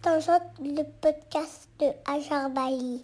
Tangente, 0.00 0.62
le 0.62 0.84
podcast 0.84 1.68
de 1.78 1.94
Ajar 2.06 2.48
Bali. 2.50 3.02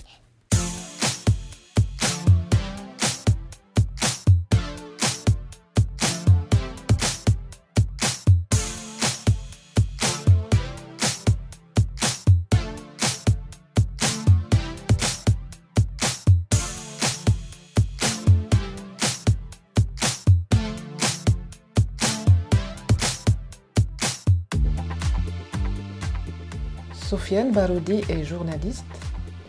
Sofiane 27.26 27.50
Baroudi 27.50 28.04
est 28.08 28.22
journaliste, 28.22 28.84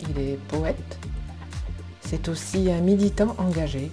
il 0.10 0.18
est 0.18 0.38
poète, 0.48 0.98
c'est 2.02 2.28
aussi 2.28 2.72
un 2.72 2.82
militant 2.82 3.36
engagé 3.38 3.92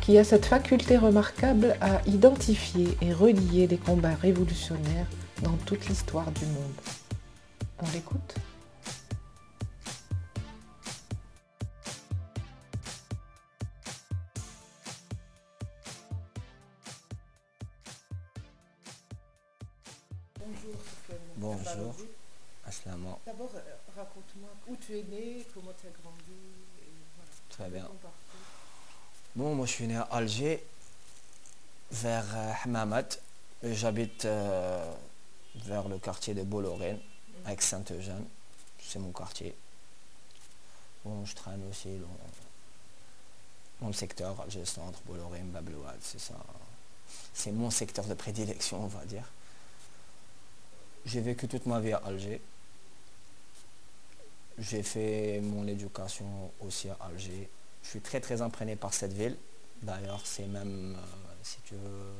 qui 0.00 0.16
a 0.16 0.22
cette 0.22 0.46
faculté 0.46 0.96
remarquable 0.96 1.76
à 1.80 2.00
identifier 2.06 2.96
et 3.02 3.12
relier 3.12 3.66
des 3.66 3.78
combats 3.78 4.14
révolutionnaires 4.14 5.08
dans 5.42 5.56
toute 5.66 5.88
l'histoire 5.88 6.30
du 6.30 6.46
monde. 6.46 6.70
On 7.82 7.86
l'écoute? 7.92 8.36
Bonjour. 21.36 21.56
Bonjour. 21.74 22.19
D'abord, 22.86 23.50
euh, 23.54 23.60
raconte-moi 23.96 24.50
où 24.68 24.76
tu 24.76 24.98
es 24.98 25.02
né, 25.02 25.46
comment 25.52 25.72
tu 25.78 25.86
as 25.86 25.90
grandi. 25.90 26.40
Et 26.82 26.92
voilà, 27.16 27.30
Très 27.50 27.68
bien. 27.68 27.88
Bon, 29.36 29.54
moi 29.54 29.66
je 29.66 29.72
suis 29.72 29.86
né 29.86 29.96
à 29.96 30.02
Alger, 30.02 30.64
vers 31.90 32.24
euh, 32.34 32.52
Hamamat. 32.64 33.18
J'habite 33.62 34.24
euh, 34.24 34.94
vers 35.56 35.88
le 35.88 35.98
quartier 35.98 36.32
de 36.34 36.42
Bollorène, 36.42 36.98
avec 37.44 37.60
Saint-Eugène. 37.60 38.24
C'est 38.80 38.98
mon 38.98 39.12
quartier. 39.12 39.54
Bon, 41.04 41.24
je 41.24 41.34
traîne 41.34 41.62
aussi 41.68 41.98
dans, 41.98 42.08
dans 43.82 43.88
le 43.88 43.92
secteur, 43.92 44.40
Alger 44.40 44.64
Centre, 44.64 44.98
Bollorène, 45.06 45.50
Bablouad, 45.50 45.98
c'est 46.00 46.20
ça. 46.20 46.34
C'est 47.34 47.52
mon 47.52 47.70
secteur 47.70 48.06
de 48.06 48.14
prédilection, 48.14 48.84
on 48.84 48.88
va 48.88 49.04
dire. 49.04 49.24
J'ai 51.04 51.20
vécu 51.20 51.48
toute 51.48 51.66
ma 51.66 51.80
vie 51.80 51.92
à 51.92 51.98
Alger. 51.98 52.40
J'ai 54.60 54.82
fait 54.82 55.40
mon 55.42 55.66
éducation 55.66 56.52
aussi 56.60 56.90
à 56.90 56.96
Alger. 57.00 57.48
Je 57.82 57.88
suis 57.88 58.00
très 58.00 58.20
très 58.20 58.42
imprégné 58.42 58.76
par 58.76 58.92
cette 58.92 59.12
ville. 59.14 59.36
D'ailleurs, 59.82 60.20
c'est 60.24 60.46
même, 60.46 60.96
euh, 60.98 61.32
si 61.42 61.56
tu 61.64 61.74
veux, 61.74 62.12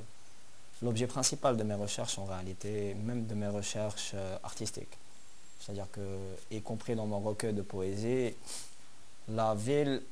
l'objet 0.82 1.06
principal 1.06 1.58
de 1.58 1.62
mes 1.62 1.74
recherches 1.74 2.19
en 2.19 2.24
réalité, 2.24 2.94
même 2.94 3.27
de 3.27 3.34
mes 3.34 3.48
recherches 3.48 4.12
euh, 4.14 4.38
artistiques. 4.42 4.97
C'est-à-dire 5.60 5.86
que, 5.92 6.00
y 6.50 6.62
compris 6.62 6.97
dans 6.97 7.06
mon 7.06 7.20
recueil 7.20 7.52
de 7.52 7.60
poésie, 7.60 8.34
la 9.28 9.54
ville 9.54 10.02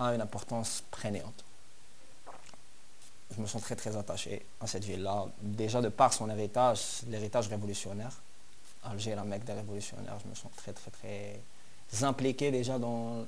a 0.00 0.12
une 0.12 0.20
importance 0.20 0.82
prégnante. 0.90 1.44
Je 3.36 3.40
me 3.40 3.46
sens 3.46 3.62
très 3.62 3.76
très 3.76 3.96
attaché 3.96 4.44
à 4.60 4.66
cette 4.66 4.84
ville-là. 4.84 5.26
Déjà 5.40 5.80
de 5.80 5.88
par 5.88 6.12
son 6.12 6.28
héritage, 6.30 7.02
l'héritage 7.06 7.46
révolutionnaire. 7.46 8.23
Alger 8.84 9.14
la 9.14 9.24
mecque 9.24 9.44
des 9.44 9.52
révolutionnaires. 9.52 10.18
Je 10.22 10.28
me 10.28 10.34
sens 10.34 10.50
très 10.56 10.72
très 10.72 10.90
très 10.90 12.04
impliqué 12.04 12.50
déjà 12.50 12.78
dans 12.78 13.24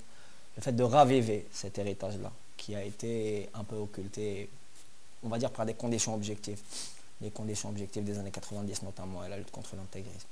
le 0.56 0.62
fait 0.62 0.72
de 0.72 0.82
raviver 0.82 1.46
cet 1.52 1.78
héritage-là, 1.78 2.32
qui 2.56 2.74
a 2.74 2.82
été 2.82 3.48
un 3.54 3.64
peu 3.64 3.76
occulté, 3.76 4.48
on 5.22 5.28
va 5.28 5.38
dire 5.38 5.50
par 5.50 5.66
des 5.66 5.74
conditions 5.74 6.14
objectives. 6.14 6.60
Les 7.20 7.30
conditions 7.30 7.70
objectives 7.70 8.04
des 8.04 8.18
années 8.18 8.30
90 8.30 8.82
notamment, 8.82 9.24
et 9.24 9.28
la 9.28 9.38
lutte 9.38 9.50
contre 9.50 9.76
l'intégrisme. 9.76 10.28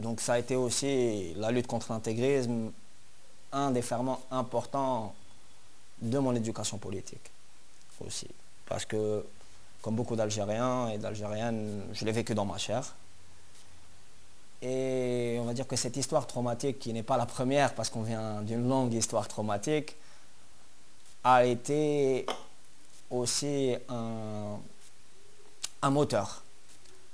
Donc 0.00 0.20
ça 0.20 0.34
a 0.34 0.38
été 0.38 0.56
aussi 0.56 1.34
la 1.34 1.50
lutte 1.50 1.66
contre 1.66 1.92
l'intégrisme, 1.92 2.72
un 3.52 3.70
des 3.70 3.82
ferments 3.82 4.20
importants 4.30 5.14
de 6.00 6.18
mon 6.18 6.34
éducation 6.34 6.78
politique 6.78 7.30
aussi. 8.00 8.28
Parce 8.66 8.84
que, 8.84 9.24
comme 9.82 9.96
beaucoup 9.96 10.16
d'Algériens 10.16 10.88
et 10.88 10.98
d'Algériennes, 10.98 11.82
je 11.92 12.04
l'ai 12.04 12.12
vécu 12.12 12.34
dans 12.34 12.44
ma 12.44 12.56
chair. 12.56 12.94
Et 14.62 15.38
on 15.40 15.44
va 15.44 15.54
dire 15.54 15.66
que 15.66 15.76
cette 15.76 15.96
histoire 15.96 16.26
traumatique, 16.26 16.78
qui 16.78 16.92
n'est 16.92 17.02
pas 17.02 17.16
la 17.16 17.26
première 17.26 17.74
parce 17.74 17.88
qu'on 17.88 18.02
vient 18.02 18.42
d'une 18.42 18.68
longue 18.68 18.92
histoire 18.92 19.26
traumatique, 19.26 19.96
a 21.24 21.44
été 21.44 22.26
aussi 23.10 23.74
un, 23.88 24.58
un 25.82 25.90
moteur. 25.90 26.42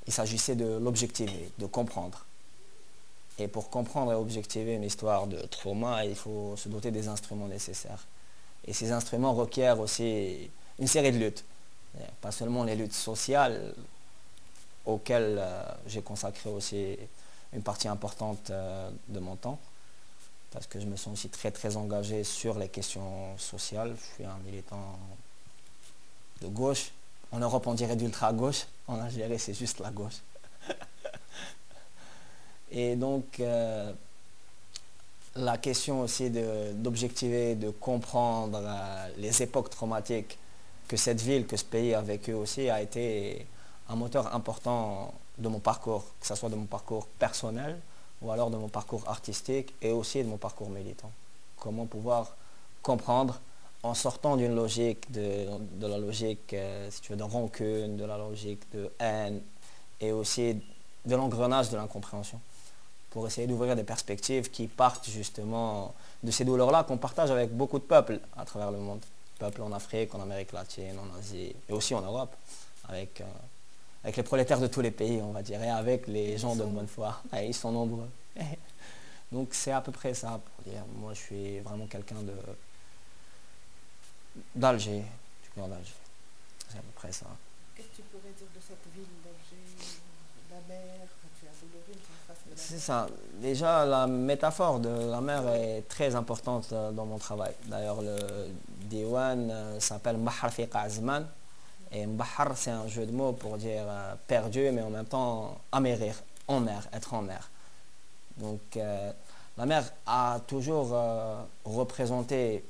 Il 0.07 0.12
s'agissait 0.12 0.57
de 0.57 0.79
l'objectiver, 0.79 1.51
de 1.59 1.67
comprendre. 1.67 2.25
Et 3.39 3.49
pour 3.49 3.71
comprendre 3.71 4.13
et 4.13 4.15
objectiver 4.15 4.75
une 4.75 4.84
histoire 4.84 5.27
de 5.27 5.39
trauma, 5.47 6.05
il 6.05 6.15
faut 6.15 6.57
se 6.57 6.69
doter 6.69 6.91
des 6.91 7.09
instruments 7.09 7.49
nécessaires. 7.49 8.07
Et 8.67 8.73
ces 8.73 8.93
instruments 8.93 9.34
requièrent 9.34 9.78
aussi 9.78 10.51
une 10.78 10.87
série 10.87 11.13
de 11.13 11.19
luttes. 11.19 11.45
Pas 12.21 12.33
seulement 12.33 12.65
les 12.65 12.77
luttes 12.77 12.93
sociales, 12.93 13.75
auxquelles 14.84 15.37
euh, 15.39 15.63
j'ai 15.87 16.03
consacré 16.03 16.49
aussi 16.49 16.97
une 17.56 17.62
partie 17.62 17.89
importante 17.89 18.50
euh, 18.50 18.91
de 19.09 19.19
mon 19.19 19.34
temps, 19.34 19.59
parce 20.53 20.67
que 20.67 20.78
je 20.78 20.87
me 20.87 20.97
sens 20.97 21.15
aussi 21.15 21.28
très 21.31 21.50
très 21.50 21.77
engagé 21.77 22.22
sur 22.22 22.59
les 22.59 22.69
questions 22.69 23.37
sociales. 23.39 23.97
Je 23.99 24.15
suis 24.15 24.25
un 24.25 24.37
militant 24.44 24.99
de 26.43 26.49
gauche. 26.49 26.91
En 27.33 27.39
Europe, 27.39 27.66
on 27.66 27.75
dirait 27.75 27.97
d'ultra-gauche. 27.97 28.66
En 28.87 29.00
Algérie, 29.00 29.39
c'est 29.39 29.55
juste 29.55 29.81
la 29.81 29.91
gauche. 29.91 30.19
Et 32.71 32.95
donc, 32.95 33.41
euh, 33.41 33.93
la 35.34 35.56
question 35.59 36.03
aussi 36.03 36.31
de- 36.31 36.72
d'objectiver, 36.75 37.55
de, 37.55 37.71
comprendre 37.71 38.61
euh, 38.62 39.09
les 39.16 39.43
époques 39.43 39.71
traumatiques 39.71 40.39
que 40.89 40.97
cette 40.97 41.21
ville, 41.21 41.47
que 41.47 41.56
ce 41.56 41.65
pays 41.65 41.95
a 41.95 42.03
vécu 42.03 42.33
aussi, 42.34 42.69
a 42.71 42.81
été 42.83 43.47
un 43.89 43.97
moteur 43.97 44.33
important 44.34 45.12
de 45.39 45.49
mon 45.49 45.61
parcours, 45.61 46.05
que 46.21 46.27
ce 46.27 46.35
soit 46.35 46.49
de 46.49 46.55
mon 46.55 46.67
parcours 46.67 47.07
personnel 47.19 47.79
ou 48.23 48.31
alors 48.31 48.51
de 48.51 48.57
mon 48.57 48.69
parcours 48.69 49.03
artistique 49.07 49.75
et 49.83 49.91
aussi 49.91 50.23
de 50.23 50.29
mon 50.29 50.39
parcours 50.39 50.71
militant. 50.71 51.11
Comment 51.59 51.87
pouvoir 51.87 52.35
comprendre 52.83 53.41
en 53.83 53.95
sortant 53.95 54.37
d'une 54.37 54.55
logique, 54.55 55.11
de, 55.13 55.47
la 55.81 55.99
logique, 55.99 56.53
euh, 56.55 56.89
si 56.91 57.15
de 57.15 57.23
rancune, 57.23 57.97
de 57.97 58.05
la 58.05 58.17
logique 58.17 58.63
de 58.73 58.91
haine 58.99 59.41
et 60.01 60.13
aussi 60.13 60.61
de 61.05 61.15
l'engrenage 61.15 61.71
de 61.71 61.77
l'incompréhension 61.77 62.41
pour 63.11 63.27
essayer 63.27 63.47
d'ouvrir 63.47 63.77
des 63.77 63.85
perspectives 63.85 64.51
qui 64.51 64.67
partent 64.67 65.09
justement 65.09 65.95
de 66.23 66.31
ces 66.31 66.45
douleurs-là 66.45 66.85
qu'on 66.85 66.99
partage 66.99 67.31
avec 67.31 67.51
beaucoup 67.51 67.79
de 67.79 67.85
peuples 67.85 68.21
à 68.37 68.45
travers 68.45 68.71
le 68.71 68.79
monde. 68.79 69.01
Peuples 69.39 69.63
en 69.63 69.73
Afrique, 69.73 70.15
en 70.15 70.21
Amérique 70.21 70.53
latine, 70.53 70.99
en 70.99 71.19
Asie 71.19 71.55
et 71.69 71.73
aussi 71.73 71.95
en 71.95 72.01
Europe, 72.01 72.35
avec, 72.89 73.21
euh, 73.21 73.25
avec 74.06 74.19
les 74.19 74.22
prolétaires 74.22 74.61
de 74.61 74.69
tous 74.69 74.81
les 74.81 74.93
pays, 74.93 75.21
on 75.21 75.33
va 75.33 75.43
dire, 75.43 75.61
et 75.61 75.69
avec 75.69 76.06
les 76.06 76.39
gens 76.39 76.55
de 76.55 76.62
bonne 76.62 76.87
foi. 76.87 77.21
Et 77.37 77.47
ils 77.47 77.55
sont 77.55 77.72
nombreux. 77.72 78.09
Donc 79.33 79.49
c'est 79.50 79.72
à 79.72 79.81
peu 79.81 79.91
près 79.91 80.15
ça 80.15 80.39
pour 80.44 80.72
dire. 80.72 80.84
Moi 81.00 81.12
je 81.12 81.19
suis 81.19 81.59
vraiment 81.59 81.87
quelqu'un 81.87 82.22
de 82.22 82.33
d'Alger, 84.55 85.00
du 85.43 85.50
cœur 85.56 85.66
d'Alger. 85.66 85.93
C'est 86.69 86.78
à 86.78 86.83
peu 86.83 86.93
près 86.95 87.11
ça. 87.11 87.27
Qu'est-ce 87.75 87.89
que 87.89 87.97
tu 87.97 88.03
pourrais 88.03 88.33
dire 88.39 88.47
de 88.55 88.61
cette 88.61 88.95
ville 88.95 89.11
d'Alger 89.25 89.99
La 90.53 90.72
mer, 90.72 91.09
tu 91.41 91.47
face 92.28 92.37
de 92.47 92.51
la 92.51 92.57
C'est 92.57 92.78
ça. 92.78 93.09
Déjà, 93.42 93.84
la 93.84 94.07
métaphore 94.07 94.78
de 94.78 95.10
la 95.10 95.21
mer 95.21 95.48
est 95.48 95.83
très 95.89 96.15
importante 96.15 96.69
euh, 96.72 96.92
dans 96.92 97.07
mon 97.07 97.19
travail. 97.19 97.54
D'ailleurs, 97.65 98.03
le 98.03 98.16
diwan 98.83 99.51
euh, 99.51 99.81
s'appelle 99.81 100.16
Mbahar 100.19 100.53
fi 100.53 100.69
Azman. 100.72 101.27
Et 101.92 102.06
Mbahar, 102.06 102.56
c'est 102.56 102.71
un 102.71 102.88
jeu 102.88 103.06
de 103.06 103.12
mots 103.12 103.33
pour 103.33 103.56
dire 103.56 103.84
euh, 103.86 104.15
perdu, 104.27 104.71
mais 104.72 104.83
en 104.83 104.91
même 104.91 105.06
temps 105.06 105.59
amérir, 105.72 106.22
en 106.48 106.60
mer, 106.60 106.88
être 106.92 107.15
en 107.15 107.22
mer. 107.22 107.50
Donc, 108.38 108.60
euh, 108.77 109.12
la 109.56 109.66
mer 109.66 109.84
a 110.06 110.41
toujours 110.47 110.91
euh, 110.92 111.42
représenté, 111.65 112.65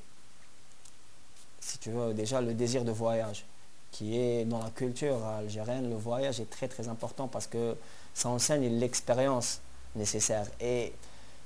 si 1.61 1.79
tu 1.79 1.91
veux, 1.91 2.15
déjà 2.15 2.41
le 2.41 2.55
désir 2.55 2.85
de 2.85 2.93
voyage, 2.93 3.45
qui 3.91 4.19
est 4.19 4.45
dans 4.45 4.63
la 4.63 4.71
culture 4.71 5.25
algérienne, 5.25 5.89
le 5.89 5.97
voyage 5.97 6.39
est 6.41 6.51
très 6.51 6.69
très 6.69 6.89
important 6.89 7.27
parce 7.27 7.47
que 7.47 7.77
ça 8.15 8.29
enseigne 8.29 8.79
l'expérience 8.79 9.61
nécessaire. 9.97 10.47
Et 10.61 10.93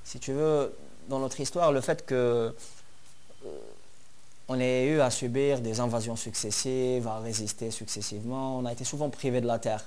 si 0.03 0.19
tu 0.19 0.33
veux, 0.33 0.75
dans 1.07 1.19
notre 1.19 1.39
histoire, 1.39 1.71
le 1.71 1.81
fait 1.81 2.05
que 2.05 2.53
on 4.51 4.59
ait 4.59 4.85
eu 4.85 4.99
à 4.99 5.09
subir 5.09 5.61
des 5.61 5.79
invasions 5.79 6.17
successives, 6.17 7.07
à 7.07 7.19
résister 7.19 7.71
successivement, 7.71 8.57
on 8.57 8.65
a 8.65 8.73
été 8.73 8.83
souvent 8.83 9.09
privé 9.09 9.39
de 9.39 9.47
la 9.47 9.59
terre. 9.59 9.85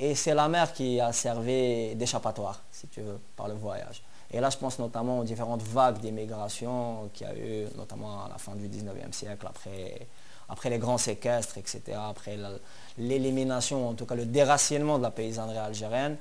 Et 0.00 0.16
c'est 0.16 0.34
la 0.34 0.48
mer 0.48 0.72
qui 0.72 1.00
a 1.00 1.12
servi 1.12 1.94
d'échappatoire, 1.94 2.60
si 2.72 2.88
tu 2.88 3.02
veux, 3.02 3.20
par 3.36 3.46
le 3.46 3.54
voyage. 3.54 4.02
Et 4.32 4.40
là, 4.40 4.50
je 4.50 4.56
pense 4.56 4.78
notamment 4.80 5.20
aux 5.20 5.24
différentes 5.24 5.62
vagues 5.62 5.98
d'immigration 5.98 7.08
qu'il 7.12 7.26
y 7.26 7.30
a 7.30 7.36
eu, 7.36 7.66
notamment 7.76 8.24
à 8.24 8.28
la 8.28 8.38
fin 8.38 8.56
du 8.56 8.68
19e 8.68 9.12
siècle, 9.12 9.46
après, 9.46 10.06
après 10.48 10.70
les 10.70 10.78
grands 10.78 10.98
séquestres, 10.98 11.58
etc., 11.58 11.96
après 12.08 12.36
l'élimination, 12.98 13.90
en 13.90 13.94
tout 13.94 14.06
cas 14.06 14.16
le 14.16 14.24
déracinement 14.24 14.98
de 14.98 15.04
la 15.04 15.10
paysannerie 15.12 15.58
algérienne. 15.58 16.16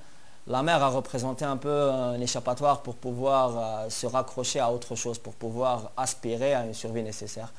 La 0.46 0.62
mer 0.62 0.84
a 0.84 0.90
représenté 0.90 1.46
un 1.46 1.58
peu 1.58 1.92
un 1.92 2.20
échappatoire 2.20 2.82
pour 2.82 2.96
pouvoir 2.96 3.84
euh, 3.86 3.90
se 3.90 4.08
raccrocher 4.08 4.60
à 4.60 4.72
autre 4.72 4.96
chose, 4.96 5.20
pour 5.20 5.34
pouvoir 5.34 5.92
aspirer 5.96 6.54
à 6.54 6.66
une 6.66 6.74
survie 6.74 7.04
nécessaire. 7.04 7.52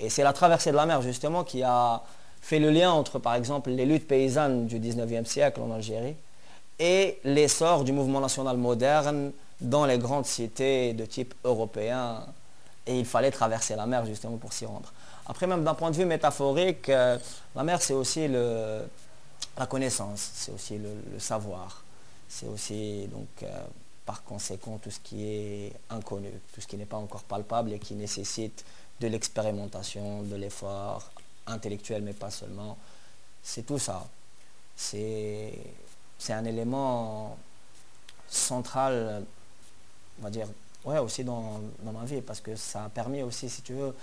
Et 0.00 0.10
c'est 0.10 0.22
la 0.22 0.32
traversée 0.32 0.70
de 0.70 0.76
la 0.76 0.86
mer, 0.86 1.02
justement, 1.02 1.44
qui 1.44 1.62
a 1.62 2.02
fait 2.40 2.58
le 2.58 2.70
lien 2.70 2.90
entre, 2.90 3.18
par 3.18 3.34
exemple, 3.34 3.70
les 3.70 3.86
luttes 3.86 4.06
paysannes 4.06 4.66
du 4.66 4.78
19e 4.78 5.24
siècle 5.24 5.60
en 5.60 5.72
Algérie 5.72 6.16
et 6.78 7.18
l'essor 7.24 7.84
du 7.84 7.92
mouvement 7.92 8.20
national 8.20 8.56
moderne 8.56 9.32
dans 9.60 9.86
les 9.86 9.98
grandes 9.98 10.26
cités 10.26 10.92
de 10.92 11.06
type 11.06 11.34
européen. 11.44 12.26
Et 12.86 12.98
il 12.98 13.06
fallait 13.06 13.30
traverser 13.30 13.76
la 13.76 13.86
mer 13.86 14.04
justement 14.04 14.36
pour 14.36 14.52
s'y 14.52 14.66
rendre. 14.66 14.92
Après, 15.26 15.46
même 15.46 15.64
d'un 15.64 15.74
point 15.74 15.90
de 15.90 15.96
vue 15.96 16.04
métaphorique, 16.04 16.88
euh, 16.90 17.16
la 17.54 17.62
mer, 17.62 17.80
c'est 17.80 17.94
aussi 17.94 18.28
le, 18.28 18.82
la 19.56 19.66
connaissance, 19.66 20.30
c'est 20.34 20.52
aussi 20.52 20.78
le, 20.78 21.18
savoir. 21.18 21.82
C'est 22.28 22.46
aussi, 22.46 23.06
donc, 23.06 23.28
euh, 23.42 23.64
par 24.04 24.22
conséquent, 24.22 24.78
tout 24.82 24.90
ce 24.90 25.00
qui 25.00 25.24
est 25.24 25.72
inconnu, 25.88 26.28
tout 26.52 26.60
ce 26.60 26.66
qui 26.66 26.76
n'est 26.76 26.84
pas 26.84 26.98
encore 26.98 27.22
palpable 27.22 27.72
et 27.72 27.78
qui 27.78 27.94
nécessite 27.94 28.64
de 29.00 29.08
l'expérimentation, 29.08 30.22
de 30.22 30.36
l'effort, 30.36 31.10
intellectuel, 31.46 32.02
mais 32.02 32.12
pas 32.12 32.30
seulement. 32.30 32.76
C'est 33.42 33.64
tout 33.64 33.78
ça. 33.78 34.06
C'est 34.76 35.52
un 36.30 36.44
élément 36.44 37.36
central, 38.28 39.24
on 40.18 40.22
va 40.22 40.30
dire, 40.30 40.48
ouais, 40.84 40.98
aussi 40.98 41.24
dans, 41.24 41.60
ma 41.82 42.04
vie, 42.04 42.20
parce 42.20 42.40
que 42.40 42.56
ça 42.56 42.84
a 42.84 42.88
permis 42.88 43.22
aussi, 43.22 43.48
si 43.48 43.62
tu 43.62 43.74
veux, 43.74 43.94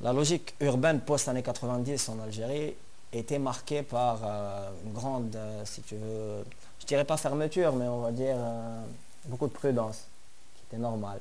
la 0.00 0.12
logique 0.12 0.54
urbaine 0.60 1.00
post-année 1.00 1.42
90 1.42 2.08
en 2.10 2.20
Algérie 2.20 2.74
était 3.12 3.38
marquée 3.38 3.82
par 3.82 4.20
euh, 4.22 4.70
une 4.84 4.92
grande, 4.92 5.34
euh, 5.34 5.64
si 5.64 5.82
tu 5.82 5.96
veux, 5.96 6.44
je 6.80 6.86
dirais 6.86 7.04
pas 7.04 7.16
fermeture, 7.16 7.72
mais 7.74 7.88
on 7.88 8.02
va 8.02 8.12
dire 8.12 8.36
euh, 8.38 8.80
beaucoup 9.24 9.48
de 9.48 9.52
prudence, 9.52 10.04
qui 10.56 10.62
était 10.68 10.80
normale. 10.80 11.20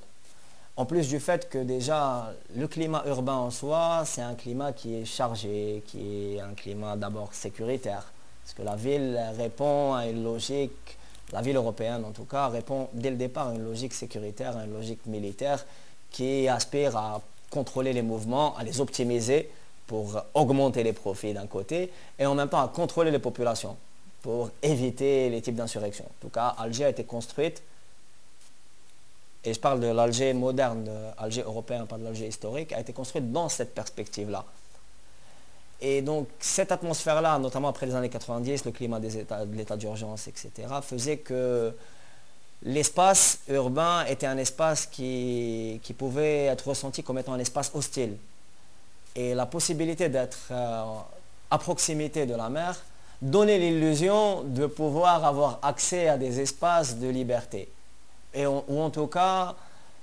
En 0.78 0.86
plus 0.86 1.08
du 1.08 1.20
fait 1.20 1.50
que 1.50 1.58
déjà, 1.58 2.32
le 2.56 2.68
climat 2.68 3.02
urbain 3.08 3.34
en 3.34 3.50
soi, 3.50 4.04
c'est 4.06 4.22
un 4.22 4.36
climat 4.36 4.74
qui 4.74 4.94
est 4.94 5.06
chargé, 5.06 5.82
qui 5.88 6.36
est 6.36 6.40
un 6.40 6.54
climat 6.54 6.96
d'abord 6.96 7.34
sécuritaire. 7.34 8.06
Parce 8.44 8.54
que 8.54 8.62
la 8.62 8.76
ville 8.76 9.20
répond 9.40 9.96
à 9.96 10.06
une 10.06 10.24
logique, 10.24 11.00
la 11.34 11.42
ville 11.42 11.56
européenne 11.56 12.06
en 12.06 12.12
tout 12.12 12.26
cas, 12.26 12.50
répond 12.50 12.90
dès 12.94 13.10
le 13.10 13.16
départ 13.16 13.48
à 13.48 13.54
une 13.56 13.64
logique 13.64 13.92
sécuritaire, 13.92 14.56
à 14.56 14.66
une 14.66 14.74
logique 14.74 15.04
militaire 15.08 15.66
qui 16.12 16.48
aspire 16.48 16.96
à 16.96 17.22
contrôler 17.50 17.92
les 17.92 18.04
mouvements, 18.04 18.56
à 18.56 18.64
les 18.64 18.80
optimiser 18.80 19.50
pour 19.88 20.22
augmenter 20.36 20.84
les 20.84 20.94
profits 20.94 21.34
d'un 21.34 21.48
côté, 21.48 21.92
et 22.20 22.28
en 22.28 22.36
même 22.36 22.50
temps 22.50 22.62
à 22.62 22.68
contrôler 22.68 23.10
les 23.10 23.20
populations 23.20 23.78
pour 24.22 24.52
éviter 24.62 25.32
les 25.32 25.42
types 25.42 25.56
d'insurrections. 25.56 26.06
En 26.06 26.22
tout 26.22 26.30
cas, 26.30 26.54
Alger 26.60 26.86
a 26.86 26.90
été 26.90 27.04
construite 27.04 27.64
et 29.48 29.54
je 29.54 29.60
parle 29.62 29.80
de 29.80 29.88
l'Alger 29.88 30.34
moderne, 30.34 30.84
de 30.84 30.92
l'Alger 31.22 31.42
européen, 31.42 31.86
pas 31.86 31.98
de 31.98 32.04
l'Alger 32.04 32.28
historique, 32.28 32.74
a 32.74 32.82
été 32.82 32.92
construite 32.92 33.32
dans 33.32 33.48
cette 33.48 33.74
perspective-là. 33.74 34.44
Et 35.80 36.02
donc 36.02 36.28
cette 36.40 36.74
atmosphère-là, 36.74 37.40
notamment 37.40 37.70
après 37.70 37.86
les 37.86 37.96
années 37.96 38.10
90, 38.10 38.66
le 38.66 38.72
climat 38.72 39.00
des 39.00 39.18
états, 39.18 39.46
de 39.46 39.56
l'état 39.56 39.78
d'urgence, 39.78 40.28
etc., 40.28 40.52
faisait 40.82 41.18
que 41.18 41.74
l'espace 42.64 43.40
urbain 43.48 44.04
était 44.06 44.28
un 44.28 44.38
espace 44.38 44.86
qui, 44.86 45.80
pouvait 45.98 46.46
être 46.46 46.68
ressenti 46.68 47.02
comme 47.02 47.20
étant 47.20 47.32
un 47.34 47.40
espace 47.40 47.72
hostile. 47.74 48.18
Et 49.16 49.34
la 49.34 49.46
possibilité 49.46 50.10
d'être 50.10 50.50
euh, 50.52 50.84
à 51.50 51.58
proximité 51.58 52.26
de 52.26 52.36
la 52.36 52.50
mer 52.50 52.84
donnait 53.22 53.60
l'illusion 53.60 54.44
de 54.44 54.66
pouvoir 54.66 55.24
avoir 55.24 55.60
accès 55.62 56.10
à 56.10 56.18
des 56.18 56.42
espaces 56.42 56.98
de 56.98 57.08
liberté 57.08 57.70
ou 58.46 58.82
en 58.82 58.90
tout 58.90 59.08
cas 59.08 59.56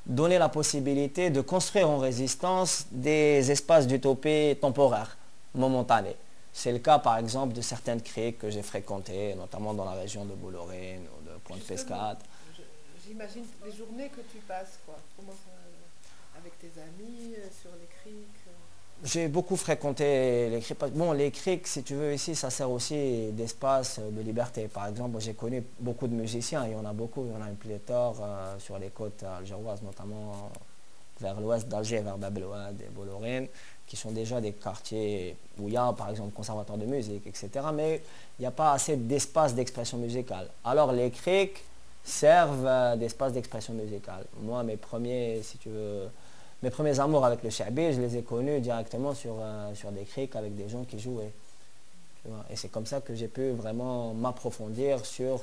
donner 0.06 0.38
la 0.38 0.48
possibilité 0.48 1.30
de 1.30 1.40
construire 1.40 1.88
en 1.88 1.98
résistance 1.98 2.86
des 2.90 3.50
espaces 3.50 3.86
d'utopie 3.86 4.56
temporaires, 4.60 5.16
momentanés. 5.54 6.16
C'est 6.52 6.72
le 6.72 6.78
cas 6.78 6.98
par 6.98 7.18
exemple 7.18 7.52
de 7.54 7.60
certaines 7.60 8.02
criques 8.02 8.38
que 8.38 8.50
j'ai 8.50 8.62
fréquentées, 8.62 9.34
notamment 9.34 9.74
dans 9.74 9.84
la 9.84 9.92
région 9.92 10.24
de 10.24 10.34
Bollorène 10.34 11.02
ou 11.02 11.28
de 11.28 11.36
Pointe-Pescade. 11.44 12.18
J'imagine 13.06 13.44
les 13.64 13.72
journées 13.72 14.08
que 14.08 14.20
tu 14.32 14.38
passes, 14.46 14.78
quoi. 14.86 14.96
avec 16.38 16.58
tes 16.58 16.72
amis, 16.80 17.34
euh, 17.38 17.48
sur 17.60 17.70
les 17.80 17.86
criques? 18.00 18.43
J'ai 19.04 19.28
beaucoup 19.28 19.56
fréquenté 19.56 20.48
les 20.48 20.60
criques. 20.60 20.78
Bon, 20.94 21.12
les 21.12 21.30
criques, 21.30 21.66
si 21.66 21.82
tu 21.82 21.94
veux, 21.94 22.14
ici, 22.14 22.34
ça 22.34 22.48
sert 22.48 22.70
aussi 22.70 23.30
d'espace 23.32 24.00
de 24.00 24.20
liberté. 24.22 24.66
Par 24.66 24.86
exemple, 24.86 25.20
j'ai 25.20 25.34
connu 25.34 25.62
beaucoup 25.78 26.08
de 26.08 26.14
musiciens, 26.14 26.64
il 26.66 26.72
y 26.72 26.74
en 26.74 26.86
a 26.86 26.92
beaucoup, 26.92 27.26
il 27.26 27.32
y 27.32 27.36
en 27.36 27.44
a 27.44 27.48
une 27.50 27.56
pléthore 27.56 28.16
euh, 28.22 28.58
sur 28.58 28.78
les 28.78 28.88
côtes 28.88 29.22
algéroises, 29.22 29.82
notamment 29.82 30.50
vers 31.20 31.38
l'ouest 31.38 31.68
d'Alger, 31.68 32.00
vers 32.00 32.16
Babelouad 32.16 32.80
et 32.80 32.88
Bollorène, 32.90 33.46
qui 33.86 33.96
sont 33.96 34.10
déjà 34.10 34.40
des 34.40 34.52
quartiers 34.52 35.36
où 35.58 35.68
il 35.68 35.74
y 35.74 35.76
a, 35.76 35.92
par 35.92 36.08
exemple, 36.08 36.32
conservatoire 36.32 36.78
de 36.78 36.86
musique, 36.86 37.26
etc. 37.26 37.50
Mais 37.74 38.00
il 38.38 38.42
n'y 38.42 38.46
a 38.46 38.50
pas 38.50 38.72
assez 38.72 38.96
d'espace 38.96 39.54
d'expression 39.54 39.98
musicale. 39.98 40.48
Alors, 40.64 40.92
les 40.92 41.10
criques 41.10 41.62
servent 42.02 42.66
euh, 42.66 42.96
d'espace 42.96 43.34
d'expression 43.34 43.74
musicale. 43.74 44.24
Moi, 44.40 44.62
mes 44.62 44.78
premiers, 44.78 45.42
si 45.42 45.58
tu 45.58 45.68
veux, 45.68 46.08
mes 46.64 46.70
premiers 46.70 46.98
amours 46.98 47.26
avec 47.26 47.42
le 47.42 47.50
Shabi, 47.50 47.92
je 47.92 48.00
les 48.00 48.16
ai 48.16 48.22
connus 48.22 48.58
directement 48.60 49.14
sur, 49.14 49.36
euh, 49.38 49.74
sur 49.74 49.92
des 49.92 50.04
criques 50.04 50.34
avec 50.34 50.56
des 50.56 50.66
gens 50.66 50.84
qui 50.84 50.98
jouaient. 50.98 51.32
Et 52.48 52.56
c'est 52.56 52.70
comme 52.70 52.86
ça 52.86 53.02
que 53.02 53.14
j'ai 53.14 53.28
pu 53.28 53.50
vraiment 53.50 54.14
m'approfondir 54.14 55.04
sur 55.04 55.42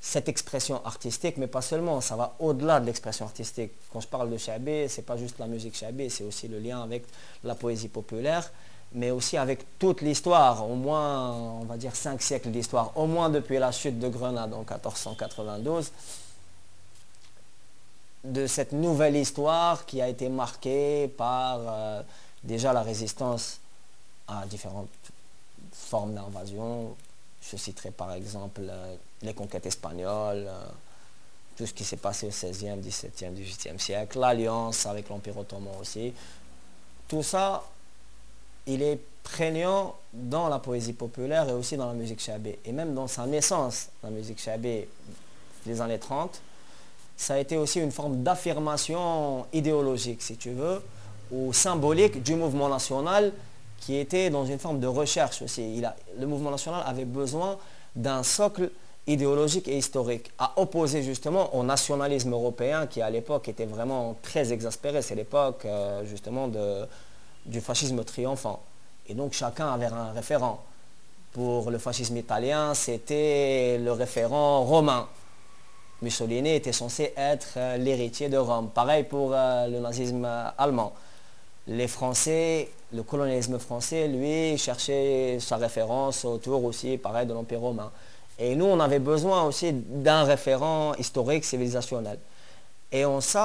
cette 0.00 0.30
expression 0.30 0.80
artistique, 0.86 1.36
mais 1.36 1.46
pas 1.46 1.60
seulement, 1.60 2.00
ça 2.00 2.16
va 2.16 2.34
au-delà 2.38 2.80
de 2.80 2.86
l'expression 2.86 3.26
artistique. 3.26 3.72
Quand 3.92 4.00
je 4.00 4.08
parle 4.08 4.30
de 4.30 4.38
Shabi, 4.38 4.88
c'est 4.88 5.02
pas 5.02 5.18
juste 5.18 5.38
la 5.38 5.46
musique 5.46 5.76
Shabi, 5.76 6.08
c'est 6.08 6.24
aussi 6.24 6.48
le 6.48 6.58
lien 6.58 6.82
avec 6.82 7.04
la 7.44 7.54
poésie 7.54 7.88
populaire, 7.88 8.50
mais 8.92 9.10
aussi 9.10 9.36
avec 9.36 9.78
toute 9.78 10.00
l'histoire, 10.00 10.70
au 10.70 10.74
moins, 10.74 11.34
on 11.34 11.64
va 11.64 11.76
dire, 11.76 11.94
cinq 11.94 12.22
siècles 12.22 12.50
d'histoire, 12.50 12.96
au 12.96 13.06
moins 13.06 13.28
depuis 13.28 13.58
la 13.58 13.72
chute 13.72 13.98
de 13.98 14.08
Grenade 14.08 14.54
en 14.54 14.60
1492 14.60 15.92
de 18.24 18.46
cette 18.46 18.72
nouvelle 18.72 19.16
histoire 19.16 19.86
qui 19.86 20.02
a 20.02 20.08
été 20.08 20.28
marquée 20.28 21.08
par 21.08 21.60
euh, 21.60 22.02
déjà 22.42 22.72
la 22.72 22.82
résistance 22.82 23.60
à 24.26 24.44
différentes 24.46 24.88
formes 25.72 26.14
d'invasion. 26.14 26.94
Je 27.40 27.56
citerai 27.56 27.90
par 27.90 28.12
exemple 28.12 28.62
euh, 28.64 28.96
les 29.22 29.34
conquêtes 29.34 29.66
espagnoles, 29.66 30.46
euh, 30.48 30.66
tout 31.56 31.66
ce 31.66 31.72
qui 31.72 31.84
s'est 31.84 31.96
passé 31.96 32.26
au 32.26 32.30
16e, 32.30 32.80
17e, 32.80 33.32
18e 33.32 33.78
siècle, 33.78 34.18
l'alliance 34.18 34.86
avec 34.86 35.08
l'Empire 35.08 35.38
ottoman 35.38 35.74
aussi. 35.80 36.12
Tout 37.06 37.22
ça, 37.22 37.64
il 38.66 38.82
est 38.82 39.00
prégnant 39.22 39.96
dans 40.12 40.48
la 40.48 40.58
poésie 40.58 40.92
populaire 40.92 41.48
et 41.48 41.52
aussi 41.52 41.76
dans 41.76 41.86
la 41.86 41.94
musique 41.94 42.20
chabé. 42.20 42.58
Et 42.64 42.72
même 42.72 42.94
dans 42.94 43.06
sa 43.06 43.26
naissance, 43.26 43.88
la 44.02 44.10
musique 44.10 44.40
chabé 44.40 44.88
des 45.64 45.80
années 45.80 45.98
30, 45.98 46.40
ça 47.18 47.34
a 47.34 47.38
été 47.38 47.56
aussi 47.56 47.80
une 47.80 47.90
forme 47.90 48.22
d'affirmation 48.22 49.44
idéologique, 49.52 50.22
si 50.22 50.36
tu 50.36 50.52
veux, 50.52 50.80
ou 51.32 51.52
symbolique 51.52 52.22
du 52.22 52.36
mouvement 52.36 52.68
national 52.68 53.32
qui 53.80 53.96
était 53.96 54.30
dans 54.30 54.46
une 54.46 54.58
forme 54.58 54.78
de 54.80 54.86
recherche 54.86 55.42
aussi. 55.42 55.82
le 56.18 56.26
mouvement 56.26 56.52
national 56.52 56.82
avait 56.86 57.04
besoin 57.04 57.58
d'un 57.94 58.22
socle 58.22 58.70
idéologique 59.08 59.66
et 59.66 59.76
historique, 59.76 60.30
à 60.38 60.52
opposer 60.56 61.02
justement 61.02 61.54
au 61.56 61.64
nationalisme 61.64 62.32
européen 62.32 62.86
qui 62.86 63.02
à 63.02 63.10
l'époque 63.10 63.48
était 63.48 63.66
vraiment 63.66 64.16
très 64.22 64.52
exaspéré. 64.52 65.02
C'est 65.02 65.14
l'époque 65.16 65.64
euh, 65.64 66.04
justement 66.04 66.48
du 67.46 67.60
fascisme 67.60 68.04
triomphant. 68.04 68.62
Et 69.08 69.14
donc 69.14 69.32
chacun 69.32 69.72
avait 69.72 69.86
un 69.86 70.12
référent. 70.12 70.62
Pour 71.32 71.70
le 71.70 71.78
fascisme 71.78 72.16
italien, 72.16 72.74
c'était 72.74 73.78
le 73.78 73.92
référent 73.92 74.62
romain. 74.64 75.08
Mussolini 76.00 76.54
était 76.54 76.72
censé 76.72 77.12
être 77.16 77.54
euh, 77.56 77.76
l'héritier 77.76 78.28
de 78.28 78.36
Rome. 78.36 78.70
Pareil 78.70 79.02
pour 79.02 79.32
euh, 79.32 79.66
le 79.66 79.80
nazisme 79.80 80.24
euh, 80.24 80.48
allemand. 80.56 80.92
Les 81.66 81.88
Français, 81.88 82.68
le 82.92 83.02
colonialisme 83.02 83.58
français, 83.58 84.06
lui, 84.06 84.56
cherchait 84.56 85.38
sa 85.40 85.56
référence 85.56 86.24
autour 86.24 86.64
aussi, 86.64 86.96
pareil, 86.98 87.26
de 87.26 87.34
l'Empire 87.34 87.60
romain. 87.60 87.90
Et 88.38 88.54
nous, 88.54 88.66
on 88.66 88.78
avait 88.78 89.00
besoin 89.00 89.42
aussi 89.42 89.72
d'un 89.72 90.22
référent 90.22 90.94
historique, 90.94 91.44
civilisationnel. 91.44 92.18
Et 92.92 93.04
on 93.04 93.20
sait 93.20 93.38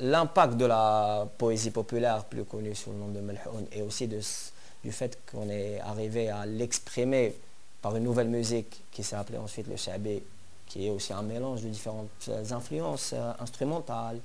l'impact 0.00 0.56
de 0.56 0.64
la 0.64 1.28
poésie 1.38 1.70
populaire, 1.70 2.24
plus 2.24 2.44
connue 2.44 2.74
sous 2.74 2.90
le 2.90 2.96
nom 2.96 3.08
de 3.08 3.20
Melhoun, 3.20 3.66
et 3.70 3.82
aussi 3.82 4.08
du 4.08 4.90
fait 4.90 5.18
qu'on 5.30 5.48
est 5.50 5.78
arrivé 5.80 6.30
à 6.30 6.46
l'exprimer 6.46 7.34
par 7.82 7.94
une 7.94 8.04
nouvelle 8.04 8.28
musique 8.28 8.82
qui 8.90 9.04
s'est 9.04 9.14
appelée 9.14 9.38
ensuite 9.38 9.68
le 9.68 9.76
shabé, 9.76 10.24
qui 10.66 10.86
est 10.86 10.90
aussi 10.90 11.12
un 11.12 11.22
mélange 11.22 11.62
de 11.62 11.68
différentes 11.68 12.30
influences 12.50 13.12
euh, 13.14 13.32
instrumentales. 13.40 14.20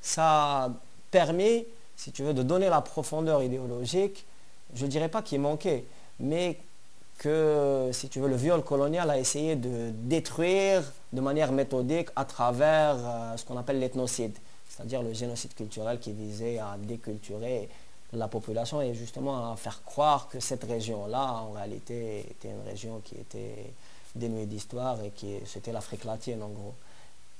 Ça 0.00 0.70
permet, 1.10 1.66
si 1.96 2.12
tu 2.12 2.22
veux, 2.22 2.34
de 2.34 2.42
donner 2.42 2.68
la 2.68 2.80
profondeur 2.80 3.42
idéologique, 3.42 4.24
je 4.74 4.84
ne 4.84 4.90
dirais 4.90 5.08
pas 5.08 5.22
qu'il 5.22 5.40
manquait, 5.40 5.84
mais 6.20 6.58
que, 7.18 7.90
si 7.92 8.08
tu 8.08 8.20
veux, 8.20 8.28
le 8.28 8.36
viol 8.36 8.62
colonial 8.62 9.10
a 9.10 9.18
essayé 9.18 9.56
de 9.56 9.90
détruire 9.92 10.82
de 11.12 11.20
manière 11.20 11.50
méthodique 11.52 12.08
à 12.14 12.24
travers 12.24 12.96
euh, 12.96 13.36
ce 13.36 13.44
qu'on 13.44 13.56
appelle 13.56 13.80
l'ethnocide, 13.80 14.36
c'est-à-dire 14.68 15.02
le 15.02 15.12
génocide 15.12 15.54
culturel 15.54 15.98
qui 15.98 16.12
visait 16.12 16.58
à 16.58 16.76
déculturer 16.78 17.68
la 18.12 18.28
population 18.28 18.80
et 18.80 18.94
justement 18.94 19.52
à 19.52 19.56
faire 19.56 19.82
croire 19.84 20.28
que 20.28 20.40
cette 20.40 20.64
région-là, 20.64 21.42
en 21.42 21.52
réalité, 21.52 22.20
était 22.30 22.48
une 22.48 22.66
région 22.68 23.00
qui 23.04 23.16
était 23.16 23.72
dénuée 24.18 24.46
d'histoire 24.46 25.02
et 25.02 25.10
qui 25.10 25.36
c'était 25.46 25.72
l'Afrique 25.72 26.04
latine 26.04 26.42
en 26.42 26.48
gros. 26.48 26.74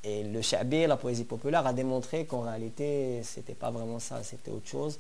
Et 0.05 0.23
le 0.23 0.41
Chabé, 0.43 0.87
la 0.87 0.97
poésie 0.97 1.25
populaire, 1.25 1.67
a 1.67 1.73
démontré 1.73 2.25
qu'en 2.25 2.43
réalité, 2.43 3.21
c'était 3.25 3.55
pas 3.55 3.71
vraiment 3.71 3.99
ça, 3.99 4.23
c'était 4.23 4.51
autre 4.51 4.69
chose. 4.69 4.99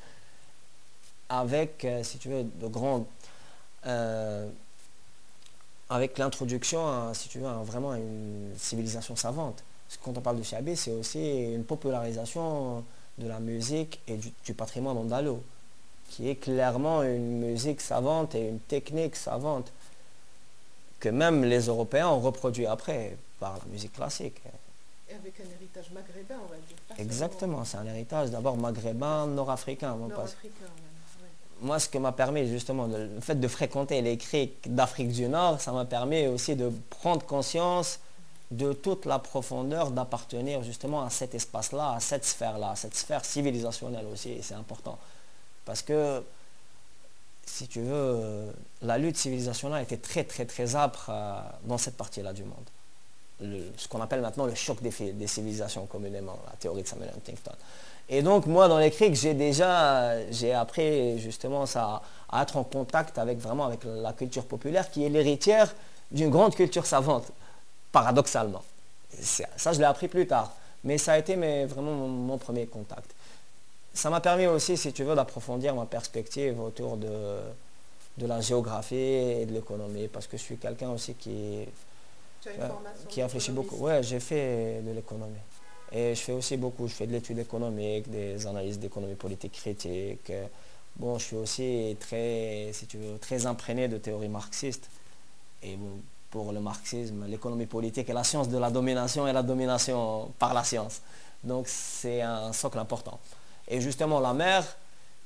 Avec, 1.29 1.85
euh, 1.85 2.03
si 2.03 2.19
tu 2.19 2.29
veux, 2.29 2.43
de 2.43 2.67
grandes. 2.67 3.05
Euh, 3.87 4.49
avec 5.91 6.19
l'introduction, 6.19 7.15
si 7.15 7.29
tu 7.31 7.39
veux, 7.39 7.49
vraiment 7.63 7.95
une 7.95 8.53
civilisation 8.59 9.17
savante. 9.17 9.65
Quand 10.03 10.19
on 10.19 10.21
parle 10.21 10.39
de 10.39 10.43
Chabé, 10.43 10.77
c'est 10.77 10.91
aussi 10.91 11.45
une 11.55 11.65
popularisation 11.65 12.85
de 13.17 13.27
la 13.27 13.41
musique 13.41 14.01
et 14.07 14.17
du, 14.17 14.31
du 14.45 14.53
patrimoine 14.53 14.99
andalou 14.99 15.41
qui 16.09 16.29
est 16.29 16.37
clairement 16.37 17.03
une 17.03 17.39
musique 17.39 17.81
savante 17.81 18.35
et 18.35 18.49
une 18.49 18.61
technique 18.61 19.15
savante 19.15 19.73
que 21.01 21.09
même 21.09 21.45
les 21.45 21.67
Européens 21.67 22.09
ont 22.09 22.21
reproduit 22.21 22.67
après 22.67 23.17
par 23.39 23.55
la 23.55 23.73
musique 23.73 23.93
classique. 23.93 24.43
Et 25.09 25.15
avec 25.15 25.35
un 25.41 25.55
héritage 25.57 25.91
maghrébin, 25.93 26.37
on 26.45 26.51
va 26.51 26.57
dire. 26.57 26.77
Exactement, 26.99 27.65
c'est 27.65 27.79
un 27.79 27.87
héritage 27.87 28.31
d'abord 28.31 28.57
maghrébin, 28.57 29.27
nord-africain. 29.27 29.97
Moi, 31.61 31.79
ce 31.81 31.89
que 31.89 31.99
m'a 31.99 32.13
permis 32.13 32.47
justement, 32.47 32.87
le 32.87 33.21
fait 33.21 33.35
de 33.35 33.49
fréquenter 33.49 34.01
les 34.01 34.17
criques 34.17 34.73
d'Afrique 34.73 35.11
du 35.11 35.29
Nord, 35.29 35.61
ça 35.61 35.73
m'a 35.73 35.85
permis 35.85 36.27
aussi 36.27 36.55
de 36.55 36.71
prendre 36.91 37.25
conscience 37.27 37.99
de 38.51 38.73
toute 38.73 39.07
la 39.07 39.19
profondeur 39.19 39.91
d'appartenir 39.91 40.63
justement 40.63 41.05
à 41.05 41.11
cet 41.11 41.35
espace-là, 41.35 41.95
à 41.95 42.01
cette 42.01 42.25
sphère-là, 42.25 42.71
à 42.71 42.77
cette 42.77 42.95
sphère 42.95 43.25
civilisationnelle 43.25 44.07
aussi, 44.13 44.31
et 44.31 44.43
c'est 44.43 44.55
important. 44.55 44.99
Parce 45.65 45.83
que, 45.83 46.23
si 47.49 47.67
tu 47.67 47.81
veux, 47.81 48.53
la 48.83 48.99
lutte 48.99 49.17
civilisationnelle 49.17 49.83
était 49.83 49.97
très, 49.97 50.25
très, 50.25 50.45
très 50.45 50.77
âpre 50.77 51.09
euh, 51.11 51.41
dans 51.65 51.79
cette 51.79 51.97
partie-là 51.97 52.33
du 52.33 52.45
monde. 52.45 53.73
ce 53.77 53.89
qu'on 53.89 54.01
appelle 54.01 54.21
maintenant 54.21 54.47
le 54.47 54.55
choc 54.55 54.83
des, 54.83 55.13
des, 55.13 55.27
civilisations 55.27 55.87
communément, 55.87 56.39
la 56.47 56.57
théorie 56.57 56.83
de 56.83 56.89
Samuel 56.89 57.11
Huntington. 57.17 57.53
Et 58.11 58.23
donc, 58.23 58.47
moi, 58.47 58.69
dans 58.69 58.79
les 58.79 58.91
criques, 58.91 59.15
j'ai 59.15 59.35
déjà, 59.35 60.31
j'ai 60.31 60.53
appris 60.53 61.19
justement 61.19 61.67
ça, 61.67 62.03
à 62.31 62.43
être 62.43 62.57
en 62.57 62.65
contact 62.65 63.19
avec 63.19 63.39
vraiment 63.39 63.67
avec 63.67 63.81
la 63.85 64.13
culture 64.13 64.45
populaire 64.45 64.91
qui 64.91 65.05
est 65.05 65.09
l'héritière 65.09 65.75
d'une 66.11 66.31
grande 66.31 66.55
culture 66.55 66.87
savante, 66.87 67.31
paradoxalement. 67.93 68.63
Ça, 69.21 69.73
je 69.73 69.79
l'ai 69.79 69.85
appris 69.85 70.09
plus 70.09 70.27
tard. 70.27 70.55
Mais 70.85 70.97
ça 70.97 71.15
a 71.15 71.19
été 71.19 71.35
vraiment 71.67 71.93
mon 71.93 72.39
premier 72.39 72.67
contact 72.67 73.11
ça 73.95 74.11
m'a 74.11 74.21
permis 74.21 74.47
aussi, 74.47 74.77
si 74.77 74.93
tu 74.93 75.05
veux, 75.05 75.15
d'approfondir 75.15 75.75
ma 75.75 75.87
perspective 75.87 76.61
autour 76.61 76.97
de, 76.97 77.41
de 78.19 78.27
la 78.27 78.41
géographie 78.41 78.95
et 78.95 79.47
de 79.47 79.53
l'économie, 79.53 80.09
parce 80.09 80.27
que 80.27 80.37
je 80.37 80.43
suis 80.43 80.57
quelqu'un 80.57 80.91
aussi 80.91 81.15
qui, 81.15 81.67
qui 83.09 83.23
réfléchit 83.23 83.53
beaucoup. 83.53 83.77
Ouais, 83.77 84.03
j'ai 84.03 84.21
fait 84.21 84.83
de 84.83 84.93
l'économie. 84.93 85.35
Et 85.91 86.15
je 86.15 86.21
fais 86.21 86.33
aussi 86.33 86.57
beaucoup, 86.57 86.87
je 86.87 86.95
fais 86.95 87.07
de 87.07 87.13
l'étude 87.13 87.39
économique, 87.39 88.11
des 88.11 88.47
analyses 88.47 88.79
d'économie 88.79 89.15
politique 89.15 89.53
critique. 89.53 90.31
Bon, 90.97 91.19
je 91.19 91.25
suis 91.25 91.37
aussi 91.37 91.97
très, 91.99 92.71
si 92.73 92.87
tu 92.87 92.99
veux, 92.99 93.19
très 93.19 93.47
imprégné 93.47 93.89
de 93.89 93.99
théorie 93.99 94.29
marxiste. 94.29 94.91
Et 95.63 95.79
pour 96.31 96.53
le 96.53 96.61
marxisme, 96.61 97.25
l'économie 97.27 97.67
politique 97.67 98.11
est 98.11 98.13
la 98.13 98.23
science 98.23 98.49
de 98.49 98.59
la 98.59 98.71
domination 98.71 99.27
et 99.27 99.33
la 99.33 99.43
domination 99.43 100.31
par 100.39 100.53
la 100.53 100.63
science. 100.63 101.01
Donc 101.43 101.69
c'est 101.69 102.21
un 102.21 102.53
socle 102.53 102.79
important. 102.79 103.19
Et 103.69 103.81
justement, 103.81 104.21
la 104.21 104.33
mer, 104.33 104.65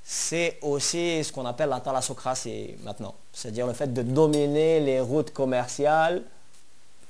c'est 0.03 0.59
aussi 0.63 1.23
ce 1.23 1.33
qu'on 1.33 1.47
appelle 1.47 1.69
la 1.69 1.81
thalassocratie 1.81 2.75
maintenant. 2.83 3.15
C'est-à-dire 3.33 3.67
le 3.67 3.73
fait 3.73 3.93
de 3.93 4.03
dominer 4.03 4.81
les 4.81 5.01
routes 5.01 5.33
commerciales 5.33 6.23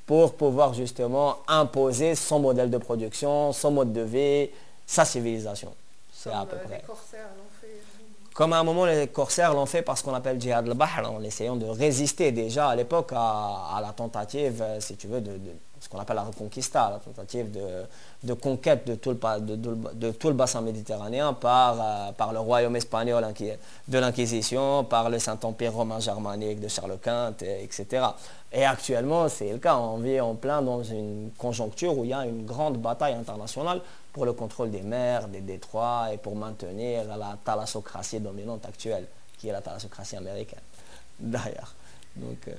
pour 0.07 0.35
pouvoir 0.35 0.75
justement 0.75 1.39
imposer 1.49 2.15
son 2.15 2.41
modèle 2.41 2.71
de 2.71 2.79
production, 2.79 3.53
son 3.53 3.71
mode 3.71 3.93
de 3.93 4.03
vie, 4.03 4.51
sa 4.87 5.05
civilisation. 5.05 5.73
C'est 6.13 6.31
à 6.31 6.45
peu 6.45 6.57
euh, 6.57 6.65
près. 6.65 6.85
Fait. 7.61 7.69
Comme 8.35 8.53
à 8.53 8.59
un 8.59 8.65
moment 8.65 8.85
les 8.85 9.09
corsaires 9.09 9.55
l'ont 9.55 9.67
fait 9.67 9.83
parce 9.83 10.03
qu'on 10.03 10.15
appelle 10.15 10.41
djihad 10.41 10.67
al-Bahr, 10.69 11.11
en 11.11 11.23
essayant 11.23 11.57
de 11.57 11.67
résister 11.67 12.33
déjà 12.33 12.69
à 12.69 12.77
l'époque 12.77 13.13
à, 13.15 13.81
la 13.81 13.93
tentative, 13.93 14.65
si 14.81 14.97
tu 14.97 15.07
veux, 15.07 15.21
de 15.21 15.39
ce 15.83 15.89
qu'on 15.89 15.99
appelle 15.99 16.15
la 16.15 16.23
reconquista, 16.23 16.91
la 16.91 16.99
tentative 16.99 17.51
de, 17.51 18.35
conquête 18.35 18.87
de 18.87 18.95
tout, 18.95 19.11
le, 19.11 20.33
bassin 20.33 20.61
méditerranéen 20.61 21.33
par, 21.33 21.77
euh, 21.81 22.33
le 22.33 22.39
royaume 22.39 22.77
espagnol 22.77 23.27
de 23.89 23.99
l'Inquisition, 23.99 24.85
par 24.85 25.11
le 25.11 25.19
Saint-Empire 25.19 25.73
romain 25.73 25.99
germanique 25.99 26.61
de 26.61 26.69
Charles 26.69 26.99
Quint, 27.03 27.35
etc. 27.41 28.07
Et 28.53 28.65
actuellement, 28.65 29.29
c'est 29.29 29.51
le 29.51 29.59
cas. 29.59 29.77
On 29.77 29.97
vit 29.97 30.21
en 30.21 30.37
plein 30.37 30.63
dans 30.63 30.85
une 30.85 31.33
conjoncture 31.37 31.99
où 31.99 32.05
il 32.05 32.11
y 32.11 32.15
a 32.15 32.25
une 32.27 32.47
grande 32.47 32.79
bataille 32.79 33.15
internationale 33.15 33.81
pour 34.13 34.25
le 34.25 34.35
contrôle 34.35 34.71
des 34.71 34.83
mers, 34.83 35.27
des 35.27 35.41
détroits 35.41 36.11
et 36.13 36.17
pour 36.17 36.37
maintenir 36.37 37.17
la 37.17 37.37
thalassocratie 37.45 38.21
dominante 38.21 38.65
actuelle, 38.67 39.07
qui 39.37 39.49
est 39.49 39.53
la 39.53 39.63
thalassocratie 39.63 40.15
américaine, 40.15 40.61
d'ailleurs. 41.19 41.75
Donc, 42.15 42.47
euh, 42.47 42.53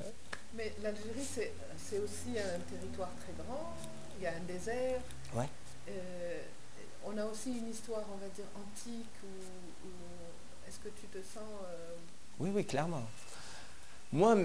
Mais 0.58 0.74
l'Algérie, 0.84 1.24
c'est 1.24 1.54
c'est 1.94 2.00
aussi 2.00 2.40
un 2.40 2.60
territoire 2.60 3.12
très 3.22 3.34
grand, 3.44 3.74
il 4.18 4.24
y 4.24 4.28
a 4.28 4.32
un 4.32 4.40
désert. 4.48 5.00
Euh, 5.36 6.42
on 7.06 7.18
a 7.18 7.26
aussi 7.26 7.52
une 7.52 7.70
histoire, 7.70 8.04
on 8.12 8.18
va 8.18 8.28
dire, 8.30 8.46
antique, 8.56 9.06
est-ce 10.68 10.80
que 10.80 10.90
tu 10.90 11.06
te 11.08 11.18
sens... 11.18 11.44
Euh, 11.66 11.94
oui, 12.40 12.50
oui, 12.54 12.66
clairement. 12.66 13.04
Moi, 14.12 14.36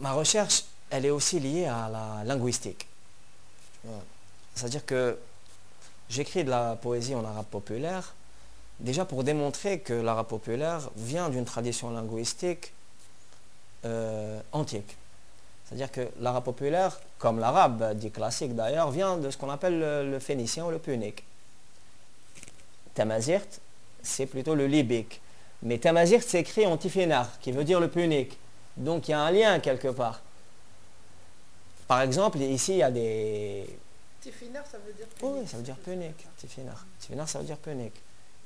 ma 0.00 0.12
recherche, 0.12 0.64
elle 0.90 1.06
est 1.06 1.10
aussi 1.10 1.38
liée 1.38 1.66
à 1.66 1.88
la 1.88 2.24
linguistique. 2.24 2.88
C'est-à-dire 4.54 4.84
que 4.84 5.18
j'écris 6.08 6.42
de 6.42 6.50
la 6.50 6.76
poésie 6.76 7.14
en 7.14 7.24
arabe 7.24 7.46
populaire, 7.46 8.14
déjà 8.80 9.04
pour 9.04 9.22
démontrer 9.22 9.80
que 9.80 9.92
l'arabe 9.92 10.26
populaire 10.26 10.90
vient 10.96 11.28
d'une 11.28 11.44
tradition 11.44 11.90
linguistique 11.90 12.72
euh, 13.84 14.40
antique. 14.52 14.96
C'est-à-dire 15.74 15.90
que 15.90 16.08
l'arabe 16.20 16.44
populaire, 16.44 17.00
comme 17.18 17.40
l'arabe 17.40 17.94
dit 17.94 18.12
classique 18.12 18.54
d'ailleurs, 18.54 18.92
vient 18.92 19.16
de 19.16 19.28
ce 19.28 19.36
qu'on 19.36 19.50
appelle 19.50 19.80
le, 20.08 20.18
phénicien 20.20 20.64
ou 20.64 20.70
le 20.70 20.78
punique. 20.78 21.24
Tamazirt, 22.94 23.60
c'est 24.00 24.26
plutôt 24.26 24.54
le 24.54 24.68
libique. 24.68 25.20
Mais 25.62 25.78
Tamazirt 25.78 26.22
s'écrit 26.22 26.64
en 26.64 26.76
tifénar, 26.76 27.40
qui 27.40 27.50
veut 27.50 27.64
dire 27.64 27.80
le 27.80 27.88
punique. 27.88 28.38
Donc 28.76 29.08
il 29.08 29.10
y 29.10 29.14
a 29.14 29.20
un 29.20 29.32
lien 29.32 29.58
quelque 29.58 29.88
part. 29.88 30.22
Par 31.88 32.02
exemple, 32.02 32.38
ici, 32.38 32.74
il 32.74 32.78
y 32.78 32.82
a 32.84 32.92
des... 32.92 33.76
Tifinar, 34.20 34.64
ça 34.70 34.78
veut 34.78 34.92
dire 34.92 35.08
punique. 35.08 35.34
Oui, 35.40 35.46
ça 35.48 35.56
veut 35.56 35.64
dire 35.64 35.76
punique. 35.76 36.26
Tifinar. 36.36 36.86
Tifinar, 37.00 37.28
ça 37.28 37.40
veut 37.40 37.46
dire 37.46 37.58
punique. 37.58 38.00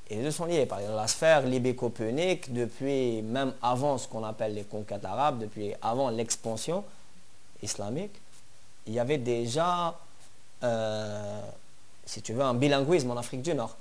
Et 0.08 0.16
les 0.16 0.23
deux 0.23 0.30
sont 0.30 0.47
liés. 0.47 0.64
Par 0.64 0.78
exemple, 0.80 0.97
la 0.97 1.06
sphère 1.06 1.42
libico-punique, 1.42 2.54
depuis 2.54 3.20
même 3.20 3.52
avant 3.61 3.99
ce 3.99 4.08
qu'on 4.08 4.25
appelle 4.25 4.54
les 4.54 4.64
conquêtes 4.64 5.04
arabes, 5.04 5.40
depuis 5.40 5.75
avant 5.82 6.08
l'expansion, 6.08 6.85
islamique, 7.62 8.15
il 8.87 8.95
y 8.95 8.99
avait 8.99 9.19
déjà, 9.19 9.99
euh, 10.62 11.41
si 12.07 12.23
tu 12.23 12.33
veux, 12.33 12.43
un 12.43 12.55
bilinguisme 12.55 13.11
en 13.11 13.17
Afrique 13.17 13.43
du 13.43 13.55
Nord. 13.55 13.77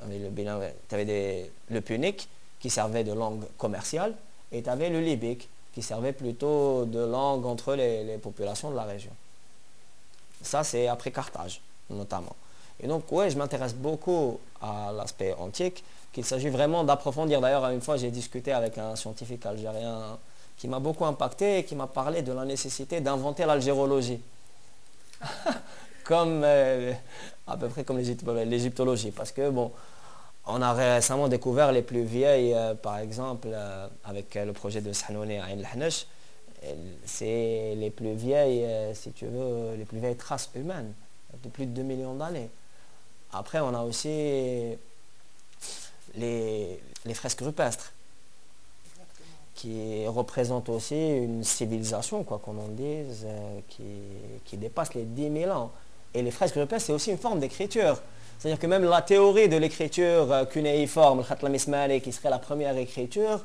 Tu 0.00 0.94
avais 0.94 1.50
le 1.68 1.80
punique 1.80 2.28
qui 2.58 2.70
servait 2.70 3.04
de 3.04 3.12
langue 3.12 3.44
commerciale 3.58 4.14
et 4.52 4.62
tu 4.62 4.70
avais 4.70 4.88
le 4.88 5.00
libique 5.00 5.48
qui 5.74 5.82
servait 5.82 6.12
plutôt 6.12 6.84
de 6.86 6.98
langue 6.98 7.46
entre 7.46 7.74
les, 7.74 8.18
populations 8.18 8.70
de 8.70 8.76
la 8.76 8.84
région. 8.84 9.12
Ça, 10.42 10.64
c'est 10.64 10.88
après 10.88 11.10
Carthage, 11.10 11.60
notamment. 11.90 12.34
Et 12.80 12.86
donc, 12.86 13.04
oui, 13.10 13.30
je 13.30 13.36
m'intéresse 13.36 13.74
beaucoup 13.74 14.40
à 14.62 14.90
l'aspect 14.92 15.34
antique, 15.34 15.84
qu'il 16.12 16.24
s'agit 16.24 16.48
vraiment 16.48 16.82
d'approfondir. 16.82 17.40
D'ailleurs, 17.40 17.68
une 17.68 17.82
fois, 17.82 17.98
j'ai 17.98 18.10
discuté 18.10 18.52
avec 18.52 18.78
un 18.78 18.96
scientifique 18.96 19.44
algérien 19.44 20.18
qui 20.60 20.68
m'a 20.68 20.78
beaucoup 20.78 21.06
impacté 21.06 21.58
et 21.58 21.64
qui 21.64 21.74
m'a 21.74 21.86
parlé 21.86 22.20
de 22.22 22.32
la 22.32 22.44
nécessité 22.44 23.00
d'inventer 23.00 23.46
l'algérologie. 23.46 24.20
comme, 26.04 26.42
euh, 26.44 26.92
à 27.46 27.56
peu 27.56 27.68
près 27.68 27.84
comme 27.84 27.98
l'égyptologie. 27.98 29.12
Parce 29.12 29.30
que, 29.30 29.48
bon, 29.48 29.70
on 30.46 30.60
a 30.60 30.72
récemment 30.72 31.28
découvert 31.28 31.70
les 31.70 31.82
plus 31.82 32.02
vieilles, 32.02 32.52
euh, 32.52 32.74
par 32.74 32.98
exemple, 32.98 33.48
euh, 33.52 33.86
avec 34.04 34.34
le 34.34 34.52
projet 34.52 34.80
de 34.80 34.92
Sanouni 34.92 35.38
à 35.38 35.46
Ain 35.46 35.88
c'est 37.06 37.74
les 37.74 37.90
plus 37.90 38.12
vieilles, 38.12 38.66
si 38.94 39.12
tu 39.12 39.24
veux, 39.24 39.76
les 39.78 39.86
plus 39.86 39.98
vieilles 39.98 40.16
traces 40.16 40.50
humaines, 40.54 40.92
de 41.42 41.48
plus 41.48 41.64
de 41.64 41.70
2 41.70 41.82
millions 41.82 42.14
d'années. 42.14 42.50
Après, 43.32 43.60
on 43.60 43.74
a 43.74 43.80
aussi 43.80 44.76
les, 46.16 46.78
fresques 47.14 47.40
rupestres, 47.40 47.94
qui 49.54 50.06
représentent 50.06 50.68
aussi 50.68 50.96
une 50.96 51.44
civilisation, 51.44 52.24
quoi 52.24 52.40
qu'on 52.42 52.58
en 52.58 52.68
dise, 52.68 53.26
euh, 53.26 53.60
qui, 54.44 54.56
dépasse 54.56 54.94
les 54.94 55.02
10 55.02 55.40
000 55.42 55.50
ans. 55.50 55.70
Et 56.14 56.22
les 56.22 56.30
fresques 56.30 56.54
rupestres, 56.54 56.86
c'est 56.86 56.92
aussi 56.92 57.10
une 57.10 57.18
forme 57.18 57.40
d'écriture. 57.40 58.00
C'est-à-dire 58.38 58.58
que 58.58 58.66
même 58.66 58.84
la 58.84 59.02
théorie 59.02 59.48
de 59.48 59.56
l'écriture 59.56 60.32
euh, 60.32 60.44
cunéiforme, 60.44 61.18
le 61.18 61.24
khatlam 61.24 62.00
qui 62.00 62.12
serait 62.12 62.30
la 62.30 62.38
première 62.38 62.76
écriture, 62.76 63.44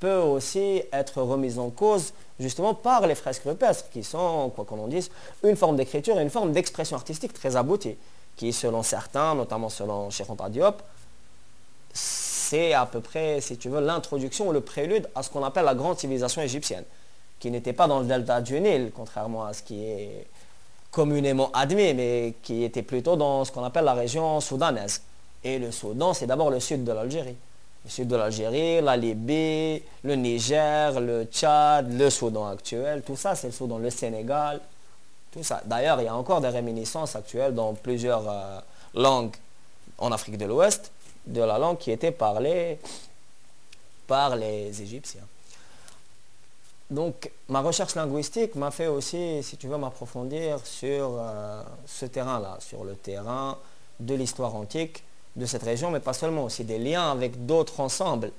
peut 0.00 0.16
aussi 0.16 0.82
être 0.92 1.22
remise 1.22 1.58
en 1.58 1.70
cause 1.70 2.12
justement 2.40 2.74
par 2.74 3.06
les 3.06 3.14
fresques 3.14 3.44
rupestres, 3.44 3.90
qui 3.90 4.02
sont, 4.02 4.50
quoi 4.54 4.64
qu'on 4.64 4.82
en 4.82 4.88
dise, 4.88 5.10
une 5.42 5.56
forme 5.56 5.76
d'écriture 5.76 6.18
et 6.18 6.22
une 6.22 6.30
forme 6.30 6.52
d'expression 6.52 6.96
artistique 6.96 7.32
très 7.32 7.56
aboutie, 7.56 7.96
qui 8.36 8.52
selon 8.52 8.82
certains, 8.82 9.34
notamment 9.34 9.68
selon 9.68 10.10
Cheikh 10.10 10.26
Diop, 10.50 10.82
c'est 12.54 12.72
à 12.72 12.86
peu 12.86 13.00
près, 13.00 13.40
si 13.40 13.56
tu 13.56 13.68
veux, 13.68 13.80
l'introduction 13.80 14.48
ou 14.48 14.52
le 14.52 14.60
prélude 14.60 15.08
à 15.16 15.24
ce 15.24 15.30
qu'on 15.30 15.42
appelle 15.42 15.64
la 15.64 15.74
grande 15.74 15.98
civilisation 15.98 16.40
égyptienne, 16.40 16.84
qui 17.40 17.50
n'était 17.50 17.72
pas 17.72 17.88
dans 17.88 17.98
le 17.98 18.06
delta 18.06 18.40
du 18.40 18.60
Nil, 18.60 18.92
contrairement 18.94 19.44
à 19.44 19.52
ce 19.52 19.62
qui 19.64 19.84
est 19.84 20.26
communément 20.92 21.50
admis, 21.52 21.94
mais 21.94 22.34
qui 22.44 22.62
était 22.62 22.82
plutôt 22.82 23.16
dans 23.16 23.44
ce 23.44 23.50
qu'on 23.50 23.64
appelle 23.64 23.84
la 23.84 23.94
région 23.94 24.40
soudanaise. 24.40 25.02
Et 25.42 25.58
le 25.58 25.72
Soudan, 25.72 26.14
c'est 26.14 26.26
d'abord 26.26 26.50
le 26.50 26.60
sud 26.60 26.84
de 26.84 26.92
l'Algérie 26.92 27.36
le 27.86 27.90
sud 27.90 28.08
de 28.08 28.16
l'Algérie, 28.16 28.80
la 28.80 28.96
Libye, 28.96 29.82
le 30.04 30.14
Niger, 30.14 30.98
le 31.00 31.24
Tchad, 31.24 31.92
le 31.92 32.08
Soudan 32.08 32.46
actuel, 32.46 33.02
tout 33.02 33.14
ça 33.14 33.34
c'est 33.34 33.48
le 33.48 33.52
Soudan, 33.52 33.76
le 33.76 33.90
Sénégal, 33.90 34.58
tout 35.30 35.42
ça. 35.42 35.60
D'ailleurs, 35.66 36.00
il 36.00 36.04
y 36.04 36.08
a 36.08 36.16
encore 36.16 36.40
des 36.40 36.48
réminiscences 36.48 37.14
actuelles 37.14 37.52
dans 37.54 37.74
plusieurs 37.74 38.26
euh, 38.26 38.58
langues 38.94 39.34
en 39.98 40.12
Afrique 40.12 40.38
de 40.38 40.46
l'Ouest 40.46 40.92
de 41.26 41.40
la 41.40 41.58
langue 41.58 41.78
qui 41.78 41.90
était 41.90 42.12
parlée 42.12 42.78
par 44.06 44.36
les 44.36 44.82
Égyptiens. 44.82 45.26
Donc 46.90 47.30
ma 47.48 47.60
recherche 47.60 47.94
linguistique 47.94 48.54
m'a 48.54 48.70
fait 48.70 48.86
aussi, 48.86 49.42
si 49.42 49.56
tu 49.56 49.68
veux, 49.68 49.78
m'approfondir 49.78 50.64
sur 50.64 51.16
euh, 51.18 51.62
ce 51.86 52.06
terrain-là, 52.06 52.58
sur 52.60 52.84
le 52.84 52.94
terrain 52.94 53.58
de 54.00 54.14
l'histoire 54.14 54.54
antique, 54.54 55.02
de 55.36 55.46
cette 55.46 55.62
région, 55.62 55.90
mais 55.90 56.00
pas 56.00 56.12
seulement, 56.12 56.44
aussi 56.44 56.64
des 56.64 56.78
liens 56.78 57.10
avec 57.10 57.46
d'autres 57.46 57.80
ensembles, 57.80 58.30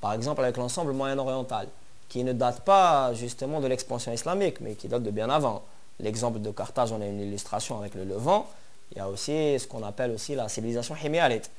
par 0.00 0.14
exemple 0.14 0.42
avec 0.42 0.56
l'ensemble 0.56 0.92
moyen-oriental, 0.92 1.68
qui 2.08 2.24
ne 2.24 2.32
date 2.32 2.62
pas 2.62 3.12
justement 3.14 3.60
de 3.60 3.68
l'expansion 3.68 4.12
islamique, 4.12 4.60
mais 4.60 4.74
qui 4.74 4.88
date 4.88 5.02
de 5.02 5.10
bien 5.10 5.30
avant. 5.30 5.62
L'exemple 6.00 6.40
de 6.40 6.50
Carthage, 6.50 6.92
on 6.92 7.00
a 7.00 7.06
une 7.06 7.20
illustration 7.20 7.78
avec 7.78 7.94
le 7.94 8.04
Levant. 8.04 8.48
Il 8.90 8.98
y 8.98 9.00
a 9.00 9.08
aussi 9.08 9.58
ce 9.58 9.66
qu'on 9.68 9.84
appelle 9.84 10.10
aussi 10.10 10.34
la 10.34 10.48
civilisation 10.48 10.96
hémialite. 10.96 11.50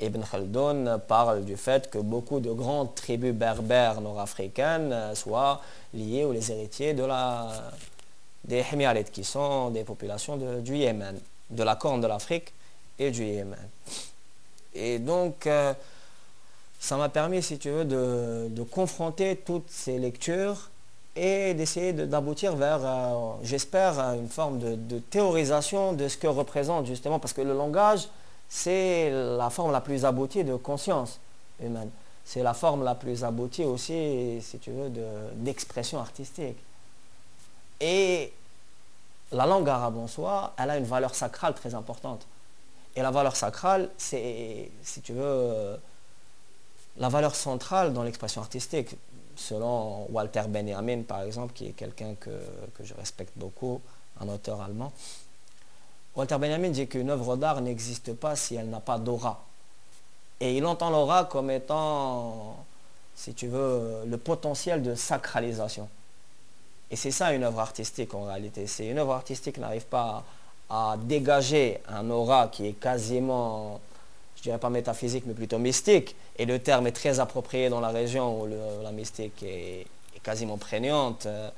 Ibn 0.00 0.20
Khaldun 0.22 0.98
parle 0.98 1.44
du 1.44 1.56
fait 1.56 1.90
que 1.90 1.98
beaucoup 1.98 2.40
de 2.40 2.52
grandes 2.52 2.94
tribus 2.94 3.32
berbères 3.32 4.00
nord-africaines 4.00 5.14
soient 5.14 5.60
liées 5.92 6.24
ou 6.24 6.32
les 6.32 6.50
héritiers 6.50 6.94
de 6.94 7.04
la, 7.04 7.48
des 8.44 8.64
Hémialites, 8.72 9.10
qui 9.10 9.24
sont 9.24 9.70
des 9.70 9.84
populations 9.84 10.36
du 10.36 10.76
Yémen, 10.76 11.18
de 11.50 11.62
la 11.62 11.76
Corne 11.76 12.00
de 12.00 12.06
l'Afrique 12.06 12.52
et 12.98 13.10
du 13.10 13.24
Yémen. 13.24 13.68
Et 14.74 14.98
donc, 14.98 15.46
euh, 15.46 15.72
ça 16.80 16.96
m'a 16.96 17.08
permis, 17.08 17.42
si 17.42 17.58
tu 17.58 17.70
veux, 17.70 17.84
de, 17.84 18.62
confronter 18.70 19.36
toutes 19.36 19.70
ces 19.70 19.98
lectures 19.98 20.70
et 21.16 21.54
d'essayer 21.54 21.92
d'aboutir 21.92 22.56
vers, 22.56 22.80
euh, 22.84 23.34
j'espère, 23.42 23.98
une 24.14 24.28
forme 24.28 24.58
de, 24.58 24.98
théorisation 24.98 25.92
de 25.92 26.08
ce 26.08 26.16
que 26.16 26.26
représente 26.26 26.86
justement, 26.86 27.18
parce 27.18 27.32
que 27.32 27.42
le 27.42 27.54
langage, 27.54 28.08
c'est 28.56 29.10
la 29.10 29.50
forme 29.50 29.72
la 29.72 29.80
plus 29.80 30.04
aboutie 30.04 30.44
de 30.44 30.54
conscience 30.54 31.18
humaine. 31.60 31.90
C'est 32.24 32.44
la 32.44 32.54
forme 32.54 32.84
la 32.84 32.94
plus 32.94 33.24
aboutie 33.24 33.64
aussi, 33.64 34.40
si 34.40 34.60
tu 34.60 34.70
veux, 34.70 34.92
d'expression 35.34 35.98
artistique. 35.98 36.56
Et 37.80 38.32
la 39.32 39.44
langue 39.44 39.68
arabe 39.68 39.98
en 39.98 40.06
soi, 40.06 40.54
elle 40.56 40.70
a 40.70 40.78
une 40.78 40.84
valeur 40.84 41.16
sacrale 41.16 41.54
très 41.54 41.74
importante. 41.74 42.28
Et 42.94 43.02
la 43.02 43.10
valeur 43.10 43.34
sacrale, 43.34 43.90
c'est, 43.98 44.70
si 44.84 45.00
tu 45.00 45.14
veux, 45.14 45.76
la 46.98 47.08
valeur 47.08 47.34
centrale 47.34 47.92
dans 47.92 48.04
l'expression 48.04 48.40
artistique. 48.40 48.94
Selon 49.34 50.06
Walter 50.12 50.44
Benjamin, 50.46 51.02
par 51.02 51.22
exemple, 51.22 51.54
qui 51.54 51.66
est 51.66 51.72
quelqu'un 51.72 52.14
que, 52.20 52.30
je 52.80 52.94
respecte 52.94 53.32
beaucoup, 53.34 53.80
un 54.20 54.28
auteur 54.28 54.62
allemand, 54.62 54.92
Walter 56.16 56.38
Benjamin 56.38 56.70
dit 56.70 56.86
qu'une 56.86 57.10
œuvre 57.10 57.36
d'art 57.36 57.60
n'existe 57.60 58.14
pas 58.14 58.36
si 58.36 58.54
elle 58.54 58.70
n'a 58.70 58.80
pas 58.80 58.98
d'aura. 58.98 59.44
Et 60.40 60.56
il 60.56 60.64
entend 60.66 60.90
l'aura 60.90 61.24
comme 61.24 61.50
étant, 61.50 62.56
si 63.14 63.34
tu 63.34 63.48
veux, 63.48 64.04
le 64.06 64.16
potentiel 64.16 64.82
de 64.82 64.94
sacralisation. 64.94 65.88
Et 66.90 66.96
c'est 66.96 67.10
ça 67.10 67.32
une 67.32 67.42
œuvre 67.42 67.60
artistique 67.60 68.14
en 68.14 68.24
réalité. 68.24 68.66
C'est 68.66 68.86
une 68.86 68.98
œuvre 68.98 69.12
artistique 69.12 69.58
n'arrive 69.58 69.86
pas 69.86 70.24
à 70.70 70.96
dégager 71.02 71.80
un 71.88 72.08
aura 72.10 72.48
qui 72.48 72.66
est 72.66 72.72
quasiment, 72.72 73.80
je 74.36 74.42
dirais 74.42 74.58
pas 74.58 74.70
métaphysique, 74.70 75.24
mais 75.26 75.34
plutôt 75.34 75.58
mystique, 75.58 76.14
et 76.36 76.46
le 76.46 76.58
terme 76.58 76.86
est 76.86 76.92
très 76.92 77.20
approprié 77.20 77.68
dans 77.68 77.80
la 77.80 77.88
région 77.88 78.42
où 78.42 78.48
la 78.82 78.92
mystique 78.92 79.42
est, 79.42 79.86
quasiment 80.22 80.56
prégnante, 80.56 81.26
euh, 81.26 81.50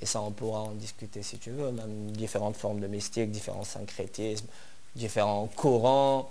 et 0.00 0.06
ça 0.06 0.20
on 0.20 0.30
pourra 0.30 0.60
en 0.60 0.72
discuter 0.72 1.22
si 1.22 1.38
tu 1.38 1.50
veux, 1.50 1.70
même 1.70 2.10
différentes 2.12 2.56
formes 2.56 2.80
de 2.80 2.86
mystique, 2.86 3.30
différents 3.30 3.64
syncrétismes, 3.64 4.46
différents 4.94 5.48
courants. 5.54 6.30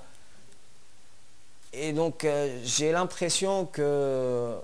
Et 1.74 1.94
donc 1.94 2.26
euh, 2.26 2.60
j'ai 2.64 2.92
l'impression 2.92 3.66
que 3.66 4.56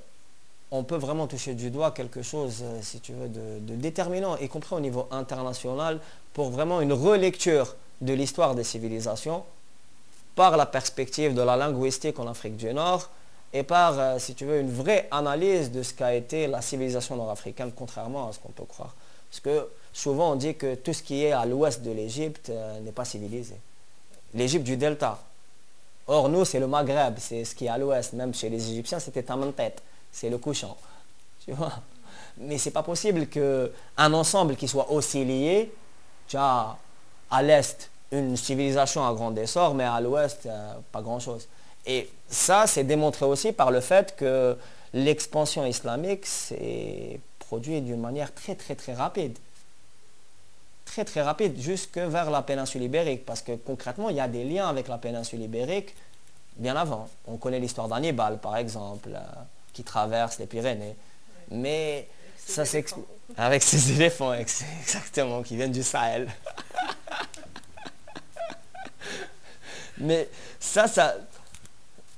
on 0.71 0.83
peut 0.83 0.97
vraiment 0.97 1.27
toucher 1.27 1.53
du 1.53 1.71
doigt 1.71 1.91
quelque 1.91 2.21
chose, 2.21 2.59
euh, 2.61 2.79
si 2.81 2.99
tu 2.99 3.13
veux, 3.13 3.29
de, 3.29 3.75
déterminant, 3.75 4.35
y 4.37 4.49
compris 4.49 4.75
au 4.75 4.79
niveau 4.79 5.07
international, 5.11 5.99
pour 6.33 6.49
vraiment 6.49 6.81
une 6.81 6.93
relecture 6.93 7.75
de 8.01 8.13
l'histoire 8.13 8.53
des 8.53 8.63
civilisations 8.63 9.43
par 10.35 10.57
la 10.57 10.65
perspective 10.65 11.33
de 11.33 11.41
la 11.41 11.55
linguistique 11.55 12.19
en 12.19 12.27
Afrique 12.27 12.57
du 12.57 12.71
Nord 12.73 13.09
et 13.53 13.63
par, 13.63 13.97
euh, 13.97 14.19
si 14.19 14.35
tu 14.35 14.45
veux, 14.45 14.59
une 14.59 14.71
vraie 14.71 15.07
analyse 15.11 15.71
de 15.71 15.81
ce 15.83 15.93
qu'a 15.93 16.13
été 16.13 16.47
la 16.47 16.61
civilisation 16.61 17.15
nord-africaine, 17.15 17.71
contrairement 17.75 18.29
à 18.29 18.33
ce 18.33 18.39
qu'on 18.39 18.51
peut 18.51 18.65
croire. 18.65 18.93
Parce 19.29 19.39
que 19.39 19.69
souvent 19.93 20.33
on 20.33 20.35
dit 20.35 20.55
que 20.55 20.75
tout 20.75 20.93
ce 20.93 21.03
qui 21.03 21.23
est 21.23 21.31
à 21.31 21.45
l'ouest 21.45 21.81
de 21.81 21.91
l'Égypte 21.91 22.49
euh, 22.49 22.79
n'est 22.81 22.91
pas 22.91 23.05
civilisé. 23.05 23.55
L'Égypte 24.33 24.65
du 24.65 24.77
Delta. 24.77 25.19
Or, 26.07 26.29
nous, 26.29 26.45
c'est 26.45 26.59
le 26.59 26.67
Maghreb, 26.67 27.15
c'est 27.19 27.43
ce 27.43 27.53
qui 27.53 27.65
est 27.65 27.69
à 27.69 27.77
l'ouest. 27.77 28.13
Même 28.13 28.33
chez 28.33 28.49
les 28.49 28.71
Égyptiens, 28.71 28.99
c'était 28.99 29.23
tête 29.23 29.81
c'est 30.11 30.29
le 30.29 30.37
couchant. 30.37 30.75
Tu 31.45 31.53
vois? 31.53 31.71
Mais 32.37 32.57
pas 32.73 32.83
possible 32.83 33.27
qu'un 33.27 34.13
ensemble 34.13 34.57
qui 34.57 34.67
soit 34.67 34.91
aussi 34.91 35.23
lié, 35.23 35.71
tu 36.27 36.35
as 36.35 36.75
à 37.31 37.41
l'est 37.41 37.89
une 38.11 38.35
civilisation 38.35 39.07
à 39.07 39.13
grand 39.13 39.35
essor, 39.37 39.73
mais 39.73 39.85
à 39.85 39.99
l'ouest, 40.01 40.45
euh, 40.45 40.73
pas 40.91 41.01
grand-chose. 41.01 41.47
Et 41.87 42.09
ça, 42.29 42.67
c'est 42.67 42.83
démontré 42.83 43.25
aussi 43.25 43.53
par 43.53 43.71
le 43.71 43.79
fait 43.79 44.15
que 44.15 44.57
l'expansion 44.93 45.65
islamique 45.65 46.25
s'est 46.25 47.19
produite 47.39 47.85
d'une 47.85 48.01
manière 48.01 48.33
très 48.33 48.55
très 48.55 48.75
très 48.75 48.93
rapide. 48.93 49.37
Très 50.85 51.05
très 51.05 51.21
rapide, 51.21 51.59
jusque 51.59 51.97
vers 51.97 52.29
la 52.29 52.41
péninsule 52.41 52.83
ibérique, 52.83 53.25
parce 53.25 53.41
que 53.41 53.55
concrètement, 53.55 54.09
il 54.09 54.17
y 54.17 54.19
a 54.19 54.27
des 54.27 54.43
liens 54.43 54.67
avec 54.67 54.87
la 54.87 54.97
péninsule 54.97 55.41
ibérique 55.41 55.95
bien 56.57 56.75
avant. 56.75 57.07
On 57.27 57.37
connaît 57.37 57.59
l'histoire 57.59 57.87
d'Hannibal, 57.87 58.39
par 58.39 58.57
exemple 58.57 59.09
qui 59.77 59.83
traversent 59.83 60.39
les 60.39 60.47
Pyrénées. 60.47 60.95
Mais 61.51 62.07
ça 62.35 62.65
s'explique 62.65 63.05
avec 63.37 63.61
ces 63.61 63.91
éléphants, 63.91 64.33
exactement, 64.81 65.43
qui 65.43 65.55
viennent 65.55 65.71
du 65.71 65.83
Sahel. 65.83 66.27
Mais 69.99 70.29
ça, 70.59 70.87
ça, 70.87 71.15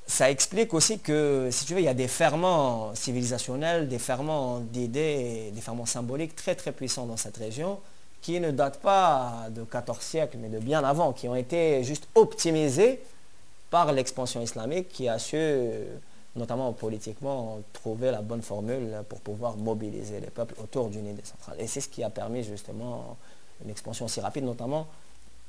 ça 0.10 0.32
explique 0.32 0.74
aussi 0.74 0.98
que, 0.98 1.50
si 1.52 1.66
tu 1.66 1.76
veux, 1.76 1.82
il 1.82 1.86
y 1.86 1.88
a 1.88 1.94
des 1.94 2.08
ferments 2.08 2.96
civilisationnels, 2.96 3.88
des 3.88 4.00
ferments 4.00 4.60
d'idées, 4.60 5.52
des 5.54 5.62
ferments 5.62 5.86
symboliques 5.86 6.36
très 6.36 6.56
très 6.56 6.72
puissants 6.72 7.06
dans 7.06 7.16
cette 7.16 7.38
région, 7.38 7.80
qui 8.20 8.40
ne 8.40 8.50
datent 8.50 8.80
pas 8.80 9.46
de 9.52 9.64
14 9.64 10.00
siècles, 10.00 10.38
mais 10.38 10.50
de 10.50 10.58
bien 10.58 10.84
avant, 10.84 11.14
qui 11.14 11.28
ont 11.28 11.36
été 11.36 11.84
juste 11.84 12.08
optimisés 12.16 13.00
par 13.70 13.94
l'expansion 13.94 14.42
islamique 14.42 14.90
qui 14.90 15.08
a 15.08 15.20
su 15.20 15.38
notamment 16.36 16.74
politiquement, 16.74 17.60
trouver 17.72 18.10
la 18.10 18.22
bonne 18.22 18.42
formule 18.42 19.04
pour 19.10 19.20
pouvoir 19.20 19.58
mobiliser 19.58 20.20
les 20.22 20.30
peuples 20.32 20.56
autour 20.60 20.90
d'une 20.90 21.06
idée 21.06 21.24
centrale. 21.24 21.58
Et 21.60 21.68
c'est 21.68 21.82
ce 21.82 21.90
qui 21.90 22.04
a 22.04 22.10
permis 22.10 22.44
justement 22.44 23.16
une 23.64 23.70
expansion 23.70 24.06
aussi 24.06 24.22
rapide, 24.22 24.44
notamment 24.44 24.88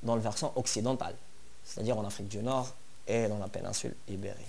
dans 0.03 0.17
le 0.17 0.21
versant 0.21 0.53
occidental, 0.57 1.15
c'est-à-dire 1.65 1.97
en 1.99 2.05
Afrique 2.05 2.29
du 2.29 2.43
Nord 2.43 2.75
et 3.11 3.29
dans 3.29 3.39
la 3.39 3.49
péninsule 3.49 3.95
ibérique. 4.09 4.47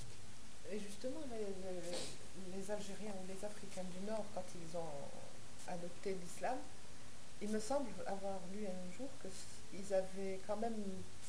Et 0.71 0.80
justement, 0.80 1.21
les, 1.30 2.71
Algériens 2.71 3.12
ou 3.12 3.28
les 3.28 3.43
Africains 3.43 3.84
du 3.91 4.08
Nord, 4.08 4.24
quand 4.34 4.43
ils 4.56 4.78
ont 4.78 5.74
adopté 5.74 6.15
l'islam. 6.21 6.58
Il 7.41 7.50
me 7.50 7.60
semble 7.60 7.89
avoir 8.06 8.39
lu 8.54 8.65
un 8.65 8.97
jour 8.97 9.10
qu'ils 9.21 9.93
avaient 9.93 10.39
quand 10.45 10.58
même, 10.58 10.76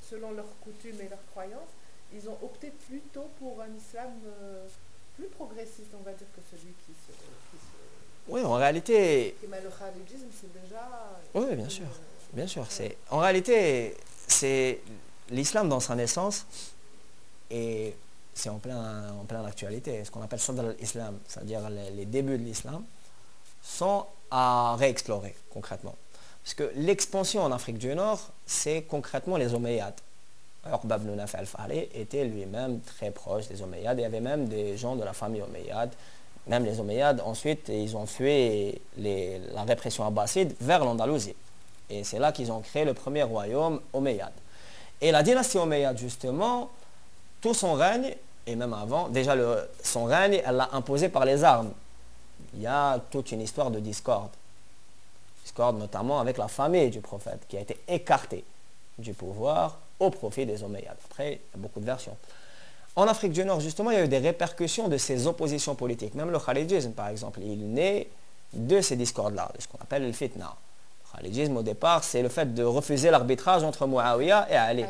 selon 0.08 0.32
leurs 0.32 0.58
coutumes 0.60 1.00
et 1.00 1.08
leurs 1.08 1.24
croyances, 1.32 1.72
ils 2.14 2.28
ont 2.28 2.36
opté 2.42 2.70
plutôt 2.88 3.30
pour 3.38 3.60
un 3.62 3.74
islam 3.74 4.10
euh, 4.26 4.66
plus 5.16 5.28
progressiste, 5.28 5.90
on 5.98 6.02
va 6.02 6.12
dire, 6.12 6.26
que 6.36 6.42
celui 6.50 6.74
qui 6.86 6.92
se... 6.92 7.12
oui, 8.28 8.42
en 8.42 8.54
réalité... 8.54 9.34
le 9.42 9.48
khalidisme, 9.48 10.28
c'est 10.38 10.52
déjà... 10.62 11.18
Oui, 11.34 11.56
bien 11.56 11.68
sûr. 11.68 11.86
Bien 12.34 12.46
sûr. 12.46 12.66
C'est, 12.68 12.98
en 13.10 13.18
réalité, 13.18 13.96
c'est 14.26 14.80
l'islam 15.30 15.68
dans 15.68 15.80
sa 15.80 15.94
naissance 15.94 16.46
et 17.52 17.94
c'est 18.34 18.48
en 18.48 18.58
plein, 18.58 19.12
en 19.20 19.24
plein 19.24 19.44
actualité. 19.44 20.04
Ce 20.04 20.10
qu'on 20.10 20.22
appelle 20.22 20.40
Sadr 20.40 20.60
al-Islam, 20.60 21.18
c'est-à-dire 21.28 21.60
les, 21.68 22.06
débuts 22.06 22.38
de 22.38 22.44
l'islam, 22.44 22.82
sont 23.62 24.06
à 24.30 24.74
réexplorer 24.76 25.36
concrètement. 25.50 25.94
Parce 26.42 26.54
que 26.54 26.72
l'expansion 26.74 27.42
en 27.42 27.52
Afrique 27.52 27.78
du 27.78 27.94
Nord, 27.94 28.30
c'est 28.46 28.82
concrètement 28.82 29.36
les 29.36 29.54
Omeyyades. 29.54 30.00
Uqba 30.66 30.96
ibn 30.96 31.18
al-Fahri 31.18 31.88
était 31.94 32.24
lui-même 32.24 32.80
très 32.80 33.10
proche 33.10 33.48
des 33.48 33.62
Omeyyades. 33.62 33.98
Il 33.98 34.02
y 34.02 34.06
avait 34.06 34.20
même 34.20 34.48
des 34.48 34.76
gens 34.76 34.96
de 34.96 35.04
la 35.04 35.12
famille 35.12 35.42
Omeyyade. 35.42 35.92
Même 36.46 36.64
les 36.64 36.80
Omeyyades, 36.80 37.20
ensuite, 37.24 37.68
ils 37.68 37.96
ont 37.96 38.06
fui 38.06 38.80
la 38.96 39.62
répression 39.64 40.06
abbasside 40.06 40.54
vers 40.60 40.84
l'Andalousie. 40.84 41.36
Et 41.90 42.02
c'est 42.02 42.18
là 42.18 42.32
qu'ils 42.32 42.50
ont 42.50 42.60
créé 42.60 42.84
le 42.84 42.94
premier 42.94 43.22
royaume 43.22 43.80
Omeyyade. 43.92 44.32
Et 45.00 45.12
la 45.12 45.22
dynastie 45.22 45.58
Omeyyade, 45.58 45.98
justement, 45.98 46.70
tout 47.42 47.52
son 47.52 47.74
règne, 47.74 48.14
et 48.46 48.57
même 48.57 48.72
avant, 48.72 49.09
déjà 49.09 49.37
son 49.83 50.05
règne, 50.05 50.40
elle 50.44 50.57
l'a 50.57 50.70
imposé 50.72 51.09
par 51.09 51.24
les 51.26 51.44
armes. 51.44 51.72
Il 52.55 52.62
y 52.62 52.66
a 52.66 52.98
toute 53.11 53.33
une 53.33 53.42
histoire 53.42 53.70
de 53.70 53.81
discorde. 53.81 54.31
Discorde 55.42 55.78
notamment 55.78 56.20
avec 56.20 56.38
la 56.38 56.48
famille 56.48 56.88
du 56.90 57.00
prophète, 57.00 57.40
qui 57.48 57.57
a 57.59 57.61
été 57.61 57.76
écartée 57.88 58.44
du 58.98 59.12
pouvoir 59.12 59.78
au 59.98 60.11
profit 60.11 60.46
des 60.46 60.62
Omeyyades. 60.62 60.96
Après, 61.11 61.33
il 61.33 61.33
y 61.33 61.55
a 61.55 61.59
beaucoup 61.59 61.81
de 61.81 61.85
versions. 61.85 62.16
En 62.94 63.07
Afrique 63.07 63.33
du 63.33 63.44
Nord, 63.44 63.61
justement, 63.61 63.90
il 63.90 63.96
y 63.96 64.00
a 64.00 64.05
eu 64.05 64.09
des 64.09 64.18
répercussions 64.18 64.88
de 64.88 64.98
ces 64.98 65.26
oppositions 65.26 65.74
politiques. 65.74 66.14
Même 66.14 66.31
le 66.31 66.38
khalidisme, 66.38 66.92
par 66.92 67.09
exemple, 67.09 67.40
il 67.40 67.72
naît 67.72 68.09
de 68.52 68.81
ces 68.81 68.96
discordes-là, 68.96 69.50
de 69.57 69.62
ce 69.62 69.68
qu'on 69.68 69.78
appelle 69.78 70.07
le 70.07 70.12
fitna. 70.12 70.55
Le 71.14 71.18
khalidisme, 71.18 71.57
au 71.57 71.62
départ, 71.62 72.05
c'est 72.05 72.22
le 72.22 72.28
fait 72.28 72.55
de 72.55 72.62
refuser 72.62 73.11
l'arbitrage 73.11 73.62
entre 73.62 73.87
Muawiyah 73.87 74.46
et 74.50 74.57
Ali. 74.57 74.85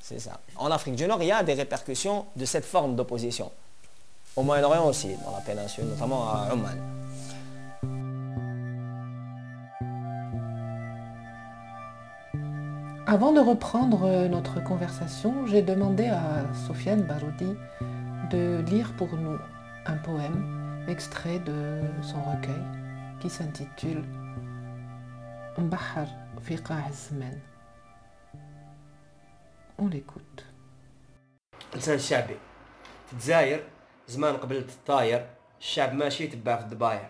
C'est 0.00 0.18
ça. 0.18 0.40
En 0.56 0.70
Afrique 0.70 0.96
du 0.96 1.06
Nord, 1.06 1.22
il 1.22 1.26
y 1.28 1.32
a 1.32 1.42
des 1.42 1.54
répercussions 1.54 2.26
de 2.34 2.44
cette 2.44 2.64
forme 2.64 2.96
d'opposition. 2.96 3.52
Au 4.36 4.42
Moyen-Orient 4.42 4.86
aussi, 4.86 5.14
dans 5.24 5.32
la 5.32 5.40
péninsule, 5.40 5.84
notamment 5.84 6.28
à 6.28 6.48
Oman. 6.52 6.78
Avant 13.06 13.32
de 13.32 13.40
reprendre 13.40 14.28
notre 14.28 14.62
conversation, 14.62 15.46
j'ai 15.46 15.62
demandé 15.62 16.06
à 16.06 16.44
Sofiane 16.66 17.02
Baroudi 17.02 17.56
de 18.30 18.62
lire 18.70 18.92
pour 18.96 19.08
nous 19.16 19.36
un 19.86 19.96
poème 19.96 20.86
extrait 20.88 21.40
de 21.40 21.80
son 22.02 22.22
recueil 22.22 22.62
qui 23.20 23.28
s'intitule 23.28 24.04
Mbahar 25.58 26.06
fi 26.40 26.56
On 29.80 29.88
l'écoute. 29.88 30.44
لسان 31.74 31.94
الشعبي. 31.94 32.36
في 33.06 33.12
الجزائر 33.12 33.64
زمان 34.08 34.36
قبل 34.36 34.56
الطاير 34.56 35.26
الشعب 35.60 35.94
ماشي 35.94 36.24
يتبع 36.24 36.56
في 36.56 36.62
الضباير 36.62 37.08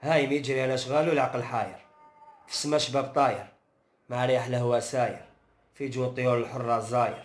هايم 0.00 0.32
يجري 0.32 0.62
على 0.62 0.78
شغالو 0.78 1.12
العقل 1.12 1.42
حاير. 1.42 1.76
في 2.46 2.52
السما 2.52 2.78
شباب 2.78 3.04
طاير 3.04 3.46
مع 4.08 4.26
رياح 4.26 4.46
الهوا 4.46 4.80
ساير. 4.80 5.24
في 5.74 5.88
جو 5.88 6.04
الطيور 6.04 6.38
الحرة 6.38 6.80
زاير. 6.80 7.24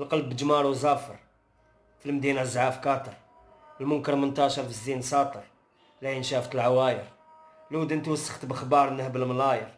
القلب 0.00 0.36
جمار 0.36 0.66
وزافر. 0.66 1.16
في 2.00 2.08
المدينة 2.08 2.40
الزعاف 2.40 2.78
كاتر. 2.78 3.12
المنكر 3.80 4.14
منتشر 4.14 4.62
في 4.62 4.68
الزين 4.68 5.02
ساطر. 5.02 5.42
لين 6.02 6.22
شافت 6.22 6.54
العواير. 6.54 7.04
لود 7.70 7.92
انت 7.92 8.08
وسخت 8.08 8.44
بخبار 8.44 8.88
النهب 8.88 9.16
الملاير. 9.16 9.68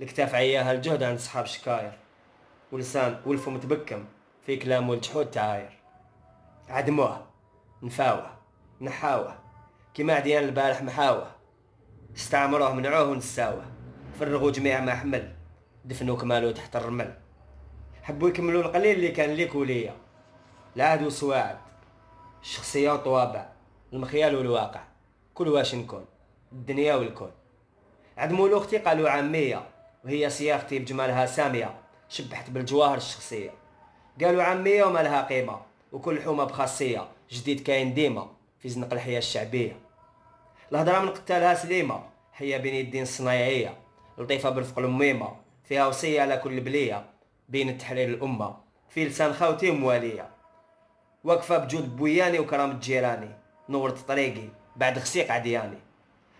الكتاف 0.00 0.34
عياها 0.34 0.72
الجهد 0.72 1.02
عند 1.02 1.18
صحاب 1.18 1.46
شكاير. 1.46 2.01
ولسان 2.72 3.20
والفم 3.26 3.58
تبكم 3.58 4.04
في 4.46 4.56
كلام 4.56 4.88
والجحود 4.88 5.30
تعاير. 5.30 5.78
عدموه 6.68 7.26
نفاوه 7.82 8.30
نحاوه 8.80 9.38
كيما 9.94 10.14
عديان 10.14 10.44
البارح 10.44 10.82
محاوه. 10.82 11.30
استعمروه 12.16 12.74
منعوه 12.74 13.10
ونساوه. 13.10 13.64
فرغوا 14.20 14.50
جميع 14.50 14.80
ما 14.80 14.94
حمل 14.94 15.32
دفنوا 15.84 16.16
كمالو 16.16 16.50
تحت 16.50 16.76
الرمل. 16.76 17.14
حبوا 18.02 18.28
يكملوا 18.28 18.62
القليل 18.62 18.96
اللي 18.96 19.08
كان 19.08 19.30
ليك 19.30 19.54
وليا. 19.54 19.94
العهد 20.76 21.02
والسواعد 21.02 21.58
الشخصية 22.42 22.90
والطوابع 22.90 23.48
المخيال 23.92 24.36
والواقع. 24.36 24.80
كل 25.34 25.48
واش 25.48 25.74
نكون 25.74 26.04
الدنيا 26.52 26.94
والكون. 26.94 27.30
عدموا 28.18 28.48
لأختي 28.48 28.78
قالوا 28.78 29.10
عامية 29.10 29.68
وهي 30.04 30.30
صياغتي 30.30 30.78
بجمالها 30.78 31.26
سامية. 31.26 31.81
شبحت 32.12 32.50
بالجواهر 32.50 32.96
الشخصية. 32.96 33.50
قالوا 34.24 34.42
عامية 34.42 34.84
وما 34.84 34.98
لها 34.98 35.22
قيمة 35.22 35.60
وكل 35.92 36.22
حومة 36.22 36.44
بخاصية. 36.44 37.08
جديد 37.30 37.60
كاين 37.60 37.94
ديما 37.94 38.30
في 38.58 38.68
زنق 38.68 38.92
الحياة 38.92 39.18
الشعبية. 39.18 39.76
الهضرة 40.72 40.98
من 40.98 41.08
قتالها 41.08 41.54
سليمة 41.54 42.02
حيا 42.32 42.58
بين 42.58 42.86
الدين 42.86 43.02
الصنايعية 43.02 43.78
لطيفة 44.18 44.50
بالفق 44.50 44.78
الميمة 44.78 45.36
فيها 45.64 45.86
وصية 45.86 46.22
على 46.22 46.36
كل 46.36 46.60
بلية. 46.60 47.04
بين 47.48 47.68
التحرير 47.68 48.08
الأمة 48.08 48.56
في 48.88 49.04
لسان 49.04 49.32
خاوتي 49.32 49.70
وموالية. 49.70 50.30
واقفة 51.24 51.58
بجود 51.58 51.96
بوياني 51.96 52.38
وكرامة 52.38 52.78
جيراني 52.78 53.30
نورت 53.68 53.98
طريقي 53.98 54.48
بعد 54.76 54.98
خسيق 54.98 55.32
عدياني. 55.32 55.78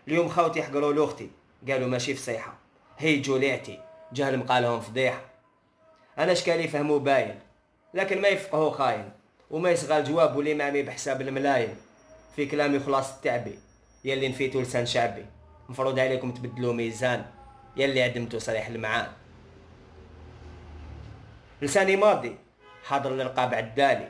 اليوم 0.09 0.29
خاوتي 0.29 0.63
حقروا 0.63 0.93
لوختي 0.93 1.31
قالوا 1.69 1.89
ماشي 1.89 2.15
في 2.15 2.21
صيحة 2.21 2.55
هي 2.99 3.21
جوليعتي 3.21 3.81
جهل 4.13 4.39
مقالهم 4.39 4.81
فضيحة. 4.81 5.32
أنا 6.19 6.33
إشكالي 6.33 6.69
فهمو 6.69 6.99
باين. 6.99 7.35
لكن 7.95 8.21
ما 8.21 8.29
يفقهو 8.29 8.71
خاين. 8.71 9.11
وما 9.51 9.71
يصغى 9.71 9.99
الجواب 9.99 10.37
ولي 10.37 10.55
معمي 10.55 10.83
بحساب 10.83 11.21
الملاين 11.21 11.77
في 12.37 12.47
كلامي 12.47 12.81
خلاص 12.81 13.15
التعبي 13.15 13.59
يلي 14.05 14.29
نفيتو 14.29 14.61
لسان 14.61 14.87
شعبي. 14.87 15.27
مفروض 15.69 15.99
عليكم 15.99 16.31
تبدلوا 16.31 16.73
ميزان. 16.73 17.25
يلي 17.77 18.03
عدمتو 18.03 18.39
صريح 18.39 18.67
المعان. 18.67 19.07
لساني 21.63 21.97
ماضي. 21.97 22.37
حاضر 22.85 23.11
للقاب 23.11 23.55
عدالي. 23.55 24.09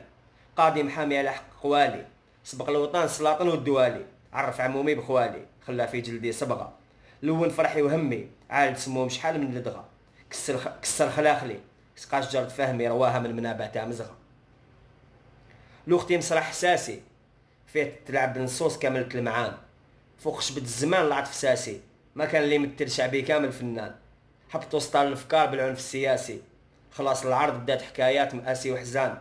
قاضي 0.57 0.83
محامي 0.83 1.17
على 1.17 1.31
حق 1.31 1.43
قوالي 1.63 2.05
سبق 2.43 2.69
الوطن 2.69 3.03
السلاطن 3.03 3.47
والدوالي. 3.47 4.05
عرف 4.33 4.61
عمومي 4.61 4.95
بخوالي. 4.95 5.45
خلا 5.67 5.85
في 5.85 6.01
جلدي 6.01 6.31
صبغة. 6.31 6.73
لون 7.21 7.49
فرحي 7.49 7.81
وهمي. 7.81 8.27
عالد 8.49 8.77
سموم 8.77 9.09
شحال 9.09 9.41
من 9.41 9.55
لدغة. 9.55 9.85
كسر, 10.29 10.73
كسر 10.81 11.09
خلاخلي. 11.09 11.59
سقا 11.95 12.21
شجرة 12.21 12.47
فهمي 12.47 12.87
رواها 12.87 13.19
من 13.19 13.35
منابع 13.35 13.65
تاع 13.65 13.85
مزغة 13.85 14.17
لوختي 15.87 16.17
مسرح 16.17 16.49
حساسي 16.49 17.01
فيه 17.67 17.99
تلعب 18.05 18.33
بالنصوص 18.33 18.77
كاملة 18.77 19.09
المعان 19.15 19.53
فوق 20.19 20.37
خشبة 20.37 20.61
الزمان 20.61 21.05
العطف 21.05 21.33
ساسي 21.33 21.81
ما 22.15 22.25
كان 22.25 22.43
اللي 22.43 22.55
يمثل 22.55 22.91
شعبي 22.91 23.21
كامل 23.21 23.51
فنان. 23.51 23.95
حط 24.49 24.75
وسط 24.75 24.95
الأفكار 24.95 25.47
بالعنف 25.47 25.77
السياسي. 25.77 26.41
خلاص 26.91 27.25
العرض 27.25 27.53
بدات 27.53 27.81
حكايات 27.81 28.35
مآسي 28.35 28.71
وحزان 28.71 29.17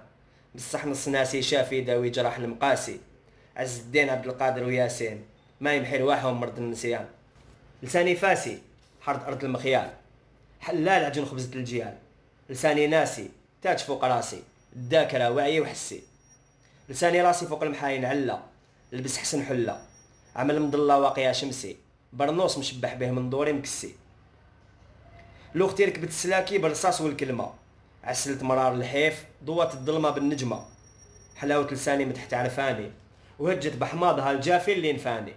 بصح 0.55 0.87
نص 0.87 1.09
ناسي 1.09 1.43
شافي 1.43 1.81
داوي 1.81 2.11
جراح 2.11 2.37
المقاسي. 2.37 3.01
عز 3.57 3.79
الدين 3.79 4.11
عبد 4.11 4.27
القادر 4.27 4.65
وياسين 4.65 5.25
ما 5.61 5.73
يمحي 5.73 5.99
رواحهم 5.99 6.41
مرض 6.41 6.59
النسيان. 6.59 7.07
لساني 7.83 8.17
فاسي 8.17 8.63
حرد 9.01 9.23
أرض 9.25 9.45
المخيال. 9.45 9.91
حلال 10.61 11.05
عجن 11.05 11.25
خبزة 11.25 11.55
الجيال. 11.55 11.99
لساني 12.53 12.87
ناسي 12.87 13.31
تاج 13.63 13.79
فوق 13.79 14.05
راسي 14.05 14.43
الذاكرة 14.77 15.31
وعي 15.31 15.61
وحسي. 15.61 16.03
لساني 16.89 17.23
راسي 17.23 17.47
فوق 17.47 17.63
المحاين 17.63 18.05
علا 18.05 18.39
لبس 18.93 19.19
حسن 19.19 19.43
حلة. 19.43 19.83
عمل 20.37 20.63
مضلة 20.63 20.99
واقية 20.99 21.33
شمسي 21.33 21.77
برنوس 22.13 22.59
مشبح 22.59 22.95
به 22.95 23.11
من 23.11 23.31
دوري 23.31 23.53
مكسي. 23.53 23.95
لوختي 25.55 25.85
ركبت 25.85 26.09
السلاكي 26.09 26.59
بالرصاص 26.59 27.01
والكلمة 27.01 27.55
عسلت 28.05 28.43
مرار 28.43 28.75
الحيف 28.75 29.25
ضوات 29.45 29.75
الظلمة 29.75 30.11
بالنجمة. 30.11 30.65
حلاوة 31.37 31.73
لساني 31.73 32.05
من 32.05 32.15
تحت 32.15 32.35
عرفاني 32.35 32.91
وهجت 33.39 33.77
بحماضها 33.77 34.31
الجافي 34.31 34.73
اللي 34.73 34.93
نفاني 34.93 35.33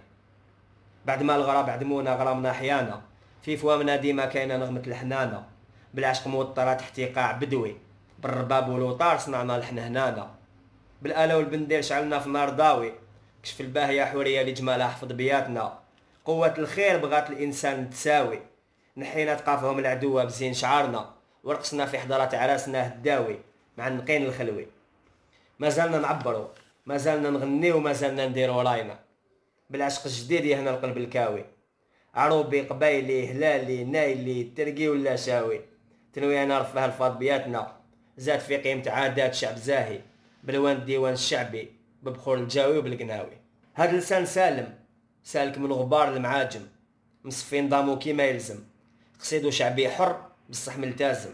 بعد 1.06 1.22
ما 1.22 1.36
الغراب 1.36 1.70
عدمونا 1.70 2.14
غرامنا 2.14 2.52
حيانا 2.52 3.02
في 3.42 3.56
فوامنا 3.56 3.96
ديما 3.96 4.26
كاينة 4.26 4.56
نغمة 4.56 4.82
الحنانة 4.86 5.55
بالعشق 5.96 6.26
موطرة 6.26 6.74
تحت 6.74 6.98
إيقاع 6.98 7.32
بدوي. 7.32 7.76
بالرباب 8.18 8.68
والوطار 8.68 9.18
صنعنا 9.18 9.58
لحن 9.58 9.78
هنانا. 9.78 10.34
بالآلة 11.02 11.36
والبندير 11.36 11.82
شعلنا 11.82 12.18
في 12.18 12.28
نار 12.28 12.50
ضاوي 12.50 12.92
كشف 13.42 13.60
الباهية 13.60 14.04
حورية 14.04 14.42
لجمالها 14.42 14.88
حفظ 14.88 15.12
بياتنا. 15.12 15.78
قوة 16.24 16.54
الخير 16.58 16.98
بغات 16.98 17.30
الإنسان 17.30 17.90
تساوي. 17.90 18.40
نحينا 18.96 19.34
تقافهم 19.34 19.78
العدوة 19.78 20.24
بزين 20.24 20.54
شعارنا. 20.54 21.10
ورقصنا 21.44 21.86
في 21.86 21.98
حضرات 21.98 22.34
عراسنا 22.34 22.86
الداوي. 22.86 23.38
مع 23.78 23.88
النقين 23.88 24.24
الخلوي. 24.24 24.66
ما 25.58 25.68
زالنا 25.68 25.98
نعبروا 25.98 26.46
ما 26.86 26.96
زالنا 26.96 27.30
نغنيو 27.30 27.76
وما 27.76 27.92
زالنا 27.92 28.26
نديرو 28.26 28.60
راينا 28.60 28.98
بالعشق 29.70 30.04
الجديد 30.06 30.44
يهنا 30.44 30.70
القلب 30.70 30.96
الكاوي. 30.98 31.44
عروبي 32.14 32.60
قبايلي 32.60 33.32
هلالي 33.32 33.84
نايلي 33.84 34.44
ترقي 34.56 34.88
ولا 34.88 35.16
شاوي. 35.16 35.60
تنوي 36.16 36.42
أنا 36.42 36.58
رفاه 36.58 36.86
الفاض 36.86 37.18
بياتنا. 37.18 37.76
زاد 38.16 38.40
في 38.40 38.56
قيمة 38.56 38.82
عادات 38.86 39.34
شعب 39.34 39.56
زاهي. 39.56 40.00
بلوان 40.44 40.76
الديوان 40.76 41.12
الشعبي 41.12 41.72
ببخور 42.02 42.38
الجاوي 42.38 42.78
وبالقناوي. 42.78 43.38
هاد 43.76 43.94
لسان 43.94 44.26
سالم. 44.26 44.74
سالك 45.22 45.58
من 45.58 45.72
غبار 45.72 46.16
المعاجم. 46.16 46.60
مصفي 47.24 47.60
نظامو 47.60 47.98
كيما 47.98 48.24
يلزم. 48.24 48.64
قصيدو 49.20 49.50
شعبي 49.50 49.88
حر 49.88 50.26
بصح 50.48 50.78
ملتزم. 50.78 51.30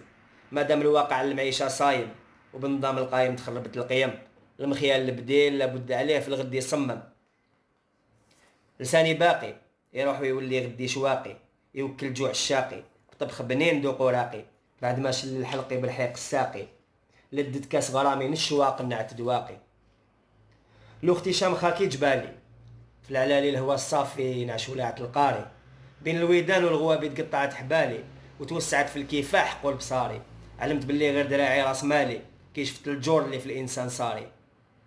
مادام 0.53 0.81
الواقع 0.81 1.23
المعيشة 1.23 1.69
صايم 1.69 2.09
وبالنظام 2.55 2.99
القايم 2.99 3.37
تخربت 3.37 3.77
القيم. 3.77 4.19
المخيال 4.61 5.09
البديل 5.09 5.59
لابد 5.59 5.93
عليه 5.93 6.19
في 6.21 6.29
الغد 6.29 6.55
يصمم. 6.55 7.03
لساني 8.81 9.15
باقي. 9.15 9.55
يروح 9.93 10.21
ويولي 10.21 10.67
غدي 10.67 10.89
شواقي. 10.89 11.37
يوكل 11.75 12.15
جوع 12.15 12.31
الشاقي. 12.31 12.83
بطبخ 13.13 13.43
بنين 13.43 13.81
دوق 13.81 14.03
راقي 14.03 14.52
بعد 14.83 14.99
ما 14.99 15.11
شل 15.11 15.37
الحلقي 15.37 15.77
بالحيق 15.77 16.13
الساقي 16.13 16.67
لدت 17.33 17.65
كاس 17.65 17.91
غرامي 17.91 18.29
نشواق 18.29 18.83
نعت 18.83 19.15
دواقي. 19.15 19.57
لو 21.03 21.13
اختشام 21.13 21.55
خاكي 21.55 21.87
جبالي 21.87 22.35
في 23.03 23.11
العلالي 23.11 23.51
الهوا 23.51 23.75
الصافي 23.75 24.45
نعش 24.45 24.69
ولاعة 24.69 24.95
القاري. 25.01 25.51
بين 26.03 26.17
الويدان 26.17 26.65
والغوابي 26.65 27.09
تقطعت 27.09 27.55
حبالي 27.55 28.05
وتوسعت 28.41 28.89
في 28.89 28.97
الكفاح 28.97 29.55
قول 29.63 29.75
بصاري 29.75 30.21
علمت 30.59 30.85
باللي 30.85 31.11
غير 31.11 31.27
دراعي 31.27 31.63
راس 31.63 31.85
مالي 31.85 32.21
كي 32.55 32.65
شفت 32.65 32.89
الجور 32.89 33.25
اللي 33.25 33.41
في 33.41 33.47
الإنسان 33.47 33.89
صاري. 33.89 34.29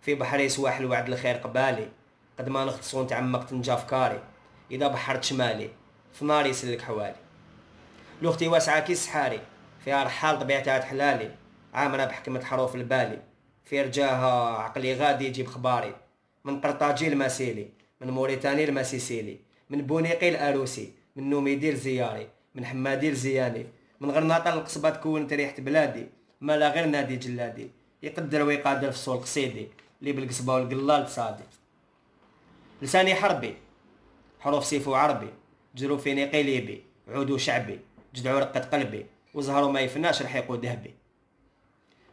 في 0.01 0.15
بحري 0.15 0.49
سواحل 0.49 0.85
وعد 0.85 1.09
الخير 1.09 1.35
قبالي 1.35 1.89
قد 2.39 2.49
ما 2.49 2.65
نغطس 2.65 2.93
ونتعمق 2.93 3.45
تنجا 3.45 3.75
فكاري 3.75 4.23
إذا 4.71 4.87
بحرت 4.87 5.23
شمالي 5.23 5.69
في 6.13 6.25
ناري 6.25 6.49
يسلك 6.49 6.81
حوالي. 6.81 7.15
لوختي 8.21 8.47
واسعة 8.47 8.79
كي 8.79 8.95
سحاري 8.95 9.39
فيها 9.85 10.03
رحال 10.03 10.39
طبيعتها 10.39 10.77
تحلالي 10.77 11.31
عامرة 11.73 12.05
بحكمة 12.05 12.43
حروف 12.43 12.75
البالي. 12.75 13.21
في 13.65 13.81
رجاها 13.81 14.57
عقلي 14.57 14.93
غادي 14.93 15.25
يجيب 15.25 15.47
خباري. 15.47 15.95
من 16.45 16.61
قرطاجي 16.61 17.07
الماسيلي 17.07 17.69
من 18.01 18.09
موريتاني 18.09 18.63
الماسيسيلي 18.63 19.39
من 19.69 19.81
بونيقي 19.81 20.29
الأروسي 20.29 20.93
من 21.15 21.29
نوميدي 21.29 21.69
الزياري 21.69 22.27
من 22.55 22.65
حمادي 22.65 23.09
الزياني 23.09 23.65
من 23.99 24.11
غرناطة 24.11 24.53
القصبة 24.53 24.89
تكون 24.89 25.27
ريحة 25.27 25.55
بلادي 25.57 26.07
ما 26.41 26.57
لا 26.57 26.69
غير 26.69 26.85
نادي 26.85 27.15
جلادي. 27.15 27.71
يقدر 28.03 28.43
ويقادر 28.43 28.91
في 28.91 28.97
السوق 28.97 29.21
قصيدي 29.21 29.67
اللي 30.01 30.11
بالقصبة 30.11 30.53
والقلال 30.53 31.05
تصادي 31.05 31.43
لساني 32.81 33.15
حربي 33.15 33.55
حروف 34.39 34.65
سيف 34.65 34.87
وعربي 34.87 35.29
جروفي 35.75 36.13
نيقي 36.13 36.43
ليبي 36.43 36.83
عودو 37.07 37.37
شعبي 37.37 37.79
جدعو 38.15 38.39
رقة 38.39 38.59
قلبي. 38.59 39.05
وزهرو 39.35 39.71
ما 39.71 39.79
يفناش 39.79 40.21
رحيقو 40.21 40.55
ذهبي 40.55 40.93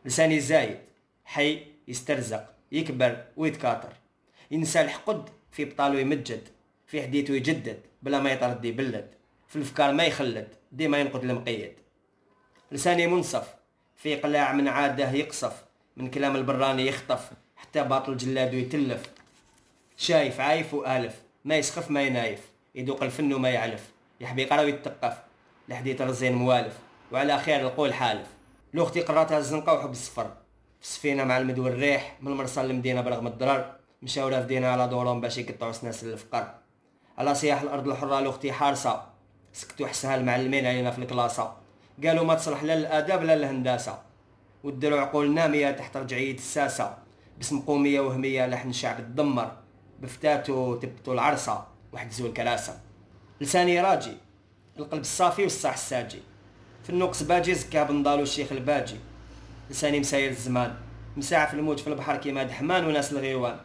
لساني 0.04 0.40
زايد 0.40 0.78
حي 1.24 1.66
يسترزق 1.88 2.54
يكبر 2.72 3.24
ويتكاثر. 3.36 3.92
ينسى 4.50 4.80
الحقد 4.80 5.30
في 5.50 5.64
بطالو 5.64 5.98
يمجد 5.98 6.48
في 6.86 7.02
حديثه 7.02 7.34
يجدد 7.34 7.80
بلا 8.02 8.20
ما 8.20 8.32
يطرد 8.32 8.64
يبلد 8.64 9.14
في 9.48 9.56
الأفكار 9.56 9.92
ما 9.92 10.04
يخلد 10.04 10.48
ديما 10.72 10.98
ينقد 11.00 11.24
المقيد. 11.24 11.72
لساني 12.72 13.06
منصف 13.06 13.54
في 13.96 14.16
قلاع 14.16 14.52
من 14.52 14.68
عادة 14.68 15.10
يقصف 15.10 15.64
من 15.96 16.10
كلام 16.10 16.36
البراني 16.36 16.86
يخطف 16.86 17.30
حتى 17.56 17.82
باطل 17.82 18.16
جلاد 18.16 18.54
يتلف. 18.54 19.02
شايف 19.96 20.40
عايف 20.40 20.74
وآلف 20.74 21.22
ما 21.44 21.56
يسخف 21.56 21.90
ما 21.90 22.02
ينايف. 22.02 22.50
يدوق 22.74 23.02
الفن 23.02 23.32
وما 23.32 23.50
يعلف. 23.50 23.90
يحبي 24.20 24.42
يقرا 24.42 24.60
ويتقف 24.60 25.18
لحديت 25.68 26.00
الرزين 26.00 26.32
موالف. 26.32 26.78
وعلى 27.12 27.38
خير 27.38 27.60
القول 27.60 27.94
حالف 27.94 28.28
لو 28.74 28.84
أختي 28.84 29.00
قراتها 29.00 29.38
الزنقة 29.38 29.74
وحب 29.74 29.90
السفر. 29.90 30.24
في 30.80 30.88
السفينه 30.88 31.24
مع 31.24 31.38
المدو 31.38 31.66
الريح 31.66 32.16
من 32.20 32.32
المرسى 32.32 32.62
للمدينه 32.62 33.00
برغم 33.00 33.26
الضرر. 33.26 33.72
مشاو 34.02 34.28
رافدين 34.28 34.64
على 34.64 34.88
دورهم 34.88 35.20
باش 35.20 35.38
يقطعوا 35.38 35.72
سناس 35.72 36.04
الفقر. 36.04 36.54
على 37.18 37.34
صياح 37.34 37.62
الأرض 37.62 37.88
الحرة 37.88 38.20
لو 38.20 38.30
أختي 38.30 38.52
حارسة. 38.52 39.02
سكتوا 39.52 39.86
حسها 39.86 40.16
المعلمين 40.16 40.66
علينا 40.66 40.90
في 40.90 40.98
الكلاسة. 40.98 41.56
قالوا 42.04 42.24
ما 42.24 42.34
تصلح 42.34 42.62
لا 42.62 42.76
للاداب 42.76 43.22
لا 43.22 43.36
للهندسه 43.36 43.98
ودروا 44.64 45.00
عقول 45.00 45.34
نامية 45.34 45.70
تحت 45.70 45.96
رجعية 45.96 46.34
الساسة. 46.34 46.96
باسم 47.38 47.60
قومية 47.60 48.00
وهمية 48.00 48.46
لحن 48.46 48.72
شعب 48.72 48.96
تدمر. 48.96 49.52
بفتاتو 50.00 50.76
تبتو 50.76 51.12
العرصه 51.12 51.66
وحجزوا 51.92 52.28
الكراسه 52.28 52.80
لساني 53.40 53.80
راجي. 53.80 54.16
القلب 54.78 55.00
الصافي 55.00 55.42
والصح 55.42 55.72
الساجي. 55.72 56.22
في 56.82 56.90
النقص 56.90 57.22
باجي 57.22 57.54
زكا 57.54 57.82
بنضالو 57.82 58.22
الشيخ 58.22 58.52
الباجي. 58.52 58.96
لساني 59.70 60.00
مساير 60.00 60.30
الزمان. 60.30 60.76
مساع 61.16 61.46
في 61.46 61.54
الموج 61.54 61.78
في 61.78 61.86
البحر 61.86 62.16
كيما 62.16 62.42
دحمان 62.42 62.84
وناس 62.84 63.12
الغيوان. 63.12 63.56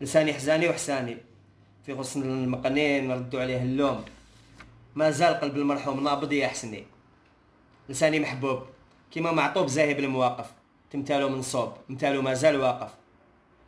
لساني 0.00 0.32
حزاني 0.32 0.68
وحساني. 0.68 1.16
في 1.86 1.92
غصن 1.92 2.22
المقنين 2.22 3.12
ردوا 3.12 3.40
عليه 3.40 3.62
اللوم. 3.62 4.04
ما 4.94 5.10
زال 5.10 5.34
قلب 5.34 5.56
المرحوم 5.56 6.04
نابض 6.04 6.32
يا 6.32 6.48
حسني 6.48 6.84
لساني 7.88 8.20
محبوب. 8.20 8.62
كيما 9.10 9.32
معطوب 9.32 9.66
زاهي 9.66 9.94
بالمواقف. 9.94 10.50
تمثالو 10.90 11.28
من 11.28 11.42
صوب. 11.42 11.72
مثالو 11.88 12.22
ما 12.22 12.34
زال 12.34 12.56
واقف. 12.60 12.90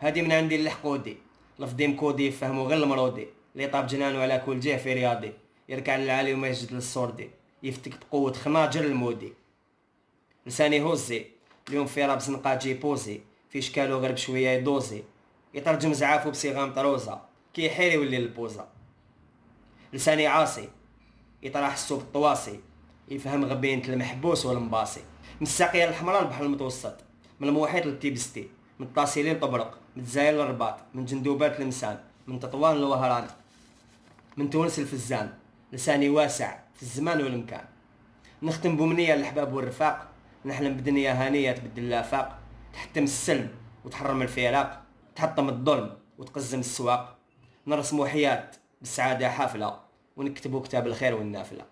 هادي 0.01 0.23
من 0.23 0.33
عندي 0.33 0.57
الحقودي 0.57 1.17
لفظي 1.59 1.87
مكودي 1.87 2.27
يفهمو 2.27 2.67
غير 2.67 2.83
المرودي. 2.83 3.27
اللي 3.55 3.67
طاب 3.67 3.87
جنانو 3.87 4.21
على 4.21 4.43
كل 4.47 4.61
جهة 4.61 4.77
في 4.77 4.93
رياضي. 4.93 5.33
يركع 5.69 5.97
للعالي 5.97 6.35
وما 6.35 6.49
يسجد 6.49 6.73
للصوردي. 6.73 7.31
يفتك 7.63 7.95
بقوة 8.01 8.33
خناجر 8.33 8.85
المودي. 8.85 9.33
لساني 10.47 10.83
هوزي 10.83 11.27
اليوم 11.69 11.87
في 11.87 12.05
راب 12.05 12.21
زنقاجي 12.21 12.75
بوزي 12.75 13.21
في 13.51 13.63
شكالو 13.63 13.99
غير 13.99 14.13
بشوية 14.13 14.49
يدوزي. 14.49 15.03
يترجم 15.55 15.93
زعافو 15.93 16.31
بصيغة 16.31 16.67
مطروزة 16.67 17.21
كي 17.55 17.67
يحير 17.67 17.93
يولي 17.93 18.17
البوزة. 18.17 18.67
لساني 19.93 20.27
عاصي 20.27 20.69
يطرح 21.43 21.73
السوق 21.73 22.01
الطواسي 22.01 22.61
يفهم 23.09 23.45
غبينة 23.45 23.89
المحبوس 23.89 24.47
والمباصي 24.47 25.01
من 25.41 25.47
الساقية 25.47 25.89
الحمراء 25.89 26.23
البحر 26.23 26.45
المتوسط 26.45 26.95
من 27.41 27.49
المحيط 27.49 27.87
للتيبستي 27.87 28.49
من 28.79 28.87
الطاسيلي 28.87 29.33
لطبرق 29.33 29.79
من 29.97 30.03
الجزائر 30.03 30.35
للرباط 30.35 30.77
من 30.95 31.05
جندوبات 31.05 31.61
لمسان 31.61 31.99
من 32.27 32.41
تطوان 32.41 32.77
لوهران 32.77 33.27
من 34.37 34.51
تونس 34.51 34.79
لفزان 34.79 35.33
لساني 35.73 36.09
واسع 36.09 36.59
في 36.75 36.83
الزمان 36.83 37.23
والمكان. 37.23 37.65
نختم 38.43 38.77
بأمنية 38.77 39.15
للأحباب 39.15 39.53
والرفاق. 39.53 40.09
نحلم 40.45 40.75
بدنيا 40.75 41.27
هانية 41.27 41.53
تبدل 41.53 41.85
الآفاق. 41.85 42.39
تحتم 42.73 43.05
السلم 43.05 43.49
وتحرم 43.85 44.23
الفراق 44.23 44.83
تحطم 45.17 45.49
الظلم 45.49 45.97
وتقزم 46.19 46.61
السواق. 46.61 47.19
نرسمو 47.67 48.07
حياة 48.07 48.51
بالسعادة 48.81 49.29
حافلة 49.31 49.81
ونكتبو 50.17 50.63
كتاب 50.63 50.87
الخير 50.87 51.15
والنافلة. 51.15 51.72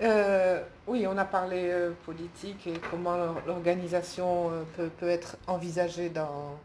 Euh, 0.00 0.62
oui, 0.86 1.06
on 1.06 1.16
a 1.18 1.24
parlé 1.24 1.70
euh, 1.70 1.90
politique 2.04 2.66
et 2.66 2.74
comment 2.90 3.16
l'organisation 3.46 4.50
euh, 4.50 4.62
peut, 4.76 4.90
peut, 4.96 5.08
être 5.08 5.36
envisagée 5.48 6.08
dans, 6.08 6.56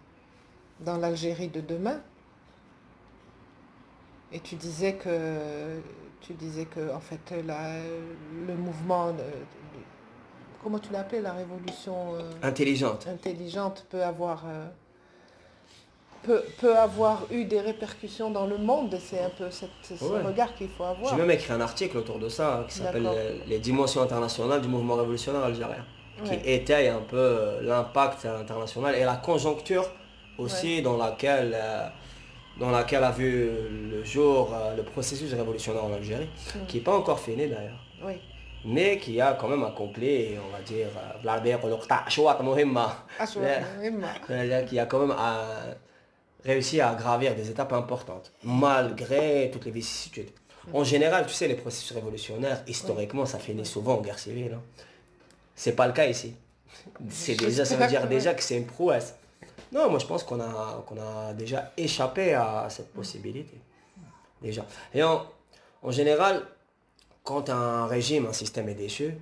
dans 0.81 0.97
l'Algérie 0.97 1.47
de 1.47 1.61
demain. 1.61 1.99
Et 4.31 4.39
tu 4.39 4.55
disais 4.55 4.93
que, 4.95 5.79
tu 6.21 6.33
disais 6.33 6.65
que 6.65 6.93
en 6.93 6.99
fait, 6.99 7.33
la, 7.45 7.77
le 8.47 8.55
mouvement, 8.55 9.11
de, 9.11 9.17
de, 9.17 9.23
comment 10.61 10.79
tu 10.79 10.91
l'appelais, 10.91 11.21
la 11.21 11.33
révolution 11.33 12.15
intelligente. 12.41 13.07
intelligente 13.07 13.85
peut 13.89 14.03
avoir 14.03 14.43
peut, 16.23 16.43
peut, 16.59 16.77
avoir 16.77 17.23
eu 17.31 17.45
des 17.45 17.59
répercussions 17.59 18.29
dans 18.31 18.45
le 18.45 18.57
monde. 18.57 18.97
C'est 18.99 19.21
un 19.21 19.29
peu 19.29 19.49
cette, 19.49 19.69
ce 19.83 20.03
ouais. 20.03 20.21
regard 20.21 20.53
qu'il 20.55 20.69
faut 20.69 20.83
avoir. 20.83 21.11
J'ai 21.11 21.21
même 21.21 21.31
écrit 21.31 21.53
un 21.53 21.61
article 21.61 21.97
autour 21.97 22.19
de 22.19 22.29
ça 22.29 22.59
hein, 22.59 22.65
qui 22.67 22.75
s'appelle 22.75 23.07
Les 23.47 23.59
dimensions 23.59 24.01
internationales 24.01 24.61
du 24.61 24.67
mouvement 24.67 24.95
révolutionnaire 24.95 25.43
algérien, 25.43 25.85
ouais. 26.23 26.41
qui 26.41 26.49
étaye 26.49 26.87
un 26.87 27.01
peu 27.01 27.17
euh, 27.17 27.61
l'impact 27.61 28.25
international 28.25 28.95
et 28.95 29.03
la 29.03 29.15
conjoncture 29.15 29.85
aussi 30.37 30.77
ouais. 30.77 30.81
dans 30.81 30.97
laquelle 30.97 31.55
euh, 31.55 31.87
dans 32.59 32.69
laquelle 32.69 33.03
a 33.03 33.11
vu 33.11 33.49
le 33.89 34.03
jour 34.03 34.53
le 34.77 34.83
processus 34.83 35.33
révolutionnaire 35.33 35.85
en 35.85 35.93
Algérie, 35.93 36.29
mm. 36.55 36.65
qui 36.67 36.77
n'est 36.77 36.83
pas 36.83 36.95
encore 36.95 37.19
fini 37.19 37.47
d'ailleurs. 37.47 37.79
Mais 38.65 38.97
qui 38.97 39.19
a 39.19 39.33
quand 39.33 39.49
même 39.49 39.63
accompli, 39.63 40.37
on 40.37 40.55
va 40.55 40.61
dire, 40.61 40.87
qui 44.67 44.79
a 44.79 44.85
quand 44.85 44.99
même 44.99 45.15
réussi 46.45 46.81
à 46.81 46.93
gravir 46.95 47.35
des 47.35 47.49
étapes 47.49 47.73
importantes, 47.73 48.31
malgré 48.43 49.49
toutes 49.51 49.65
les 49.65 49.71
vicissitudes. 49.71 50.29
En 50.71 50.83
général, 50.83 51.25
tu 51.25 51.33
sais, 51.33 51.47
les 51.47 51.55
processus 51.55 51.91
révolutionnaires, 51.91 52.63
historiquement, 52.67 53.25
ça 53.25 53.37
finit 53.37 53.65
souvent 53.65 53.95
en 53.97 54.01
guerre 54.01 54.19
civile. 54.19 54.53
Hein. 54.53 54.61
C'est 55.55 55.73
pas 55.73 55.87
le 55.87 55.93
cas 55.93 56.05
ici. 56.05 56.35
C'est 57.09 57.35
déjà, 57.35 57.65
ça 57.65 57.75
veut 57.75 57.87
dire 57.87 58.07
déjà 58.07 58.33
que 58.33 58.41
c'est 58.41 58.57
une 58.57 58.65
prouesse. 58.65 59.15
Non, 59.71 59.89
moi 59.89 59.99
je 59.99 60.05
pense 60.05 60.23
qu'on 60.23 60.39
a, 60.39 60.83
qu'on 60.87 60.99
a 60.99 61.33
déjà 61.33 61.71
échappé 61.77 62.33
à 62.33 62.67
cette 62.69 62.93
possibilité. 62.93 63.57
Déjà. 64.41 64.65
Et 64.93 65.03
en, 65.03 65.25
général, 65.89 66.43
quand 67.23 67.49
un 67.49 67.87
régime, 67.87 68.25
un 68.27 68.33
système 68.33 68.69
est 68.69 68.75
déchu, 68.75 69.15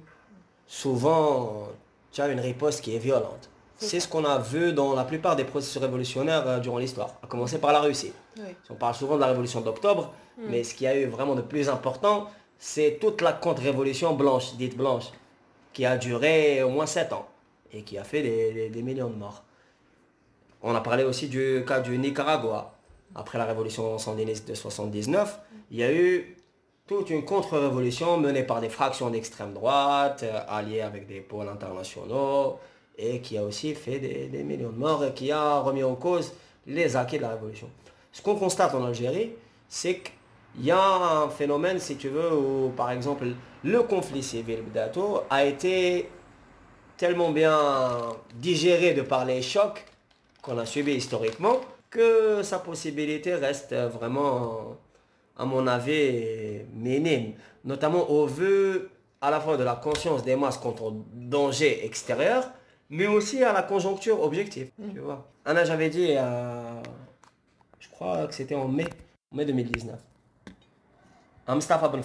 souvent 0.67 1.67
tu 2.11 2.21
as 2.21 2.27
une 2.27 2.39
riposte 2.39 2.81
qui 2.81 2.95
est 2.95 2.99
violente. 2.99 3.49
C'est 3.81 3.99
ce 3.99 4.07
qu'on 4.07 4.25
a 4.25 4.37
vu 4.37 4.73
dans 4.73 4.93
la 4.93 5.03
plupart 5.03 5.35
des 5.35 5.43
processus 5.43 5.81
révolutionnaires 5.81 6.47
euh, 6.47 6.59
durant 6.59 6.77
l'histoire, 6.77 7.15
à 7.23 7.27
commencer 7.27 7.57
par 7.57 7.73
la 7.73 7.81
Russie. 7.81 8.13
On 8.69 8.75
parle 8.75 8.93
souvent 8.93 9.15
de 9.15 9.21
la 9.21 9.27
révolution 9.27 9.61
d'octobre, 9.61 10.13
hmm. 10.37 10.43
mais 10.49 10.63
ce 10.63 10.75
qui 10.75 10.85
a 10.85 10.95
eu 10.95 11.05
vraiment 11.05 11.35
de 11.35 11.41
plus 11.41 11.67
important, 11.67 12.27
c'est 12.59 12.99
toute 13.01 13.21
la 13.21 13.33
contre-révolution 13.33 14.13
blanche, 14.13 14.53
dite 14.55 14.77
blanche, 14.77 15.05
qui 15.73 15.85
a 15.85 15.97
duré 15.97 16.61
au 16.61 16.69
moins 16.69 16.85
7 16.85 17.11
ans 17.13 17.27
et 17.73 17.81
qui 17.81 17.97
a 17.97 18.03
fait 18.03 18.21
des, 18.21 18.83
millions 18.83 19.09
de 19.09 19.15
morts. 19.15 19.43
On 20.61 20.75
a 20.75 20.81
parlé 20.81 21.03
aussi 21.03 21.27
du 21.27 21.63
cas 21.67 21.79
du 21.79 21.97
Nicaragua. 21.97 22.75
Après 23.15 23.37
la 23.37 23.45
révolution 23.45 23.97
sandiniste 23.97 24.47
de 24.47 24.53
79, 24.53 25.39
il 25.71 25.79
y 25.79 25.83
a 25.83 25.91
eu 25.91 26.37
toute 26.85 27.09
une 27.09 27.25
contre-révolution 27.25 28.17
menée 28.17 28.43
par 28.43 28.61
des 28.61 28.69
fractions 28.69 29.09
d'extrême 29.09 29.53
droite, 29.53 30.23
euh, 30.23 30.39
alliées 30.47 30.81
avec 30.81 31.07
des 31.07 31.21
pôles 31.21 31.47
internationaux, 31.47 32.59
et 32.97 33.19
qui 33.21 33.37
a 33.37 33.43
aussi 33.43 33.73
fait 33.75 33.99
des, 33.99 34.43
millions 34.43 34.69
de 34.69 34.77
morts 34.77 35.03
et 35.05 35.13
qui 35.13 35.31
a 35.31 35.59
remis 35.59 35.83
en 35.83 35.95
cause 35.95 36.33
les 36.67 36.95
acquis 36.95 37.17
de 37.17 37.23
la 37.23 37.29
révolution. 37.29 37.69
Ce 38.11 38.21
qu'on 38.21 38.35
constate 38.35 38.75
en 38.75 38.85
Algérie, 38.85 39.31
c'est 39.67 40.01
qu'il 40.01 40.65
y 40.65 40.71
a 40.71 40.83
un 40.83 41.29
phénomène, 41.29 41.79
si 41.79 41.95
tu 41.95 42.09
veux, 42.09 42.35
où 42.35 42.69
par 42.75 42.91
exemple 42.91 43.25
le 43.63 43.81
conflit 43.83 44.23
civil 44.23 44.63
d'Ato 44.73 45.21
a 45.29 45.45
été 45.45 46.09
tellement 46.97 47.31
bien 47.31 47.57
digéré 48.35 48.93
de 48.93 49.01
par 49.01 49.25
les 49.25 49.41
chocs 49.41 49.85
qu'on 50.41 50.57
a 50.57 50.65
subis 50.65 50.93
historiquement 50.93 51.59
que 51.89 52.41
sa 52.41 52.59
possibilité 52.59 53.35
reste 53.35 53.73
vraiment, 53.73 54.77
à 55.37 55.45
mon 55.45 55.67
avis, 55.67 56.61
minime. 56.73 57.33
Notamment 57.65 58.09
au 58.09 58.25
vu 58.25 58.87
à 59.19 59.29
la 59.29 59.39
fois 59.39 59.57
de 59.57 59.63
la 59.63 59.75
conscience 59.75 60.23
des 60.23 60.35
masses 60.35 60.57
contre 60.57 60.93
danger 61.13 61.85
extérieur, 61.85 62.49
mais 62.91 63.07
aussi 63.07 63.43
à 63.43 63.53
la 63.53 63.63
conjoncture 63.63 64.21
objective. 64.21 64.69
Mm. 64.77 64.93
Tu 64.93 64.99
vois. 64.99 65.25
Anna, 65.45 65.63
j'avais 65.63 65.89
dit, 65.89 66.09
euh, 66.11 66.83
je 67.79 67.89
crois 67.89 68.27
que 68.27 68.35
c'était 68.35 68.53
en 68.53 68.67
mai, 68.67 68.85
mai 69.31 69.45
2019, 69.45 69.95
à 71.47 71.55
Mustafa 71.55 71.87
Ben 71.87 72.01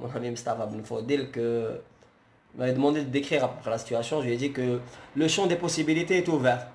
mon 0.00 0.10
ami 0.16 0.30
Mustafa 0.30 0.66
Ben 0.66 0.82
Fodel, 0.82 1.30
que 1.30 1.80
m'avait 2.56 2.72
demandé 2.72 3.04
de 3.04 3.10
décrire 3.10 3.44
à 3.44 3.48
peu 3.48 3.60
près 3.60 3.70
la 3.70 3.78
situation. 3.78 4.20
Je 4.20 4.26
lui 4.26 4.34
ai 4.34 4.36
dit 4.36 4.52
que 4.52 4.80
le 5.14 5.28
champ 5.28 5.46
des 5.46 5.56
possibilités 5.56 6.18
est 6.18 6.28
ouvert. 6.28 6.66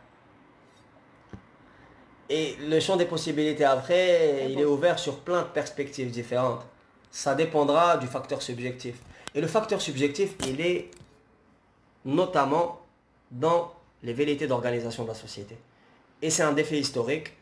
Et 2.30 2.56
le 2.62 2.80
champ 2.80 2.98
des 2.98 3.06
possibilités 3.06 3.64
après, 3.64 4.48
il 4.50 4.60
est 4.60 4.66
ouvert 4.66 5.00
sur 5.00 5.20
plein 5.20 5.44
de 5.44 5.48
perspectives 5.48 6.12
différentes. 6.12 6.66
Ça 7.10 7.36
dépendra 7.36 7.98
du 7.98 8.06
facteur 8.06 8.42
subjectif. 8.42 8.96
Et 9.34 9.40
le 9.40 9.48
facteur 9.48 9.82
subjectif, 9.82 10.36
il 10.46 10.60
est 10.60 10.92
notamment 12.04 12.82
dans 13.32 13.74
les 14.04 14.14
velléités 14.14 14.48
d'organisation 14.48 15.04
de 15.04 15.10
la 15.10 15.16
société. 15.16 15.58
Et 16.22 16.30
c'est 16.30 16.44
un 16.44 16.54
défi 16.54 16.78
historique 16.78 17.34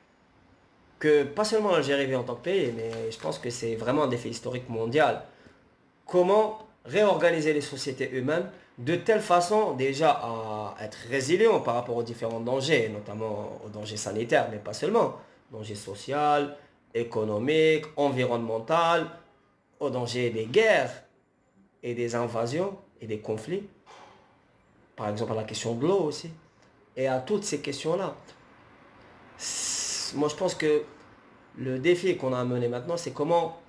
que 1.00 1.24
pas 1.24 1.44
seulement 1.44 1.72
l'Algérie 1.72 2.06
vit 2.06 2.16
en 2.16 2.24
tant 2.24 2.36
que 2.36 2.44
pays, 2.44 2.74
mais 2.76 3.12
je 3.12 3.20
pense 3.20 3.40
que 3.40 3.50
c'est 3.50 3.76
vraiment 3.76 4.04
un 4.04 4.08
défi 4.08 4.30
historique 4.30 4.70
mondial. 4.70 5.24
Comment 6.06 6.60
réorganiser 6.86 7.54
les 7.54 7.62
sociétés 7.62 8.10
humaines 8.12 8.50
de 8.78 8.96
telle 8.96 9.22
façon 9.22 9.74
déjà 9.74 10.12
à 10.12 10.76
être 10.82 10.98
résilient 11.10 11.60
par 11.62 11.76
rapport 11.76 11.96
aux 11.96 12.04
différents 12.04 12.40
dangers, 12.40 12.90
notamment 12.90 13.62
aux 13.66 13.70
dangers 13.70 13.98
sanitaires, 13.98 14.50
mais 14.52 14.58
pas 14.58 14.74
seulement, 14.74 15.16
dangers 15.52 15.76
sociaux, 15.76 16.50
économiques, 16.94 17.86
environnemental, 17.96 19.08
aux 19.80 19.90
dangers 19.90 20.30
des 20.30 20.46
guerres 20.46 21.04
et 21.84 21.94
des 21.94 22.16
invasions 22.16 22.78
et 23.02 23.08
des 23.08 23.20
conflits, 23.20 23.64
par 24.96 25.10
exemple 25.10 25.32
à 25.32 25.36
la 25.36 25.44
question 25.44 25.76
de 25.76 25.86
l'eau 25.88 26.00
aussi, 26.00 26.32
et 26.98 27.08
à 27.08 27.20
toutes 27.20 27.44
ces 27.44 27.60
questions-là. 27.60 28.16
Moi, 30.16 30.30
je 30.30 30.36
pense 30.36 30.56
que 30.56 30.84
le 31.58 31.80
défi 31.80 32.16
qu'on 32.18 32.34
a 32.34 32.40
à 32.40 32.46
mener 32.46 32.68
maintenant, 32.68 32.98
c'est 32.98 33.12
comment 33.12 33.60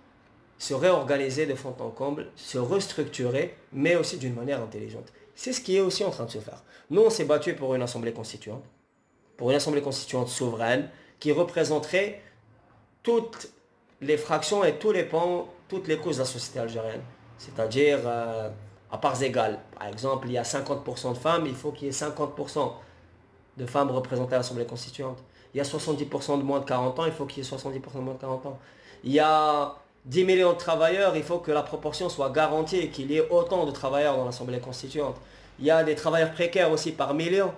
se 0.58 0.74
réorganiser 0.74 1.46
de 1.46 1.54
fond 1.54 1.74
en 1.80 1.90
comble, 1.90 2.28
se 2.36 2.58
restructurer, 2.58 3.56
mais 3.72 3.96
aussi 3.96 4.16
d'une 4.16 4.34
manière 4.34 4.62
intelligente. 4.62 5.12
C'est 5.34 5.52
ce 5.52 5.60
qui 5.60 5.76
est 5.76 5.80
aussi 5.80 6.04
en 6.04 6.10
train 6.10 6.24
de 6.24 6.30
se 6.30 6.38
faire. 6.38 6.62
Nous, 6.90 7.02
on 7.02 7.10
s'est 7.10 7.24
battu 7.24 7.54
pour 7.54 7.74
une 7.74 7.82
assemblée 7.82 8.12
constituante, 8.12 8.64
pour 9.36 9.50
une 9.50 9.56
assemblée 9.56 9.82
constituante 9.82 10.28
souveraine, 10.28 10.88
qui 11.18 11.32
représenterait 11.32 12.22
toutes 13.02 13.48
les 14.00 14.16
fractions 14.16 14.64
et 14.64 14.78
tous 14.78 14.92
les 14.92 15.04
pans, 15.04 15.48
toutes 15.68 15.88
les 15.88 15.98
causes 15.98 16.16
de 16.16 16.22
la 16.22 16.26
société 16.26 16.58
algérienne. 16.58 17.02
C'est-à-dire 17.38 18.00
euh, 18.04 18.48
à 18.90 18.98
parts 18.98 19.22
égales. 19.22 19.58
Par 19.78 19.88
exemple, 19.88 20.26
il 20.28 20.32
y 20.32 20.38
a 20.38 20.42
50% 20.42 21.12
de 21.12 21.18
femmes, 21.18 21.46
il 21.46 21.54
faut 21.54 21.72
qu'il 21.72 21.86
y 21.86 21.88
ait 21.88 21.92
50% 21.92 22.72
de 23.56 23.66
femmes 23.66 23.90
représentées 23.90 24.34
à 24.34 24.38
l'Assemblée 24.38 24.66
constituante. 24.66 25.18
Il 25.54 25.58
y 25.58 25.60
a 25.60 25.64
70% 25.64 26.38
de 26.38 26.42
moins 26.42 26.60
de 26.60 26.64
40 26.64 26.98
ans, 26.98 27.06
il 27.06 27.12
faut 27.12 27.24
qu'il 27.24 27.42
y 27.42 27.46
ait 27.46 27.50
70% 27.50 27.94
de 27.94 28.00
moins 28.00 28.14
de 28.14 28.20
40 28.20 28.46
ans. 28.46 28.58
Il 29.04 29.12
y 29.12 29.20
a 29.20 29.74
10 30.06 30.24
millions 30.24 30.52
de 30.52 30.58
travailleurs, 30.58 31.16
il 31.16 31.22
faut 31.22 31.38
que 31.38 31.50
la 31.50 31.62
proportion 31.62 32.08
soit 32.08 32.30
garantie 32.30 32.76
et 32.76 32.90
qu'il 32.90 33.10
y 33.10 33.16
ait 33.16 33.28
autant 33.30 33.66
de 33.66 33.70
travailleurs 33.70 34.16
dans 34.16 34.24
l'Assemblée 34.24 34.60
constituante. 34.60 35.16
Il 35.58 35.64
y 35.64 35.70
a 35.70 35.82
des 35.82 35.94
travailleurs 35.94 36.32
précaires 36.32 36.70
aussi 36.70 36.92
par 36.92 37.14
million. 37.14 37.52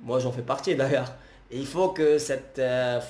Moi, 0.00 0.18
j'en 0.20 0.30
fais 0.30 0.42
partie 0.42 0.74
d'ailleurs. 0.76 1.10
Il 1.50 1.66
faut 1.66 1.88
que 1.88 2.18
cette, 2.18 2.58
euh, 2.58 3.00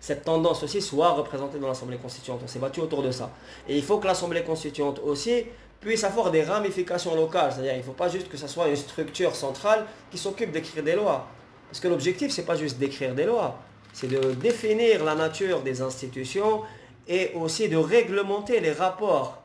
cette 0.00 0.24
tendance 0.24 0.64
aussi 0.64 0.82
soit 0.82 1.10
représentée 1.12 1.58
dans 1.58 1.68
l'Assemblée 1.68 1.98
constituante. 1.98 2.40
On 2.42 2.48
s'est 2.48 2.58
battu 2.58 2.80
autour 2.80 3.02
de 3.02 3.12
ça. 3.12 3.30
Et 3.68 3.76
il 3.76 3.82
faut 3.82 3.98
que 3.98 4.08
l'Assemblée 4.08 4.42
constituante 4.42 5.00
aussi 5.04 5.44
puisse 5.80 6.04
avoir 6.04 6.30
des 6.30 6.42
ramifications 6.42 7.14
locales. 7.14 7.52
C'est-à-dire 7.52 7.74
il 7.74 7.78
ne 7.78 7.82
faut 7.82 7.92
pas 7.92 8.08
juste 8.08 8.28
que 8.28 8.36
ce 8.36 8.46
soit 8.46 8.68
une 8.68 8.76
structure 8.76 9.34
centrale 9.34 9.86
qui 10.10 10.18
s'occupe 10.18 10.50
d'écrire 10.50 10.82
des 10.82 10.94
lois. 10.94 11.26
Parce 11.68 11.80
que 11.80 11.88
l'objectif, 11.88 12.32
ce 12.32 12.40
n'est 12.40 12.46
pas 12.46 12.56
juste 12.56 12.78
d'écrire 12.78 13.14
des 13.14 13.24
lois. 13.24 13.58
C'est 13.92 14.08
de 14.08 14.32
définir 14.32 15.04
la 15.04 15.14
nature 15.14 15.62
des 15.62 15.80
institutions 15.80 16.62
et 17.08 17.32
aussi 17.34 17.68
de 17.68 17.76
réglementer 17.76 18.60
les 18.60 18.72
rapports 18.72 19.42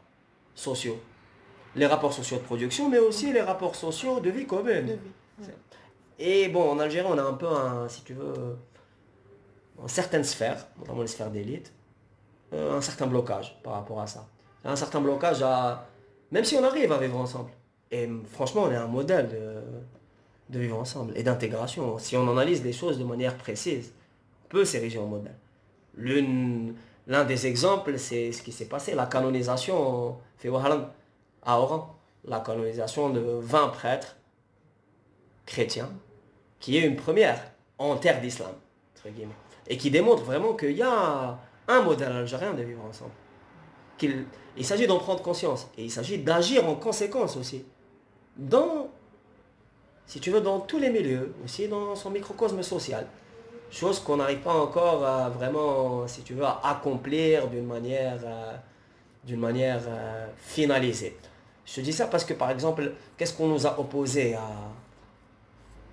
sociaux. 0.56 1.00
Les 1.76 1.86
rapports 1.86 2.14
sociaux 2.14 2.38
de 2.38 2.44
production, 2.44 2.90
mais 2.90 3.00
aussi 3.00 3.32
les 3.32 3.42
rapports 3.42 3.76
sociaux 3.76 4.20
de 4.20 4.30
vie 4.30 4.46
commune. 4.46 4.98
Et 6.20 6.50
bon, 6.50 6.70
en 6.70 6.80
Algérie, 6.80 7.08
on 7.10 7.18
a 7.18 7.24
un 7.24 7.34
peu 7.34 7.48
un, 7.48 7.88
si 7.88 8.04
tu 8.04 8.14
veux, 8.14 8.58
en 9.82 9.88
certaines 9.88 10.24
sphères, 10.24 10.68
notamment 10.78 11.02
les 11.02 11.08
sphères 11.08 11.32
d'élite, 11.32 11.74
euh, 12.54 12.78
un 12.78 12.82
certain 12.82 13.08
blocage 13.08 13.58
par 13.64 13.74
rapport 13.74 14.02
à 14.02 14.08
ça. 14.08 14.28
Un 14.64 14.76
certain 14.76 15.02
blocage 15.02 15.42
à, 15.42 15.88
même 16.32 16.46
si 16.46 16.56
on 16.56 16.64
arrive 16.64 16.92
à 16.92 16.98
vivre 16.98 17.18
ensemble. 17.18 17.52
Et 17.92 18.10
franchement, 18.30 18.64
on 18.64 18.72
est 18.72 18.76
un 18.76 18.88
modèle 18.88 19.28
de, 20.50 20.60
vivre 20.60 20.78
ensemble 20.78 21.14
et 21.16 21.24
d'intégration. 21.24 21.98
Si 21.98 22.16
on 22.18 22.30
analyse 22.30 22.64
les 22.64 22.74
choses 22.74 22.98
de 22.98 23.04
manière 23.04 23.38
précise, 23.38 23.94
on 24.46 24.48
peut 24.50 24.66
s'ériger 24.66 25.00
en 25.00 25.08
modèle. 25.08 25.36
L'un 27.08 27.26
des 27.26 27.48
exemples, 27.48 27.98
c'est 27.98 28.32
ce 28.32 28.42
qui 28.42 28.52
s'est 28.52 28.68
passé, 28.68 28.96
la 28.96 29.06
canonisation 29.06 30.18
à 31.44 31.60
Oran, 31.60 31.96
la 32.26 32.40
canonisation 32.40 33.10
de 33.10 33.20
20 33.20 33.68
prêtres 33.70 34.16
chrétiens, 35.46 35.90
qui 36.60 36.78
est 36.78 36.82
une 36.82 36.96
première 36.96 37.42
en 37.78 37.98
terre 37.98 38.22
d'islam, 38.22 38.52
et 39.68 39.78
qui 39.78 39.92
démontre 39.92 40.24
vraiment 40.24 40.54
qu'il 40.54 40.78
y 40.78 40.84
a 40.84 41.40
un 41.68 41.82
modèle 41.82 42.12
algérien 42.12 42.54
de 42.54 42.64
vivre 42.64 42.84
ensemble. 42.86 43.12
Il 44.58 44.66
s'agit 44.66 44.88
d'en 44.88 45.00
prendre 45.00 45.22
conscience, 45.22 45.68
et 45.78 45.84
il 45.86 45.92
s'agit 45.92 46.18
d'agir 46.18 46.68
en 46.68 46.76
conséquence 46.76 47.38
aussi, 47.38 47.64
dans, 48.36 48.90
si 50.06 50.20
tu 50.20 50.32
veux, 50.32 50.42
dans 50.42 50.60
tous 50.60 50.80
les 50.80 50.90
milieux, 50.90 51.34
aussi 51.44 51.68
dans 51.68 51.96
son 51.96 52.10
microcosme 52.10 52.62
social 52.64 53.08
chose 53.72 54.00
qu'on 54.00 54.18
n'arrive 54.18 54.40
pas 54.40 54.54
encore 54.54 55.00
vraiment, 55.30 56.06
si 56.08 56.22
tu 56.22 56.34
veux, 56.34 56.44
à 56.44 56.60
accomplir 56.64 57.48
d'une 57.48 57.66
manière, 57.66 58.20
euh, 58.24 58.52
d'une 59.24 59.40
manière 59.40 59.82
euh, 59.88 60.28
finalisée. 60.38 61.18
Je 61.66 61.82
dis 61.82 61.94
ça 61.94 62.08
parce 62.08 62.26
que, 62.26 62.34
par 62.34 62.52
exemple, 62.52 62.92
qu'est-ce 63.18 63.34
qu'on 63.34 63.48
nous 63.48 63.66
a 63.66 63.80
opposé 63.80 64.36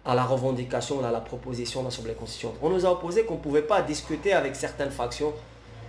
à, 0.04 0.14
la 0.14 0.24
revendication, 0.24 1.04
à 1.04 1.12
la 1.12 1.20
proposition 1.20 1.84
d'Assemblée 1.84 2.14
constituante? 2.14 2.56
On 2.62 2.70
nous 2.70 2.84
a 2.84 2.90
opposé 2.90 3.24
qu'on 3.24 3.34
ne 3.34 3.40
pouvait 3.40 3.62
pas 3.62 3.82
discuter 3.82 4.32
avec 4.32 4.56
certaines 4.56 4.90
factions 4.90 5.32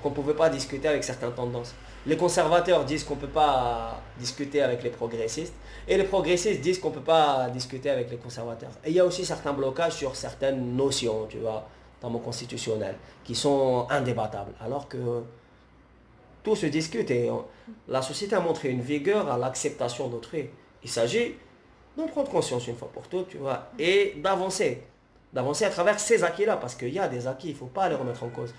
qu'on 0.03 0.11
ne 0.11 0.15
pouvait 0.15 0.33
pas 0.33 0.49
discuter 0.49 0.87
avec 0.87 1.03
certaines 1.03 1.33
tendances. 1.33 1.73
Les 2.09 2.17
conservateurs 2.17 2.85
disent 2.85 3.03
qu'on 3.03 3.13
ne 3.13 3.19
peut 3.19 3.27
pas 3.27 4.01
discuter 4.17 4.63
avec 4.63 4.81
les 4.81 4.89
progressistes. 4.89 5.53
Et 5.87 5.95
les 5.95 6.05
progressistes 6.05 6.59
disent 6.59 6.79
qu'on 6.79 6.89
ne 6.89 6.95
peut 6.95 7.01
pas 7.01 7.51
discuter 7.51 7.91
avec 7.91 8.09
les 8.09 8.17
conservateurs. 8.17 8.71
Et 8.83 8.89
il 8.89 8.95
y 8.95 8.99
a 8.99 9.05
aussi 9.05 9.23
certains 9.23 9.53
blocages 9.53 9.93
sur 9.93 10.15
certaines 10.15 10.75
notions, 10.75 11.27
tu 11.29 11.37
vois, 11.37 11.67
dans 12.01 12.09
mon 12.09 12.17
constitutionnel, 12.17 12.95
qui 13.23 13.35
sont 13.35 13.85
indébattables. 13.91 14.53
Alors 14.59 14.87
que 14.87 15.21
tout 16.41 16.55
se 16.55 16.65
discute 16.65 17.11
et 17.11 17.29
la 17.87 18.01
société 18.01 18.35
a 18.35 18.39
montré 18.39 18.69
une 18.69 18.81
vigueur 18.81 19.31
à 19.31 19.37
l'acceptation 19.37 20.07
d'autrui. 20.07 20.49
Il 20.83 20.89
s'agit 20.89 21.35
d'en 21.95 22.07
prendre 22.07 22.31
conscience 22.31 22.67
une 22.67 22.75
fois 22.75 22.89
pour 22.91 23.07
toutes, 23.07 23.27
tu 23.27 23.37
vois, 23.37 23.67
et 23.77 24.15
d'avancer. 24.17 24.81
D'avancer 25.31 25.65
à 25.65 25.69
travers 25.69 25.99
ces 25.99 26.23
acquis-là, 26.23 26.57
parce 26.57 26.73
qu'il 26.73 26.89
y 26.89 26.97
a 26.97 27.07
des 27.07 27.27
acquis, 27.27 27.49
il 27.49 27.53
ne 27.53 27.57
faut 27.59 27.67
pas 27.67 27.87
les 27.87 27.93
remettre 27.93 28.23
en 28.23 28.29
cause. 28.29 28.51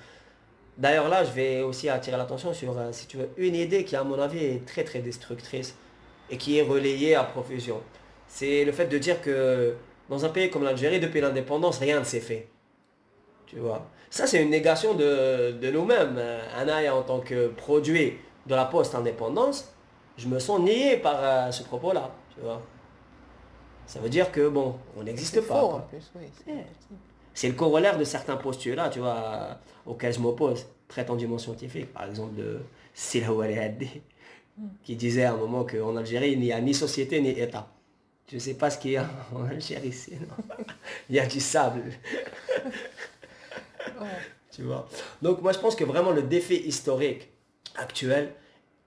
D'ailleurs 0.78 1.08
là, 1.08 1.24
je 1.24 1.30
vais 1.32 1.62
aussi 1.62 1.88
attirer 1.88 2.16
l'attention 2.16 2.52
sur, 2.54 2.76
euh, 2.78 2.90
si 2.92 3.06
tu 3.06 3.16
veux, 3.18 3.28
une 3.36 3.54
idée 3.54 3.84
qui 3.84 3.96
à 3.96 4.04
mon 4.04 4.18
avis 4.18 4.44
est 4.44 4.66
très 4.66 4.84
très 4.84 5.00
destructrice 5.00 5.76
et 6.30 6.36
qui 6.36 6.58
est 6.58 6.62
relayée 6.62 7.14
à 7.14 7.24
profusion. 7.24 7.80
C'est 8.26 8.64
le 8.64 8.72
fait 8.72 8.86
de 8.86 8.98
dire 8.98 9.20
que 9.20 9.74
dans 10.08 10.24
un 10.24 10.28
pays 10.28 10.50
comme 10.50 10.64
l'Algérie, 10.64 11.00
depuis 11.00 11.20
l'indépendance, 11.20 11.78
rien 11.78 11.98
ne 11.98 12.04
s'est 12.04 12.20
fait. 12.20 12.48
Tu 13.46 13.56
vois. 13.56 13.86
Ça, 14.10 14.26
c'est 14.26 14.42
une 14.42 14.50
négation 14.50 14.94
de, 14.94 15.70
nous-mêmes. 15.70 16.16
Euh, 16.18 16.40
Anaya, 16.56 16.94
en 16.94 17.02
tant 17.02 17.20
que 17.20 17.48
produit 17.48 18.14
de 18.46 18.54
la 18.54 18.64
post-indépendance, 18.64 19.72
je 20.16 20.26
me 20.26 20.38
sens 20.38 20.60
nié 20.60 20.96
par 20.96 21.16
euh, 21.18 21.50
ce 21.50 21.62
propos-là. 21.62 22.10
Tu 22.34 22.40
vois. 22.40 22.60
Ça 23.86 24.00
veut 24.00 24.08
dire 24.08 24.30
que, 24.32 24.48
bon, 24.48 24.76
on 24.96 25.02
n'existe 25.02 25.40
pas. 25.46 25.88
C'est 27.34 27.48
le 27.48 27.54
corollaire 27.54 27.98
de 27.98 28.04
certains 28.04 28.36
postulats, 28.36 28.88
tu 28.88 28.98
vois, 28.98 29.58
auxquels 29.86 30.14
je 30.14 30.20
m'oppose, 30.20 30.66
prétendument 30.88 31.38
scientifiques. 31.38 31.92
Par 31.92 32.04
exemple, 32.08 32.34
de 32.34 32.60
Silhouette 32.94 33.58
Haddi, 33.58 34.02
qui 34.84 34.96
disait 34.96 35.24
à 35.24 35.32
un 35.32 35.36
moment 35.36 35.64
qu'en 35.64 35.96
Algérie, 35.96 36.32
il 36.32 36.40
n'y 36.40 36.52
a 36.52 36.60
ni 36.60 36.74
société 36.74 37.20
ni 37.20 37.30
État. 37.30 37.68
Je 38.28 38.36
ne 38.36 38.40
sais 38.40 38.54
pas 38.54 38.70
ce 38.70 38.78
qu'il 38.78 38.92
y 38.92 38.96
a 38.96 39.08
en 39.34 39.44
Algérie, 39.44 39.94
il 41.08 41.16
y 41.16 41.20
a 41.20 41.26
du 41.26 41.40
sable. 41.40 41.82
Tu 44.52 44.62
vois. 44.62 44.88
Donc 45.22 45.42
moi 45.42 45.52
je 45.52 45.58
pense 45.58 45.76
que 45.76 45.84
vraiment 45.84 46.10
le 46.10 46.22
défi 46.22 46.56
historique 46.56 47.28
actuel, 47.76 48.32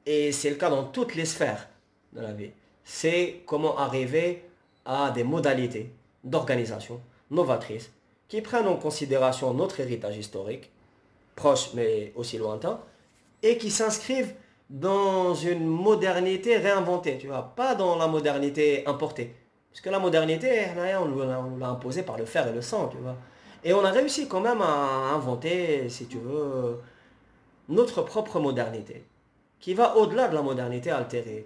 et 0.05 0.31
c'est 0.31 0.49
le 0.49 0.57
cas 0.57 0.69
dans 0.69 0.83
toutes 0.83 1.15
les 1.15 1.25
sphères 1.25 1.69
de 2.11 2.19
la 2.21 2.33
vie, 2.33 2.51
c'est 2.83 3.41
comment 3.45 3.77
arriver 3.77 4.43
à 4.85 5.11
des 5.11 5.23
modalités 5.23 5.89
d'organisation 6.23 6.99
novatrices 7.31 7.91
qui 8.33 8.41
prennent 8.41 8.67
en 8.67 8.77
considération 8.77 9.53
notre 9.53 9.79
héritage 9.79 10.17
historique, 10.17 10.71
proche 11.35 11.75
mais 11.75 12.11
aussi 12.15 12.39
lointain, 12.39 12.79
et 13.43 13.59
qui 13.59 13.69
s'inscrivent 13.69 14.33
dans 14.71 15.35
une 15.35 15.67
modernité 15.67 16.57
réinventée, 16.57 17.19
tu 17.19 17.27
vois, 17.27 17.53
pas 17.55 17.75
dans 17.75 17.95
la 17.95 18.07
modernité 18.07 18.87
importée. 18.87 19.35
Parce 19.69 19.81
que 19.81 19.91
la 19.91 19.99
modernité, 19.99 20.65
on 20.99 21.57
l'a 21.59 21.69
imposée 21.69 22.01
par 22.01 22.17
le 22.17 22.25
fer 22.25 22.47
et 22.47 22.53
le 22.53 22.63
sang, 22.63 22.87
tu 22.87 22.97
vois. 22.97 23.17
Et 23.63 23.71
on 23.71 23.85
a 23.85 23.91
réussi 23.91 24.27
quand 24.27 24.41
même 24.41 24.63
à 24.63 25.13
inventer, 25.13 25.87
si 25.89 26.07
tu 26.07 26.17
veux, 26.17 26.81
notre 27.69 28.01
propre 28.01 28.39
modernité, 28.39 29.05
qui 29.59 29.75
va 29.75 29.95
au-delà 29.95 30.27
de 30.27 30.33
la 30.33 30.41
modernité 30.41 30.89
altérée. 30.89 31.45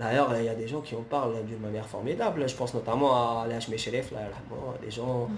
D'ailleurs, 0.00 0.36
il 0.36 0.46
y 0.46 0.48
a 0.48 0.56
des 0.56 0.66
gens 0.66 0.80
qui 0.80 0.96
en 0.96 1.02
parlent 1.02 1.44
d'une 1.44 1.60
manière 1.60 1.86
formidable. 1.86 2.48
Je 2.48 2.56
pense 2.56 2.74
notamment 2.74 3.40
à 3.40 3.46
l'H. 3.46 3.68
Mesheref, 3.68 4.12
des 4.82 4.90
gens, 4.90 5.28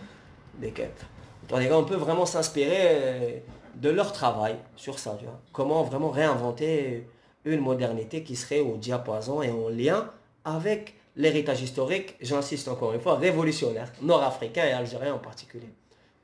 des 0.59 0.71
quêtes. 0.71 1.05
On 1.51 1.85
peut 1.85 1.97
vraiment 1.97 2.27
s'inspirer 2.27 3.45
de 3.77 3.91
leur 3.91 4.13
travail 4.13 4.57
sur 4.75 4.99
ça, 4.99 5.17
tu 5.19 5.25
vois. 5.25 5.39
Comment 5.53 5.83
vraiment 5.83 6.11
réinventer 6.11 7.07
une 7.45 7.61
modernité 7.61 8.23
qui 8.23 8.35
serait 8.37 8.61
au 8.61 8.77
diapason 8.77 9.43
et 9.43 9.51
en 9.51 9.69
lien 9.69 10.11
avec 10.45 10.95
l'héritage 11.17 11.63
historique, 11.63 12.17
j'insiste 12.21 12.69
encore 12.69 12.93
une 12.93 13.01
fois, 13.01 13.17
révolutionnaire, 13.17 13.93
nord-africain 14.03 14.67
et 14.67 14.73
algérien 14.73 15.15
en 15.15 15.19
particulier. 15.19 15.73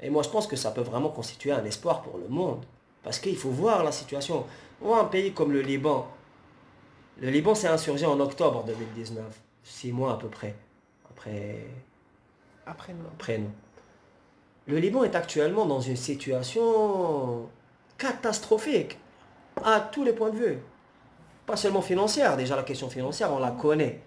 Et 0.00 0.10
moi, 0.10 0.22
je 0.22 0.28
pense 0.28 0.46
que 0.46 0.56
ça 0.56 0.70
peut 0.70 0.82
vraiment 0.82 1.08
constituer 1.08 1.52
un 1.52 1.64
espoir 1.64 2.02
pour 2.02 2.18
le 2.18 2.28
monde. 2.28 2.64
Parce 3.02 3.18
qu'il 3.18 3.36
faut 3.36 3.50
voir 3.50 3.82
la 3.84 3.92
situation. 3.92 4.44
Moi, 4.80 5.00
un 5.00 5.04
pays 5.04 5.32
comme 5.32 5.52
le 5.52 5.60
Liban, 5.60 6.08
le 7.20 7.30
Liban 7.30 7.54
s'est 7.54 7.68
insurgé 7.68 8.06
en 8.06 8.18
octobre 8.20 8.64
2019, 8.64 9.24
six 9.62 9.92
mois 9.92 10.12
à 10.12 10.16
peu 10.16 10.28
près, 10.28 10.54
après, 11.10 11.66
après, 12.66 12.92
nous. 12.92 13.06
après 13.06 13.38
nous. 13.38 13.50
Le 14.66 14.78
Liban 14.78 15.02
est 15.04 15.16
actuellement 15.16 15.66
dans 15.66 15.80
une 15.80 15.96
situation 15.96 17.48
catastrophique 17.98 18.98
à 19.64 19.80
tous 19.80 20.04
les 20.04 20.12
points 20.12 20.30
de 20.30 20.36
vue. 20.36 20.58
Pas 21.46 21.56
seulement 21.56 21.82
financière, 21.82 22.36
déjà 22.36 22.54
la 22.54 22.62
question 22.62 22.88
financière, 22.88 23.32
on 23.32 23.38
la 23.38 23.50
connaît. 23.50 24.02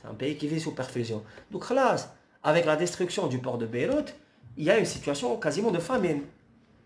C'est 0.00 0.08
un 0.08 0.14
pays 0.14 0.36
qui 0.36 0.48
vit 0.48 0.60
sous 0.60 0.74
perfusion. 0.74 1.24
Donc 1.50 1.70
là, 1.70 1.96
avec 2.42 2.66
la 2.66 2.76
destruction 2.76 3.26
du 3.26 3.38
port 3.38 3.56
de 3.56 3.66
Beyrouth, 3.66 4.14
il 4.56 4.64
y 4.64 4.70
a 4.70 4.78
une 4.78 4.84
situation 4.84 5.36
quasiment 5.38 5.70
de 5.70 5.78
famine. 5.78 6.22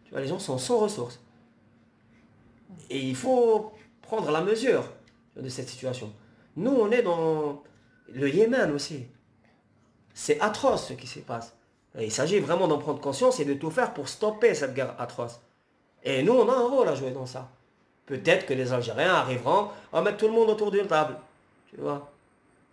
Tu 0.05 0.11
vois, 0.13 0.21
les 0.21 0.29
gens 0.29 0.39
sont 0.39 0.59
sans 0.59 0.79
ressources. 0.79 1.21
Et 2.89 3.01
il 3.01 3.17
faut 3.17 3.73
prendre 4.03 4.31
la 4.31 4.41
mesure 4.41 4.85
de 5.37 5.49
cette 5.49 5.69
situation. 5.69 6.13
Nous, 6.57 6.71
on 6.71 6.91
est 6.91 7.03
dans 7.03 7.63
le 8.09 8.29
Yémen 8.29 8.71
aussi. 8.73 9.07
C'est 10.15 10.41
atroce 10.41 10.89
ce 10.89 10.93
qui 10.95 11.07
se 11.07 11.21
passe. 11.21 11.57
Il 11.99 12.13
s'agit 12.13 12.39
vraiment 12.39 12.69
d'en 12.69 12.79
prendre 12.79 13.01
conscience 13.01 13.41
et 13.41 13.45
de 13.45 13.55
tout 13.55 13.71
faire 13.71 13.93
pour 13.93 14.09
stopper 14.09 14.55
cette 14.55 14.75
guerre 14.75 14.95
atroce. 14.99 15.41
Et 16.05 16.23
nous, 16.23 16.33
on 16.33 16.49
a 16.49 16.55
un 16.55 16.69
rôle 16.69 16.89
à 16.89 16.95
jouer 16.95 17.11
dans 17.11 17.27
ça. 17.27 17.49
Peut-être 18.07 18.47
que 18.47 18.55
les 18.55 18.73
Algériens 18.73 19.15
arriveront 19.15 19.69
à 19.93 20.01
mettre 20.01 20.19
tout 20.19 20.27
le 20.27 20.33
monde 20.33 20.51
autour 20.51 20.71
d'une 20.71 20.87
table. 20.87 21.17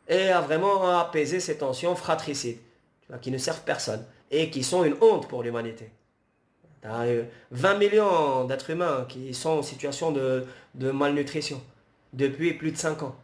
Et 0.07 0.29
à 0.29 0.41
vraiment 0.41 0.99
apaiser 0.99 1.39
ces 1.39 1.57
tensions 1.57 1.95
fratricides. 1.95 2.59
Qui 3.21 3.31
ne 3.31 3.37
servent 3.37 3.61
personne 3.61 4.03
et 4.31 4.49
qui 4.49 4.63
sont 4.63 4.83
une 4.83 4.97
honte 5.01 5.27
pour 5.29 5.41
l'humanité. 5.41 5.89
20 6.83 7.73
millions 7.75 8.45
d'êtres 8.45 8.69
humains 8.69 9.05
qui 9.07 9.33
sont 9.33 9.49
en 9.49 9.61
situation 9.61 10.11
de, 10.11 10.45
malnutrition 10.75 11.61
depuis 12.13 12.53
plus 12.53 12.71
de 12.71 12.77
5 12.77 13.03
ans. 13.03 13.15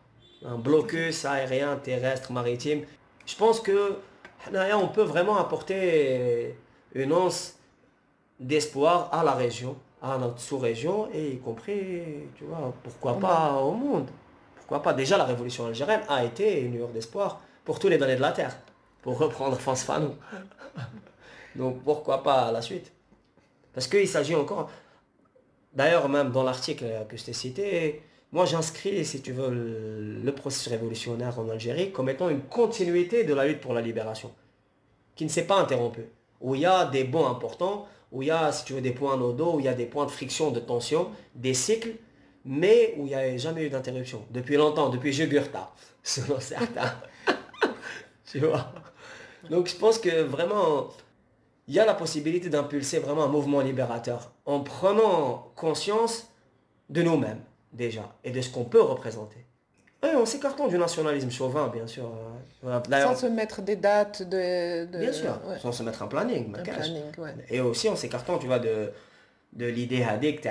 Un 0.45 0.57
blocus 0.57 1.25
aérien, 1.25 1.77
terrestre, 1.77 2.31
maritime. 2.31 2.81
Je 3.25 3.35
pense 3.35 3.61
que 3.61 3.97
on 4.51 4.87
peut 4.87 5.03
vraiment 5.03 5.37
apporter 5.37 6.55
une 6.93 7.13
once 7.13 7.57
d'espoir 8.39 9.09
à 9.13 9.23
la 9.23 9.33
région, 9.33 9.75
à 10.01 10.17
notre 10.17 10.39
sous-région, 10.39 11.09
et 11.13 11.31
y 11.31 11.39
compris, 11.39 12.01
tu 12.35 12.43
vois, 12.43 12.73
pourquoi 12.83 13.19
pas 13.19 13.53
au 13.53 13.71
monde. 13.71 14.09
Pourquoi 14.55 14.81
pas? 14.81 14.93
Déjà, 14.93 15.17
la 15.17 15.25
révolution 15.25 15.65
algérienne 15.65 16.01
a 16.07 16.23
été 16.23 16.61
une 16.61 16.73
lueur 16.73 16.89
d'espoir 16.89 17.41
pour 17.63 17.79
tous 17.79 17.89
les 17.89 17.97
données 17.97 18.15
de 18.15 18.21
la 18.21 18.31
Terre 18.31 18.57
pour 19.01 19.17
reprendre 19.17 19.57
France 19.57 19.83
Fanou. 19.83 20.15
Donc 21.55 21.83
pourquoi 21.83 22.23
pas 22.23 22.51
la 22.51 22.61
suite? 22.61 22.91
Parce 23.73 23.87
qu'il 23.87 24.07
s'agit 24.07 24.35
encore... 24.35 24.69
D'ailleurs, 25.73 26.07
même 26.07 26.31
dans 26.31 26.43
l'article 26.43 26.85
que 27.09 27.17
je 27.17 27.25
t'ai 27.25 27.33
cité, 27.33 28.03
moi 28.34 28.45
j'inscris, 28.45 29.05
si 29.05 29.21
tu 29.21 29.31
veux, 29.31 30.21
le, 30.23 30.31
processus 30.34 30.69
révolutionnaire 30.69 31.39
en 31.39 31.47
Algérie 31.49 31.91
comme 31.91 32.09
étant 32.09 32.29
une 32.29 32.41
continuité 32.41 33.23
de 33.23 33.34
la 33.34 33.45
lutte 33.45 33.61
pour 33.61 33.73
la 33.73 33.81
libération, 33.81 34.31
qui 35.15 35.23
ne 35.23 35.29
s'est 35.29 35.45
pas 35.45 35.59
interrompue, 35.59 36.07
où 36.41 36.55
il 36.55 36.61
y 36.61 36.65
a 36.65 36.86
des 36.86 37.03
bons 37.03 37.27
importants, 37.27 37.88
où 38.11 38.23
il 38.23 38.29
y 38.29 38.31
a, 38.31 38.51
si 38.51 38.65
tu 38.65 38.73
veux, 38.73 38.81
des 38.81 38.91
points 38.91 39.17
nodaux, 39.17 39.53
où 39.53 39.59
il 39.59 39.67
y 39.67 39.69
a 39.69 39.75
des 39.75 39.86
points 39.86 40.07
de 40.07 40.11
friction, 40.11 40.49
de 40.49 40.59
tension, 40.59 41.11
des 41.36 41.53
cycles, 41.53 41.93
mais 42.43 42.95
où 42.97 43.05
il 43.05 43.09
n'y 43.09 43.15
a 43.15 43.38
jamais 43.38 43.65
eu 43.65 43.69
d'interruption. 43.69 44.25
Depuis 44.31 44.55
longtemps, 44.55 44.89
depuis 44.89 45.13
Jugurtha, 45.13 45.71
selon 46.03 46.39
certains. 46.39 46.95
tu 48.25 48.39
vois? 48.39 48.73
Donc 49.51 49.67
je 49.67 49.75
pense 49.75 49.99
que 49.99 50.23
vraiment, 50.23 50.89
il 51.67 51.75
y 51.75 51.79
a 51.79 51.86
la 51.86 51.93
possibilité 51.93 52.49
d'impulser 52.49 52.97
vraiment 52.97 53.25
un 53.25 53.29
mouvement 53.29 53.61
libérateur 53.61 54.31
en 54.45 54.61
prenant 54.61 55.51
conscience 55.55 56.29
de 56.89 57.03
nous-mêmes 57.03 57.41
déjà 57.74 58.15
et 58.24 58.32
de 58.32 58.41
ce 58.41 58.49
qu'on 58.49 58.63
peut 58.63 58.82
représenter. 58.82 59.45
Et 60.03 60.15
en 60.15 60.26
s'écartant 60.26 60.67
du 60.67 60.78
nationalisme 60.78 61.32
chauvin, 61.32 61.69
bien 61.69 61.88
sûr. 61.88 62.11
Euh, 62.65 62.80
sans 62.89 63.15
se 63.15 63.26
mettre 63.26 63.61
des 63.61 63.78
dates 63.78 64.21
de... 64.21 64.86
Bien 64.86 65.13
sûr, 65.13 65.39
sans 65.61 65.71
se 65.71 65.82
mettre 65.82 66.03
un 66.03 66.07
planning. 66.07 66.53
Et 67.49 67.61
aussi 67.61 67.88
en 67.88 67.95
s'écartant, 67.95 68.38
tu 68.38 68.47
vois, 68.47 68.59
de, 68.59 68.91
de 69.53 69.65
l'idée 69.65 70.03
addict, 70.03 70.47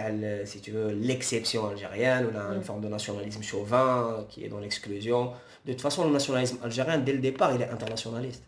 si 0.46 0.60
tu 0.60 0.70
veux, 0.70 0.88
l'exception 0.92 1.68
algérienne, 1.68 2.26
ou 2.26 2.30
une 2.30 2.60
mm. 2.60 2.62
forme 2.62 2.80
de 2.80 2.88
nationalisme 2.88 3.42
chauvin 3.42 4.24
qui 4.30 4.42
est 4.44 4.48
dans 4.48 4.58
l'exclusion. 4.58 5.32
De 5.66 5.72
toute 5.72 5.82
façon, 5.82 6.06
le 6.06 6.12
nationalisme 6.12 6.58
algérien, 6.64 6.98
dès 6.98 7.12
le 7.12 7.18
départ, 7.18 7.54
il 7.54 7.60
est 7.60 7.68
internationaliste. 7.68 8.42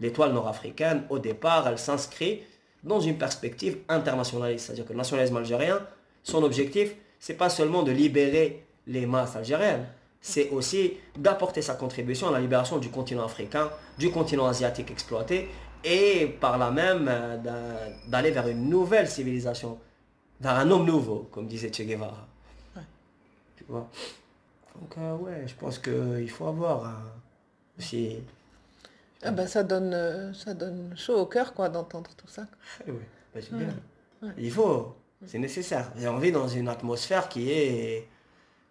L'étoile 0.00 0.34
nord-africaine, 0.34 1.04
au 1.08 1.18
départ, 1.18 1.66
elle 1.68 1.78
s'inscrit 1.78 2.42
dans 2.82 3.00
une 3.00 3.16
perspective 3.16 3.78
internationaliste. 3.88 4.66
C'est-à-dire 4.66 4.84
que 4.84 4.92
le 4.92 4.98
nationalisme 4.98 5.38
algérien, 5.38 5.80
son 6.22 6.42
objectif, 6.42 6.94
c'est 7.24 7.38
pas 7.38 7.48
seulement 7.48 7.82
de 7.82 7.90
libérer 7.90 8.66
les 8.86 9.06
masses 9.06 9.34
algériennes, 9.34 9.86
c'est 10.20 10.50
aussi 10.50 10.92
d'apporter 11.16 11.62
sa 11.62 11.74
contribution 11.74 12.28
à 12.28 12.32
la 12.32 12.38
libération 12.38 12.76
du 12.76 12.90
continent 12.90 13.24
africain, 13.24 13.70
du 13.96 14.10
continent 14.10 14.46
asiatique 14.46 14.90
exploité, 14.90 15.48
et 15.82 16.26
par 16.38 16.58
là 16.58 16.70
même 16.70 17.06
euh, 17.08 17.38
d'aller 18.08 18.30
vers 18.30 18.46
une 18.48 18.68
nouvelle 18.68 19.08
civilisation 19.08 19.78
vers 20.38 20.52
un 20.52 20.70
homme 20.70 20.84
nouveau, 20.84 21.26
comme 21.32 21.46
disait 21.46 21.72
Che 21.72 21.80
Guevara. 21.86 22.28
Tu 23.56 23.64
vois? 23.70 23.88
Donc, 24.78 24.94
euh, 24.98 25.16
ouais, 25.16 25.44
je 25.46 25.54
pense 25.54 25.78
qu'il 25.78 26.28
faut 26.28 26.46
avoir 26.46 26.84
euh, 26.84 27.78
aussi. 27.78 28.18
Ah 29.22 29.30
ben, 29.30 29.46
ça 29.46 29.62
donne, 29.62 29.94
euh, 29.94 30.34
ça 30.34 30.52
donne 30.52 30.92
chaud 30.94 31.16
au 31.20 31.26
cœur 31.26 31.54
quoi 31.54 31.70
d'entendre 31.70 32.10
tout 32.18 32.28
ça. 32.28 32.42
Ouais, 32.86 32.92
bah, 33.34 33.40
c'est 33.40 33.54
bien. 33.54 33.74
Il 34.36 34.50
faut, 34.50 34.94
c'est 35.26 35.38
nécessaire. 35.38 35.90
On 36.06 36.18
vit 36.18 36.32
dans 36.32 36.48
une 36.48 36.68
atmosphère 36.68 37.28
qui 37.28 37.50
est, 37.50 38.08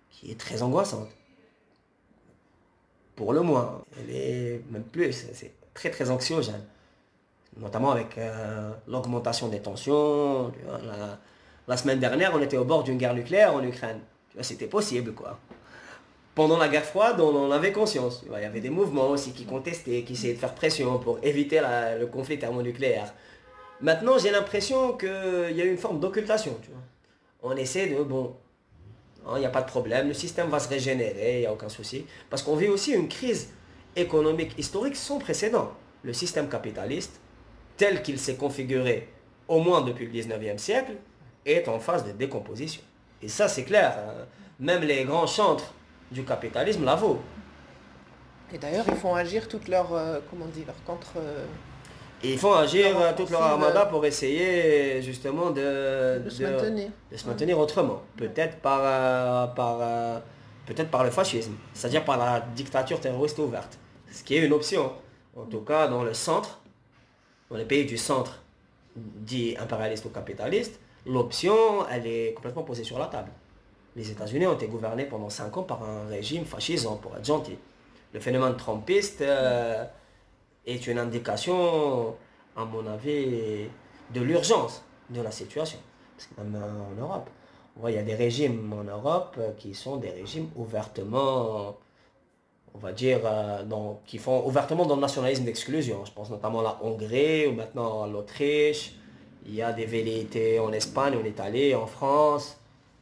qui 0.10 0.32
est 0.32 0.40
très 0.40 0.62
angoissante. 0.62 1.10
Pour 3.16 3.34
le 3.34 3.42
moins. 3.42 3.84
Elle 3.98 4.62
même 4.72 4.84
plus, 4.84 5.14
c'est 5.34 5.54
très 5.74 5.90
très 5.90 6.10
anxiogène. 6.10 6.64
Notamment 7.58 7.92
avec 7.92 8.20
l'augmentation 8.88 9.48
des 9.48 9.60
tensions. 9.60 10.52
La 11.68 11.78
semaine 11.78 12.00
dernière, 12.00 12.34
on 12.36 12.42
était 12.42 12.58
au 12.58 12.66
bord 12.66 12.84
d'une 12.84 12.98
guerre 12.98 13.14
nucléaire 13.14 13.54
en 13.54 13.64
Ukraine. 13.64 14.00
C'était 14.42 14.68
possible, 14.68 15.14
quoi. 15.14 15.40
Pendant 16.36 16.58
la 16.58 16.68
guerre 16.68 16.84
froide, 16.84 17.22
on 17.22 17.36
en 17.36 17.52
avait 17.52 17.72
conscience. 17.72 18.24
Il 18.26 18.32
y 18.32 18.46
avait 18.46 18.60
des 18.60 18.72
mouvements 18.72 19.10
aussi 19.10 19.34
qui 19.34 19.46
contestaient, 19.46 20.02
qui 20.02 20.14
essayaient 20.14 20.34
de 20.34 20.40
faire 20.40 20.56
pression 20.56 20.98
pour 20.98 21.20
éviter 21.22 21.62
le 22.00 22.06
conflit 22.08 22.40
thermonucléaire. 22.40 23.14
Maintenant, 23.82 24.18
j'ai 24.18 24.32
l'impression 24.32 24.94
qu'il 24.94 25.54
y 25.56 25.62
a 25.62 25.66
une 25.66 25.78
forme 25.78 26.00
d'occultation. 26.00 26.58
On 27.42 27.56
essaie 27.56 27.88
de, 27.88 28.02
bon, 28.04 28.36
il 29.36 29.40
n'y 29.40 29.46
a 29.46 29.50
pas 29.50 29.62
de 29.62 29.68
problème, 29.68 30.08
le 30.08 30.14
système 30.14 30.50
va 30.50 30.60
se 30.60 30.70
régénérer, 30.70 31.36
il 31.36 31.40
n'y 31.42 31.46
a 31.46 31.54
aucun 31.54 31.70
souci. 31.70 32.06
Parce 32.30 32.42
qu'on 32.44 32.56
vit 32.56 32.68
aussi 32.68 32.94
une 32.94 33.08
crise 33.08 33.50
économique 33.96 34.58
historique 34.58 34.96
sans 34.96 35.20
précédent. 35.20 35.72
Le 36.04 36.14
système 36.14 36.50
capitaliste, 36.50 37.20
tel 37.78 38.02
qu'il 38.02 38.20
s'est 38.20 38.36
configuré 38.36 39.10
au 39.48 39.60
moins 39.60 39.82
depuis 39.82 40.06
le 40.06 40.12
19e 40.12 40.58
siècle, 40.58 40.94
est 41.46 41.68
en 41.68 41.80
phase 41.80 42.06
de 42.06 42.12
décomposition. 42.12 42.82
Et 43.22 43.28
ça, 43.28 43.48
c'est 43.48 43.64
clair. 43.64 43.98
Hein. 43.98 44.26
Même 44.60 44.84
les 44.84 45.04
grands 45.04 45.28
chantres 45.28 45.74
du 46.12 46.24
capitalisme 46.24 46.86
l'avouent. 46.86 47.20
Et 48.54 48.58
d'ailleurs, 48.58 48.86
ils 48.88 48.96
font 48.96 49.16
agir 49.16 49.48
toute 49.48 49.68
leur, 49.68 49.94
euh, 49.94 50.20
comment 50.30 50.46
dit, 50.46 50.64
leur 50.66 50.82
contre... 50.86 51.14
Euh, 51.18 51.46
ils 52.24 52.38
font 52.38 52.54
agir 52.54 53.00
euh, 53.00 53.12
toute 53.16 53.30
leur 53.30 53.42
armada 53.42 53.86
pour 53.86 54.06
essayer 54.06 55.02
justement 55.02 55.52
de, 55.52 56.20
de, 56.24 56.30
se, 56.30 56.44
maintenir. 56.44 56.90
de 57.12 57.18
se 57.18 57.28
maintenir 57.28 57.60
autrement. 57.60 58.02
Peut-être 58.18 58.58
par, 58.58 59.54
par, 59.54 60.22
peut-être 60.66 60.90
par 60.90 61.04
le 61.04 61.12
fascisme, 61.12 61.54
c'est-à-dire 61.74 62.06
par 62.06 62.18
la 62.18 62.40
dictature 62.56 63.00
terroriste 63.00 63.40
ouverte. 63.40 63.78
Ce 64.12 64.24
qui 64.24 64.36
est 64.36 64.46
une 64.46 64.54
option. 64.54 64.92
En 65.36 65.46
tout 65.46 65.62
cas, 65.62 65.88
dans 65.88 66.04
le 66.04 66.14
centre, 66.14 66.60
dans 67.50 67.58
les 67.58 67.66
pays 67.66 67.86
du 67.86 67.98
centre, 67.98 68.44
dit 68.96 69.56
impérialiste 69.60 70.06
ou 70.06 70.10
capitaliste, 70.10 70.80
l'option, 71.06 71.88
elle 71.90 72.08
est 72.08 72.34
complètement 72.34 72.64
posée 72.64 72.84
sur 72.84 73.00
la 73.00 73.08
table. 73.08 73.32
Les 73.96 74.10
États-Unis 74.10 74.48
ont 74.48 74.54
été 74.54 74.68
gouvernés 74.68 75.06
pendant 75.06 75.30
5 75.30 75.58
ans 75.58 75.64
par 75.64 75.84
un 75.84 76.08
régime 76.08 76.46
fascisant, 76.46 76.96
pour 76.96 77.16
être 77.16 77.26
gentil. 77.26 77.58
Le 78.14 78.20
phénomène 78.20 78.56
trumpiste 78.56 79.22
euh, 79.22 79.84
est 80.66 80.88
une 80.88 81.00
indication, 81.00 82.16
à 82.56 82.66
mon 82.66 82.86
avis, 82.88 83.68
de 84.14 84.22
l'urgence 84.22 84.84
de 85.10 85.22
la 85.22 85.32
situation. 85.32 85.80
Parce 86.16 86.28
que 86.28 86.42
même 86.42 86.62
en 86.62 87.02
Europe, 87.02 87.30
il 87.88 87.94
y 87.94 87.98
a 87.98 88.04
des 88.04 88.16
régimes 88.16 88.72
en 88.74 88.84
Europe 88.84 89.40
qui 89.58 89.74
sont 89.74 89.98
des 89.98 90.12
régimes 90.12 90.50
ouvertement, 90.56 91.76
on 92.74 92.78
va 92.78 92.92
dire, 92.92 93.22
euh, 93.26 93.64
qui 94.06 94.18
font 94.18 94.46
ouvertement 94.46 94.86
dans 94.86 94.96
le 94.96 95.02
nationalisme 95.02 95.44
d'exclusion. 95.44 96.06
Je 96.06 96.12
pense 96.12 96.30
notamment 96.30 96.60
à 96.60 96.64
la 96.64 96.80
Hongrie 96.84 97.48
ou 97.48 97.54
maintenant 97.54 98.04
à 98.04 98.08
l'Autriche 98.08 98.96
il 99.46 99.56
y 99.56 99.62
a 99.62 99.74
des 99.74 99.86
velléités 99.86 100.60
en 100.60 100.72
Espagne, 100.72 101.16
en 101.18 101.26
Italie, 101.26 101.76
en 101.76 101.86
France, 101.86 102.58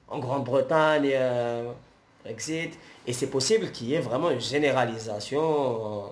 en 0.07 0.19
Grande-Bretagne, 0.19 1.11
euh, 1.13 1.71
Brexit. 2.23 2.77
Et 3.07 3.13
c'est 3.13 3.29
possible 3.29 3.71
qu'il 3.71 3.87
y 3.87 3.93
ait 3.95 3.99
vraiment 3.99 4.31
une 4.31 4.41
généralisation 4.41 6.09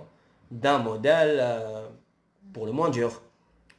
d'un 0.52 0.80
modèle 0.80 1.38
euh, 1.40 1.88
pour 2.54 2.66
le 2.66 2.72
moins 2.72 2.90
dur. 2.90 3.22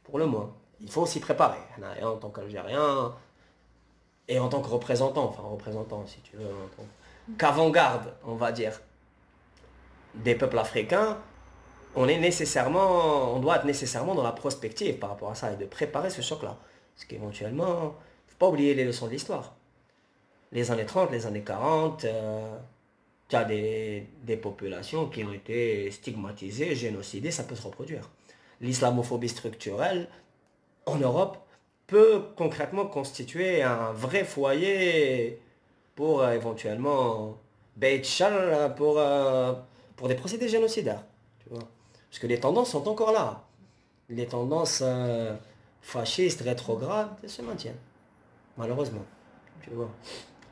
Pour 0.03 0.19
le 0.19 0.25
moins. 0.25 0.53
Il 0.79 0.89
faut 0.89 1.05
s'y 1.05 1.19
préparer. 1.19 1.59
En 2.01 2.17
tant 2.17 2.29
qu'Algérien 2.29 3.13
et 4.27 4.39
en 4.39 4.49
tant 4.49 4.61
que 4.61 4.67
représentant, 4.67 5.25
enfin 5.25 5.43
représentant 5.43 6.05
si 6.05 6.19
tu 6.21 6.37
veux, 6.37 6.47
qu'avant-garde, 7.37 8.13
on 8.25 8.35
va 8.35 8.51
dire, 8.51 8.81
des 10.15 10.35
peuples 10.35 10.59
africains, 10.59 11.17
on 11.95 12.07
est 12.07 12.17
nécessairement, 12.17 13.35
on 13.35 13.39
doit 13.39 13.57
être 13.57 13.65
nécessairement 13.65 14.15
dans 14.15 14.23
la 14.23 14.31
prospective 14.31 14.97
par 14.97 15.09
rapport 15.11 15.31
à 15.31 15.35
ça 15.35 15.51
et 15.51 15.57
de 15.57 15.65
préparer 15.65 16.09
ce 16.09 16.21
choc-là. 16.21 16.57
Parce 16.95 17.05
qu'éventuellement, 17.05 17.95
faut 18.27 18.37
pas 18.39 18.47
oublier 18.47 18.73
les 18.73 18.85
leçons 18.85 19.07
de 19.07 19.11
l'histoire. 19.11 19.55
Les 20.51 20.71
années 20.71 20.85
30, 20.85 21.11
les 21.11 21.25
années 21.25 21.43
40, 21.43 22.05
euh, 22.05 22.57
tu 23.31 23.37
as 23.37 23.45
des, 23.45 24.37
populations 24.41 25.07
qui 25.07 25.23
ont 25.23 25.31
été 25.31 25.89
stigmatisées, 25.89 26.75
génocidées, 26.75 27.31
ça 27.31 27.43
peut 27.43 27.55
se 27.55 27.63
reproduire. 27.63 28.09
L'islamophobie 28.59 29.29
structurelle 29.29 30.09
en 30.85 30.97
Europe 30.97 31.37
peut 31.87 32.23
concrètement 32.35 32.85
constituer 32.85 33.63
un 33.63 33.93
vrai 33.93 34.25
foyer 34.25 35.39
pour 35.95 36.21
euh, 36.21 36.33
éventuellement 36.33 37.37
pour, 38.75 38.99
euh, 38.99 39.53
pour 39.95 40.07
des 40.09 40.15
procédés 40.15 40.49
génocidaires. 40.49 41.03
Tu 41.39 41.49
vois. 41.49 41.63
Parce 42.09 42.19
que 42.19 42.27
les 42.27 42.39
tendances 42.39 42.71
sont 42.71 42.87
encore 42.87 43.13
là. 43.13 43.43
Les 44.09 44.25
tendances 44.25 44.81
euh, 44.83 45.33
fascistes, 45.81 46.41
rétrogrades, 46.41 47.11
elles 47.23 47.29
se 47.29 47.41
maintiennent. 47.41 47.79
Malheureusement. 48.57 49.05
Tu 49.61 49.69
vois. 49.69 49.89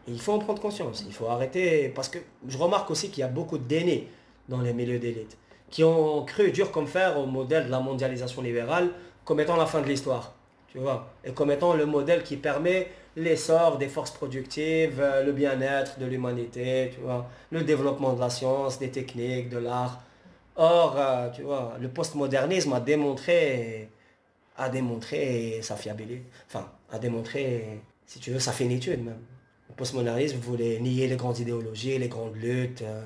Il 0.10 0.20
faut 0.20 0.34
en 0.34 0.40
prendre 0.40 0.62
conscience. 0.62 1.04
Il 1.08 1.14
faut 1.14 1.28
arrêter. 1.28 1.90
Parce 1.90 2.10
que 2.10 2.20
je 2.48 2.58
remarque 2.58 2.90
aussi 2.92 3.10
qu'il 3.10 3.20
y 3.20 3.24
a 3.24 3.28
beaucoup 3.28 3.58
d'aînés 3.58 4.08
dans 4.48 4.62
les 4.62 4.74
milieux 4.74 5.00
d'élite 5.00 5.38
qui 5.70 5.84
ont 5.84 6.24
cru 6.26 6.52
dur 6.52 6.72
comme 6.72 6.88
fer 6.88 7.18
au 7.20 7.26
modèle 7.26 7.66
de 7.66 7.72
la 7.72 7.80
mondialisation 7.80 8.42
libérale 8.42 8.90
comme 9.24 9.40
étant 9.40 9.56
la 9.56 9.66
fin 9.66 9.82
de 9.82 9.88
l'histoire. 9.88 10.34
Tu 10.72 10.80
vois. 10.80 11.08
Et 11.24 11.32
comme 11.32 11.52
étant 11.52 11.74
le 11.74 11.86
modèle 11.86 12.24
qui 12.24 12.38
permet 12.38 12.88
l'essor 13.16 13.78
des 13.78 13.88
forces 13.88 14.12
productives, 14.12 15.00
euh, 15.00 15.24
le 15.24 15.32
bien-être 15.32 16.00
de 16.00 16.06
l'humanité, 16.06 16.92
le 17.52 17.64
développement 17.64 18.14
de 18.14 18.20
la 18.20 18.30
science, 18.30 18.80
des 18.80 18.90
techniques, 18.90 19.50
de 19.50 19.58
l'art. 19.58 20.02
Or, 20.56 20.96
euh, 20.98 21.30
tu 21.32 21.42
vois, 21.42 21.74
le 21.80 21.90
postmodernisme 21.90 22.74
a 22.74 22.80
démontré, 22.80 23.90
a 24.58 24.70
démontré 24.70 25.60
sa 25.64 25.76
fiabilité, 25.76 26.24
enfin, 26.48 26.72
a 26.92 27.00
démontré, 27.00 27.82
si 28.06 28.20
tu 28.20 28.32
veux, 28.32 28.40
sa 28.40 28.52
finitude 28.52 29.04
même. 29.04 29.22
Le 29.70 29.76
postmodernisme 29.76 30.38
voulait 30.40 30.80
nier 30.80 31.08
les 31.08 31.16
grandes 31.16 31.40
idéologies, 31.40 31.98
les 31.98 32.08
grandes 32.08 32.36
luttes, 32.36 32.82
euh, 32.82 33.02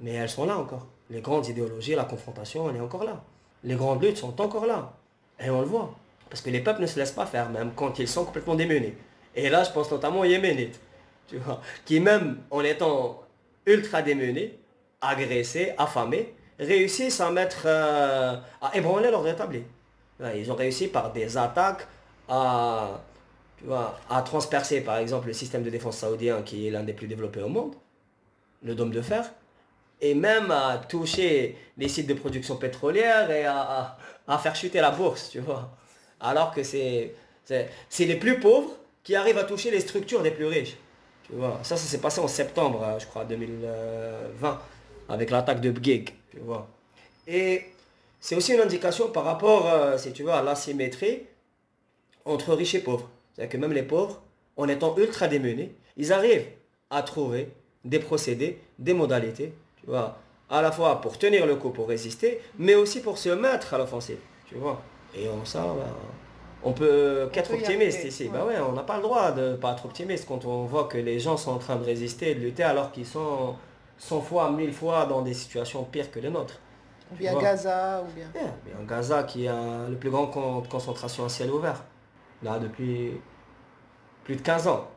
mais 0.00 0.12
elles 0.12 0.28
sont 0.28 0.46
là 0.46 0.58
encore. 0.58 0.86
Les 1.10 1.20
grandes 1.20 1.48
idéologies, 1.48 1.94
la 1.94 2.04
confrontation, 2.04 2.70
elle 2.70 2.76
est 2.76 2.80
encore 2.80 3.04
là. 3.04 3.22
Les 3.62 3.74
grandes 3.74 4.02
luttes 4.02 4.16
sont 4.18 4.40
encore 4.40 4.66
là. 4.66 4.92
Et 5.40 5.50
on 5.50 5.60
le 5.60 5.66
voit. 5.66 5.94
Parce 6.30 6.40
que 6.40 6.50
les 6.50 6.60
peuples 6.60 6.82
ne 6.82 6.86
se 6.86 6.98
laissent 6.98 7.12
pas 7.12 7.26
faire, 7.26 7.50
même 7.50 7.72
quand 7.74 7.98
ils 7.98 8.08
sont 8.08 8.24
complètement 8.24 8.54
démunis. 8.54 8.94
Et 9.34 9.50
là, 9.50 9.64
je 9.64 9.70
pense 9.70 9.90
notamment 9.90 10.20
aux 10.20 10.24
Yéménites, 10.24 10.80
qui 11.84 12.00
même 12.00 12.38
en 12.50 12.60
étant 12.62 13.22
ultra 13.66 14.02
démunis, 14.02 14.52
agressés, 15.00 15.72
affamés, 15.76 16.34
réussissent 16.58 17.20
à 17.20 17.30
mettre, 17.30 17.64
euh, 17.66 18.36
à 18.60 18.76
ébranler 18.76 19.10
l'ordre 19.10 19.28
établi. 19.28 19.62
Ils 20.36 20.50
ont 20.50 20.54
réussi 20.54 20.88
par 20.88 21.12
des 21.12 21.36
attaques 21.36 21.86
à, 22.28 23.00
à 24.10 24.22
transpercer 24.22 24.80
par 24.80 24.98
exemple 24.98 25.28
le 25.28 25.32
système 25.32 25.62
de 25.62 25.70
défense 25.70 25.98
saoudien 25.98 26.42
qui 26.42 26.66
est 26.66 26.70
l'un 26.70 26.82
des 26.82 26.92
plus 26.92 27.06
développés 27.06 27.42
au 27.42 27.48
monde, 27.48 27.74
le 28.62 28.74
dôme 28.74 28.90
de 28.90 29.00
fer, 29.00 29.32
et 30.00 30.14
même 30.14 30.50
à 30.50 30.78
toucher 30.88 31.56
les 31.78 31.88
sites 31.88 32.06
de 32.06 32.14
production 32.14 32.56
pétrolière 32.56 33.30
et 33.30 33.44
à, 33.44 33.96
faire 34.38 34.56
chuter 34.56 34.80
la 34.80 34.90
bourse, 34.90 35.30
tu 35.30 35.40
vois. 35.40 35.70
Alors 36.20 36.52
que 36.52 36.62
c'est, 36.62 37.14
c'est 37.44 38.04
les 38.04 38.16
plus 38.16 38.40
pauvres 38.40 38.70
qui 39.02 39.14
arrivent 39.14 39.38
à 39.38 39.44
toucher 39.44 39.70
les 39.70 39.80
structures 39.80 40.22
des 40.22 40.30
plus 40.30 40.46
riches. 40.46 40.76
Tu 41.26 41.34
vois. 41.34 41.58
Ça, 41.62 41.76
ça 41.76 41.86
s'est 41.86 42.00
passé 42.00 42.20
en 42.20 42.28
septembre, 42.28 42.96
je 42.98 43.06
crois, 43.06 43.24
2020 43.24 44.60
avec 45.08 45.30
l'attaque 45.30 45.60
de 45.60 45.70
Bgig, 45.70 46.10
tu 46.30 46.38
vois. 46.40 46.66
Et 47.26 47.66
c'est 48.20 48.36
aussi 48.36 48.54
une 48.54 48.60
indication 48.60 49.10
par 49.10 49.24
rapport, 49.24 49.68
euh, 49.68 49.98
si 49.98 50.12
tu 50.12 50.28
à 50.30 50.42
l'asymétrie 50.42 51.22
entre 52.24 52.54
riches 52.54 52.74
et 52.74 52.80
pauvres. 52.80 53.10
C'est-à-dire 53.34 53.52
que 53.52 53.56
même 53.58 53.72
les 53.72 53.82
pauvres, 53.82 54.22
en 54.56 54.68
étant 54.68 54.96
ultra 54.96 55.26
démunis, 55.28 55.72
ils 55.96 56.12
arrivent 56.12 56.46
à 56.90 57.02
trouver 57.02 57.52
des 57.84 57.98
procédés, 57.98 58.60
des 58.78 58.94
modalités, 58.94 59.52
tu 59.76 59.86
vois, 59.86 60.18
à 60.48 60.62
la 60.62 60.70
fois 60.72 61.00
pour 61.00 61.18
tenir 61.18 61.46
le 61.46 61.56
coup, 61.56 61.70
pour 61.70 61.88
résister, 61.88 62.40
mais 62.58 62.74
aussi 62.74 63.00
pour 63.00 63.18
se 63.18 63.30
mettre 63.30 63.74
à 63.74 63.78
l'offensive, 63.78 64.18
tu 64.46 64.54
vois. 64.54 64.80
Et 65.16 65.28
on 65.28 65.44
ça, 65.44 65.62
ben, 65.76 65.92
on 66.62 66.72
peut 66.72 67.28
qu'être 67.32 67.52
optimiste 67.52 68.04
ici. 68.04 68.28
Bah 68.32 68.44
ouais, 68.44 68.58
on 68.58 68.72
n'a 68.72 68.82
pas 68.82 68.96
le 68.96 69.02
droit 69.02 69.32
de 69.32 69.50
ne 69.50 69.56
pas 69.56 69.72
être 69.72 69.84
optimiste 69.84 70.26
quand 70.26 70.44
on 70.44 70.64
voit 70.64 70.84
que 70.84 70.98
les 70.98 71.18
gens 71.18 71.36
sont 71.36 71.52
en 71.52 71.58
train 71.58 71.76
de 71.76 71.84
résister 71.84 72.30
et 72.30 72.34
de 72.34 72.40
lutter 72.40 72.62
alors 72.62 72.90
qu'ils 72.90 73.06
sont 73.06 73.54
100 73.98 74.20
fois, 74.22 74.50
1000 74.50 74.72
fois 74.72 75.06
dans 75.06 75.22
des 75.22 75.34
situations 75.34 75.84
pires 75.84 76.10
que 76.10 76.20
les 76.20 76.30
nôtres. 76.30 76.58
Ou 77.12 77.16
bien 77.16 77.38
Gaza, 77.38 78.02
ou 78.02 78.12
bien... 78.14 78.26
bien 78.32 78.86
Gaza 78.88 79.24
qui 79.24 79.46
a 79.46 79.88
le 79.88 79.96
plus 79.96 80.10
grand 80.10 80.26
camp 80.28 80.62
de 80.62 80.68
concentration 80.68 81.24
à 81.24 81.28
ciel 81.28 81.50
ouvert. 81.50 81.84
Là, 82.44 82.58
depuis 82.58 83.12
plus 84.22 84.36
de 84.36 84.42
15 84.42 84.68
ans. 84.68 84.88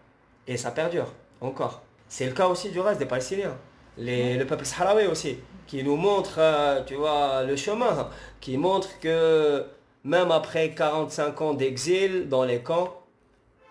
Et 0.47 0.57
ça 0.57 0.71
perdure 0.71 1.07
encore. 1.39 1.81
C'est 2.09 2.25
le 2.25 2.33
cas 2.33 2.47
aussi 2.47 2.69
du 2.69 2.79
reste 2.79 2.99
des 2.99 3.05
Palestiniens. 3.05 3.57
le 3.97 4.43
peuple 4.43 4.65
sahraoui 4.65 5.07
aussi, 5.07 5.39
qui 5.65 5.83
nous 5.83 5.95
montre, 5.95 6.35
euh, 6.37 6.83
tu 6.85 6.95
vois, 6.95 7.43
le 7.43 7.55
chemin, 7.55 8.09
qui 8.41 8.57
montre 8.57 8.99
que 8.99 9.65
même 10.03 10.31
après 10.31 10.71
45 10.71 11.41
ans 11.41 11.53
d'exil 11.53 12.29
dans 12.29 12.43
les 12.43 12.59
camps, 12.59 13.01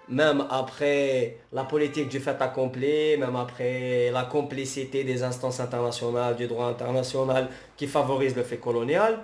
même 0.08 0.46
après 0.50 1.38
la 1.52 1.64
politique 1.64 2.08
du 2.08 2.20
fait 2.20 2.40
accompli, 2.40 3.16
même 3.18 3.36
après 3.36 4.10
la 4.10 4.24
complicité 4.24 5.04
des 5.04 5.22
instances 5.22 5.60
internationales, 5.60 6.36
du 6.36 6.46
droit 6.46 6.66
international 6.66 7.48
qui 7.76 7.86
favorise 7.86 8.36
le 8.36 8.42
fait 8.42 8.58
colonial, 8.58 9.18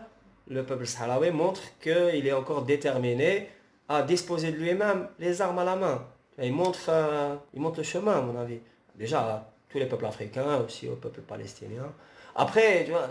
le 0.48 0.62
peuple 0.62 0.86
sahraoui 0.86 1.30
montre 1.30 1.62
qu'il 1.80 2.26
est 2.26 2.32
encore 2.32 2.62
déterminé 2.62 3.48
à 3.88 4.02
disposer 4.02 4.52
de 4.52 4.56
lui-même 4.56 5.08
les 5.18 5.40
armes 5.40 5.58
à 5.58 5.64
la 5.64 5.76
main. 5.76 6.06
Il 6.38 6.52
montre, 6.52 6.86
euh, 6.88 7.36
il 7.54 7.60
montre 7.60 7.78
le 7.78 7.82
chemin, 7.82 8.18
à 8.18 8.20
mon 8.20 8.38
avis. 8.38 8.58
Déjà, 8.94 9.20
à 9.20 9.52
tous 9.68 9.78
les 9.78 9.86
peuples 9.86 10.06
africains, 10.06 10.58
aussi 10.66 10.88
au 10.88 10.96
peuple 10.96 11.20
palestinien. 11.20 11.92
Après, 12.34 12.84
tu 12.84 12.92
vois, 12.92 13.08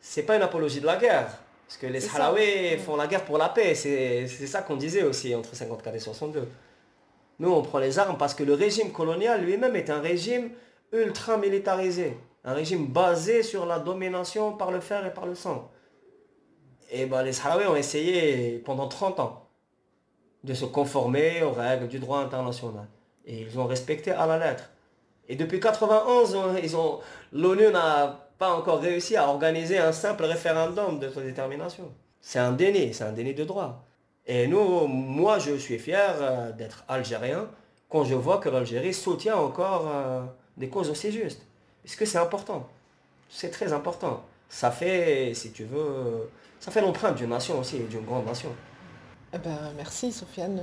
c'est 0.00 0.22
pas 0.22 0.36
une 0.36 0.42
apologie 0.42 0.80
de 0.80 0.86
la 0.86 0.96
guerre. 0.96 1.28
Parce 1.66 1.78
que 1.78 1.86
les 1.86 2.00
Sahraouis 2.00 2.78
font 2.78 2.96
la 2.96 3.06
guerre 3.06 3.24
pour 3.24 3.38
la 3.38 3.48
paix. 3.48 3.74
C'est 3.74 4.26
ça 4.26 4.62
qu'on 4.62 4.76
disait 4.76 5.04
aussi 5.04 5.34
entre 5.34 5.54
54 5.54 5.94
et 5.94 6.00
62. 6.00 6.48
Nous, 7.38 7.50
on 7.50 7.62
prend 7.62 7.78
les 7.78 7.98
armes 7.98 8.18
parce 8.18 8.34
que 8.34 8.42
le 8.42 8.54
régime 8.54 8.92
colonial 8.92 9.44
lui-même 9.44 9.76
est 9.76 9.88
un 9.88 10.00
régime 10.00 10.50
ultra 10.92 11.36
militarisé. 11.36 12.16
Un 12.44 12.54
régime 12.54 12.86
basé 12.86 13.42
sur 13.42 13.66
la 13.66 13.78
domination 13.78 14.52
par 14.52 14.72
le 14.72 14.80
fer 14.80 15.06
et 15.06 15.14
par 15.14 15.26
le 15.26 15.34
sang. 15.34 15.70
Et 16.90 17.06
ben, 17.06 17.22
les 17.22 17.32
Sahraouis 17.32 17.66
ont 17.66 17.76
essayé 17.76 18.58
pendant 18.64 18.88
30 18.88 19.20
ans 19.20 19.49
de 20.44 20.54
se 20.54 20.64
conformer 20.64 21.42
aux 21.42 21.52
règles 21.52 21.88
du 21.88 21.98
droit 21.98 22.20
international. 22.20 22.86
Et 23.26 23.40
ils 23.42 23.58
ont 23.58 23.66
respecté 23.66 24.10
à 24.10 24.26
la 24.26 24.38
lettre. 24.38 24.70
Et 25.28 25.36
depuis 25.36 25.60
91, 25.60 26.36
ils 26.62 26.76
ont, 26.76 27.00
l'ONU 27.32 27.70
n'a 27.70 28.28
pas 28.38 28.52
encore 28.52 28.80
réussi 28.80 29.16
à 29.16 29.28
organiser 29.28 29.78
un 29.78 29.92
simple 29.92 30.24
référendum 30.24 30.98
d'autodétermination. 30.98 31.92
C'est 32.20 32.38
un 32.38 32.52
déni, 32.52 32.92
c'est 32.92 33.04
un 33.04 33.12
déni 33.12 33.34
de 33.34 33.44
droit. 33.44 33.84
Et 34.26 34.46
nous, 34.46 34.86
moi, 34.86 35.38
je 35.38 35.56
suis 35.56 35.78
fier 35.78 36.14
euh, 36.20 36.52
d'être 36.52 36.84
algérien 36.88 37.48
quand 37.88 38.04
je 38.04 38.14
vois 38.14 38.38
que 38.38 38.48
l'Algérie 38.48 38.94
soutient 38.94 39.36
encore 39.36 39.88
euh, 39.88 40.22
des 40.56 40.68
causes 40.68 40.90
aussi 40.90 41.12
justes. 41.12 41.42
Parce 41.82 41.96
que 41.96 42.04
c'est 42.04 42.18
important. 42.18 42.68
C'est 43.28 43.50
très 43.50 43.72
important. 43.72 44.24
Ça 44.48 44.70
fait, 44.70 45.32
si 45.34 45.52
tu 45.52 45.64
veux, 45.64 46.30
ça 46.58 46.70
fait 46.70 46.80
l'empreinte 46.80 47.16
d'une 47.16 47.30
nation 47.30 47.58
aussi, 47.58 47.78
d'une 47.80 48.04
grande 48.04 48.26
nation. 48.26 48.50
Eh 49.32 49.38
ben, 49.38 49.72
merci 49.76 50.10
Sofiane. 50.10 50.60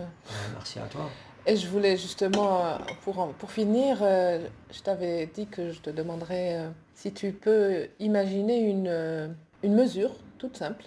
merci 0.54 0.80
à 0.80 0.84
toi. 0.84 1.10
Et 1.46 1.56
je 1.56 1.68
voulais 1.68 1.96
justement, 1.96 2.78
pour, 3.04 3.26
pour 3.40 3.52
finir, 3.52 4.00
euh, 4.02 4.46
je 4.70 4.82
t'avais 4.82 5.28
dit 5.28 5.48
que 5.48 5.72
je 5.72 5.80
te 5.80 5.90
demanderais 5.90 6.58
euh, 6.58 6.70
si 6.94 7.14
tu 7.14 7.32
peux 7.32 7.88
imaginer 8.00 8.60
une, 8.60 8.90
euh, 8.90 9.30
une 9.64 9.74
mesure 9.74 10.12
toute 10.38 10.58
simple 10.58 10.84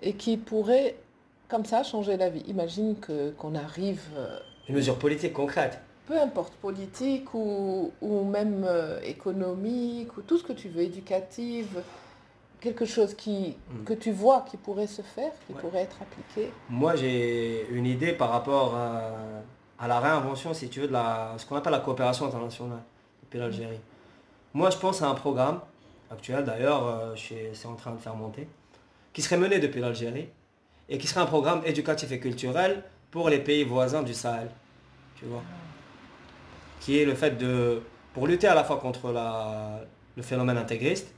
et 0.00 0.14
qui 0.14 0.38
pourrait, 0.38 0.96
comme 1.48 1.66
ça, 1.66 1.82
changer 1.82 2.16
la 2.16 2.30
vie. 2.30 2.42
Imagine 2.48 2.96
que, 2.98 3.32
qu'on 3.32 3.54
arrive... 3.54 4.00
Une 4.68 4.76
mesure 4.76 4.98
politique 4.98 5.34
concrète 5.34 5.78
peu 6.04 6.20
importe, 6.20 6.54
politique 6.54 7.32
ou, 7.32 7.92
ou 8.02 8.24
même 8.24 8.66
économique, 9.04 10.16
ou 10.16 10.22
tout 10.22 10.36
ce 10.36 10.42
que 10.42 10.52
tu 10.52 10.68
veux, 10.68 10.82
éducative, 10.82 11.80
quelque 12.62 12.86
chose 12.86 13.14
qui, 13.14 13.56
hmm. 13.70 13.84
que 13.84 13.92
tu 13.92 14.12
vois 14.12 14.44
qui 14.48 14.56
pourrait 14.56 14.86
se 14.86 15.02
faire, 15.02 15.32
qui 15.46 15.52
pourrait 15.52 15.82
être 15.82 15.96
appliqué 16.00 16.50
Moi, 16.70 16.94
j'ai 16.96 17.66
une 17.70 17.86
idée 17.86 18.12
par 18.12 18.30
rapport 18.30 18.74
à, 18.76 19.10
à 19.78 19.88
la 19.88 19.98
réinvention, 19.98 20.54
si 20.54 20.68
tu 20.68 20.80
veux, 20.80 20.86
de 20.86 20.92
la, 20.92 21.34
ce 21.36 21.44
qu'on 21.44 21.56
appelle 21.56 21.72
la 21.72 21.80
coopération 21.80 22.26
internationale 22.26 22.82
depuis 23.22 23.38
l'Algérie. 23.38 23.80
Moi, 24.54 24.70
je 24.70 24.76
pense 24.76 25.02
à 25.02 25.08
un 25.08 25.14
programme 25.14 25.60
actuel, 26.10 26.44
d'ailleurs, 26.44 26.86
euh, 26.86 27.14
c'est 27.16 27.66
en 27.66 27.74
train 27.74 27.92
de 27.92 27.98
faire 27.98 28.14
monter, 28.14 28.46
qui 29.12 29.22
serait 29.22 29.38
mené 29.38 29.58
depuis 29.58 29.80
l'Algérie 29.80 30.28
et 30.88 30.98
qui 30.98 31.06
serait 31.06 31.20
un 31.20 31.26
programme 31.26 31.62
éducatif 31.64 32.12
et 32.12 32.20
culturel 32.20 32.84
pour 33.10 33.28
les 33.28 33.38
pays 33.38 33.64
voisins 33.64 34.02
du 34.02 34.14
Sahel. 34.14 34.48
Tu 35.16 35.24
vois 35.24 35.42
Qui 36.80 36.98
est 36.98 37.04
le 37.04 37.14
fait 37.14 37.36
de, 37.36 37.82
pour 38.14 38.26
lutter 38.26 38.46
à 38.46 38.54
la 38.54 38.62
fois 38.62 38.76
contre 38.76 39.10
la, 39.10 39.80
le 40.16 40.22
phénomène 40.22 40.58
intégriste, 40.58 41.12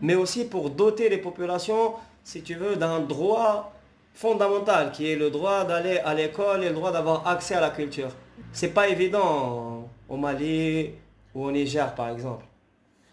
mais 0.00 0.14
aussi 0.14 0.44
pour 0.44 0.70
doter 0.70 1.08
les 1.08 1.18
populations, 1.18 1.94
si 2.24 2.42
tu 2.42 2.54
veux, 2.54 2.76
d'un 2.76 3.00
droit 3.00 3.72
fondamental 4.14 4.92
qui 4.92 5.10
est 5.10 5.16
le 5.16 5.30
droit 5.30 5.64
d'aller 5.64 5.98
à 5.98 6.14
l'école 6.14 6.64
et 6.64 6.68
le 6.70 6.74
droit 6.74 6.90
d'avoir 6.90 7.26
accès 7.26 7.54
à 7.54 7.60
la 7.60 7.70
culture. 7.70 8.08
C'est 8.52 8.72
pas 8.72 8.88
évident 8.88 9.88
au 10.08 10.16
Mali 10.16 10.90
ou 11.34 11.44
au 11.44 11.50
Niger 11.52 11.94
par 11.94 12.08
exemple. 12.08 12.44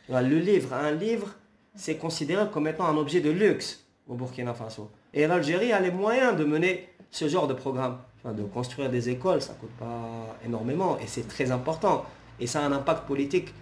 Le 0.10 0.40
livre, 0.40 0.74
un 0.74 0.92
livre, 0.92 1.28
c'est 1.76 1.96
considéré 1.96 2.46
comme 2.52 2.68
étant 2.68 2.86
un 2.86 2.98
objet 2.98 3.20
de 3.20 3.30
luxe 3.32 3.86
au 4.08 4.16
Burkina 4.16 4.54
Faso. 4.54 4.90
Et 5.14 5.28
l'Algérie 5.28 5.72
a 5.72 5.80
les 5.80 5.92
moyens 5.92 6.36
de 6.38 6.44
mener 6.44 6.90
ce 7.12 7.28
genre 7.28 7.48
de 7.48 7.54
programme. 7.54 7.98
de 8.26 8.44
construire 8.44 8.90
des 8.90 9.10
écoles, 9.10 9.42
ça 9.42 9.54
coûte 9.54 9.76
pas 9.78 10.38
énormément 10.46 10.98
et 11.00 11.08
c'est 11.08 11.28
très 11.28 11.52
important. 11.52 12.06
Et 12.40 12.48
ça 12.48 12.62
a 12.62 12.64
un 12.64 12.72
impact 12.72 13.06
politique 13.06 13.54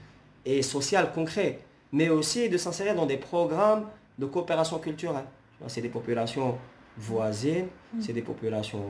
et 0.46 0.62
social 0.62 1.12
concret. 1.12 1.60
Mais 1.92 2.10
aussi 2.10 2.50
de 2.50 2.58
s'insérer 2.58 2.94
dans 2.94 3.06
des 3.06 3.18
programmes 3.18 3.88
de 4.18 4.26
coopération 4.26 4.80
culturelle. 4.80 5.26
C'est 5.68 5.82
des 5.82 5.90
populations 5.90 6.58
voisines, 6.98 7.68
mm. 7.94 8.02
c'est 8.02 8.14
des 8.14 8.22
populations, 8.22 8.84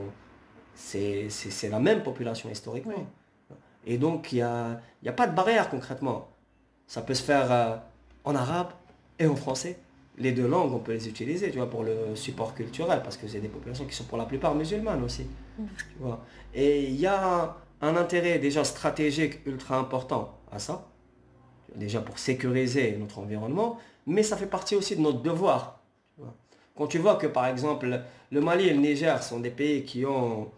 c'est 0.73 1.29
la 1.69 1.79
même 1.79 2.03
population 2.03 2.49
historiquement. 2.49 3.05
Et 3.85 3.97
donc, 3.97 4.31
il 4.31 4.35
n'y 4.35 4.41
a, 4.41 4.79
y 5.03 5.09
a 5.09 5.13
pas 5.13 5.27
de 5.27 5.35
barrière 5.35 5.69
concrètement. 5.69 6.29
Ça 6.87 7.01
peut 7.01 7.13
se 7.13 7.23
faire 7.23 7.51
euh, 7.51 7.75
en 8.23 8.35
arabe 8.35 8.69
et 9.17 9.25
en 9.25 9.35
français. 9.35 9.79
Les 10.17 10.33
deux 10.33 10.47
langues, 10.47 10.73
on 10.73 10.79
peut 10.79 10.91
les 10.91 11.07
utiliser, 11.07 11.49
tu 11.49 11.57
vois, 11.57 11.69
pour 11.69 11.83
le 11.83 12.15
support 12.15 12.53
culturel, 12.53 13.01
parce 13.03 13.17
que 13.17 13.27
c'est 13.27 13.39
des 13.39 13.47
populations 13.47 13.85
qui 13.85 13.95
sont 13.95 14.03
pour 14.03 14.17
la 14.17 14.25
plupart 14.25 14.53
musulmanes 14.53 15.03
aussi. 15.03 15.25
Mm. 15.57 15.63
Et 16.53 16.83
il 16.89 16.99
y 16.99 17.07
a 17.07 17.57
un 17.81 17.95
intérêt 17.95 18.37
déjà 18.37 18.63
stratégique 18.63 19.39
ultra 19.45 19.77
important 19.77 20.37
à 20.51 20.59
ça, 20.59 20.90
déjà 21.75 22.01
pour 22.01 22.19
sécuriser 22.19 22.95
notre 22.99 23.19
environnement, 23.19 23.77
mais 24.07 24.23
ça 24.23 24.37
fait 24.37 24.47
partie 24.47 24.75
aussi 24.75 24.95
de 24.95 25.01
notre 25.01 25.21
devoir 25.21 25.81
quand 26.81 26.87
tu 26.87 26.97
vois 26.97 27.15
que 27.15 27.27
par 27.27 27.47
exemple 27.47 28.01
le 28.31 28.41
Mali 28.41 28.67
et 28.67 28.73
le 28.73 28.79
Niger 28.79 29.21
sont 29.21 29.39
des 29.39 29.49
pays 29.49 29.83
qui 29.83 30.05
ont 30.05 30.49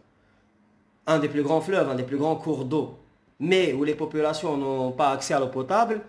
un 1.05 1.19
des 1.19 1.27
plus 1.27 1.43
grands 1.43 1.61
fleuves, 1.61 1.89
un 1.89 1.95
des 1.95 2.03
plus 2.03 2.17
grands 2.17 2.37
cours 2.37 2.65
d'eau, 2.65 2.97
mais 3.39 3.73
où 3.73 3.83
les 3.83 3.95
populations 3.95 4.55
n'ont 4.55 4.91
pas 4.91 5.11
accès 5.11 5.33
à 5.33 5.39
l'eau 5.39 5.47
potable, 5.47 6.01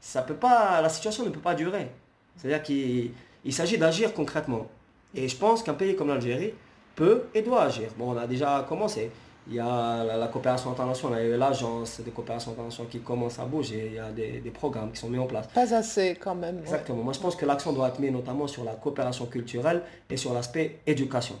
ça 0.00 0.22
peut 0.22 0.34
pas, 0.34 0.82
la 0.82 0.88
situation 0.88 1.24
ne 1.24 1.30
peut 1.30 1.40
pas 1.40 1.54
durer. 1.54 1.88
C'est-à-dire 2.36 2.62
qu'il 2.62 3.52
s'agit 3.52 3.78
d'agir 3.78 4.12
concrètement. 4.12 4.66
Et 5.14 5.28
je 5.28 5.36
pense 5.36 5.62
qu'un 5.62 5.74
pays 5.74 5.96
comme 5.96 6.08
l'Algérie 6.08 6.52
peut 6.94 7.24
et 7.34 7.40
doit 7.40 7.62
agir. 7.62 7.88
Bon, 7.96 8.12
on 8.12 8.16
a 8.18 8.26
déjà 8.26 8.66
commencé 8.68 9.10
il 9.48 9.54
y 9.54 9.60
a 9.60 10.04
la, 10.04 10.28
coopération 10.28 10.70
internationale, 10.70 11.22
il 11.24 11.30
y 11.30 11.34
a 11.34 11.36
l'agence 11.36 12.00
de 12.00 12.10
coopération 12.10 12.52
internationale 12.52 12.90
qui 12.90 13.00
commence 13.00 13.38
à 13.38 13.44
bouger, 13.44 13.88
il 13.90 13.94
y 13.94 13.98
a 13.98 14.10
des, 14.10 14.50
programmes 14.50 14.92
qui 14.92 15.00
sont 15.00 15.08
mis 15.08 15.18
en 15.18 15.26
place. 15.26 15.46
Pas 15.48 15.74
assez 15.74 16.16
quand 16.20 16.34
même. 16.34 16.60
Exactement. 16.60 17.02
Moi 17.02 17.12
je 17.12 17.20
pense 17.20 17.36
que 17.36 17.44
l'accent 17.44 17.72
doit 17.72 17.88
être 17.88 17.98
mis 17.98 18.10
notamment 18.10 18.46
sur 18.46 18.64
la 18.64 18.72
coopération 18.72 19.26
culturelle 19.26 19.82
et 20.08 20.16
sur 20.16 20.32
l'aspect 20.32 20.80
éducation, 20.86 21.36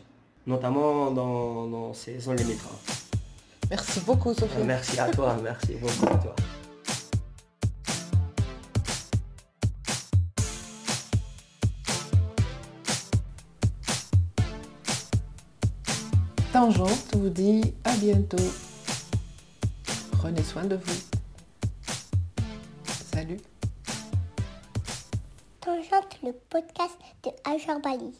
notamment 0.46 1.10
dans, 1.10 1.66
dans 1.66 1.94
ces 1.94 2.18
zones 2.18 2.36
limitrophes. 2.36 3.08
Merci 3.70 4.00
beaucoup 4.00 4.34
Sophie. 4.34 4.62
Merci 4.64 4.98
à 5.00 5.08
toi, 5.08 5.36
merci 5.42 5.74
beaucoup 5.74 6.12
à 6.12 6.18
toi. 6.18 6.34
Tangente 16.62 17.16
vous 17.16 17.28
dit 17.28 17.74
à 17.82 17.92
bientôt. 17.96 18.36
Prenez 20.12 20.44
soin 20.44 20.62
de 20.62 20.76
vous. 20.76 21.00
Salut. 23.12 23.40
Tangente, 25.60 26.20
le 26.22 26.30
podcast 26.50 26.96
de 27.24 27.30
Ajar 27.50 27.80
Bali. 27.80 28.12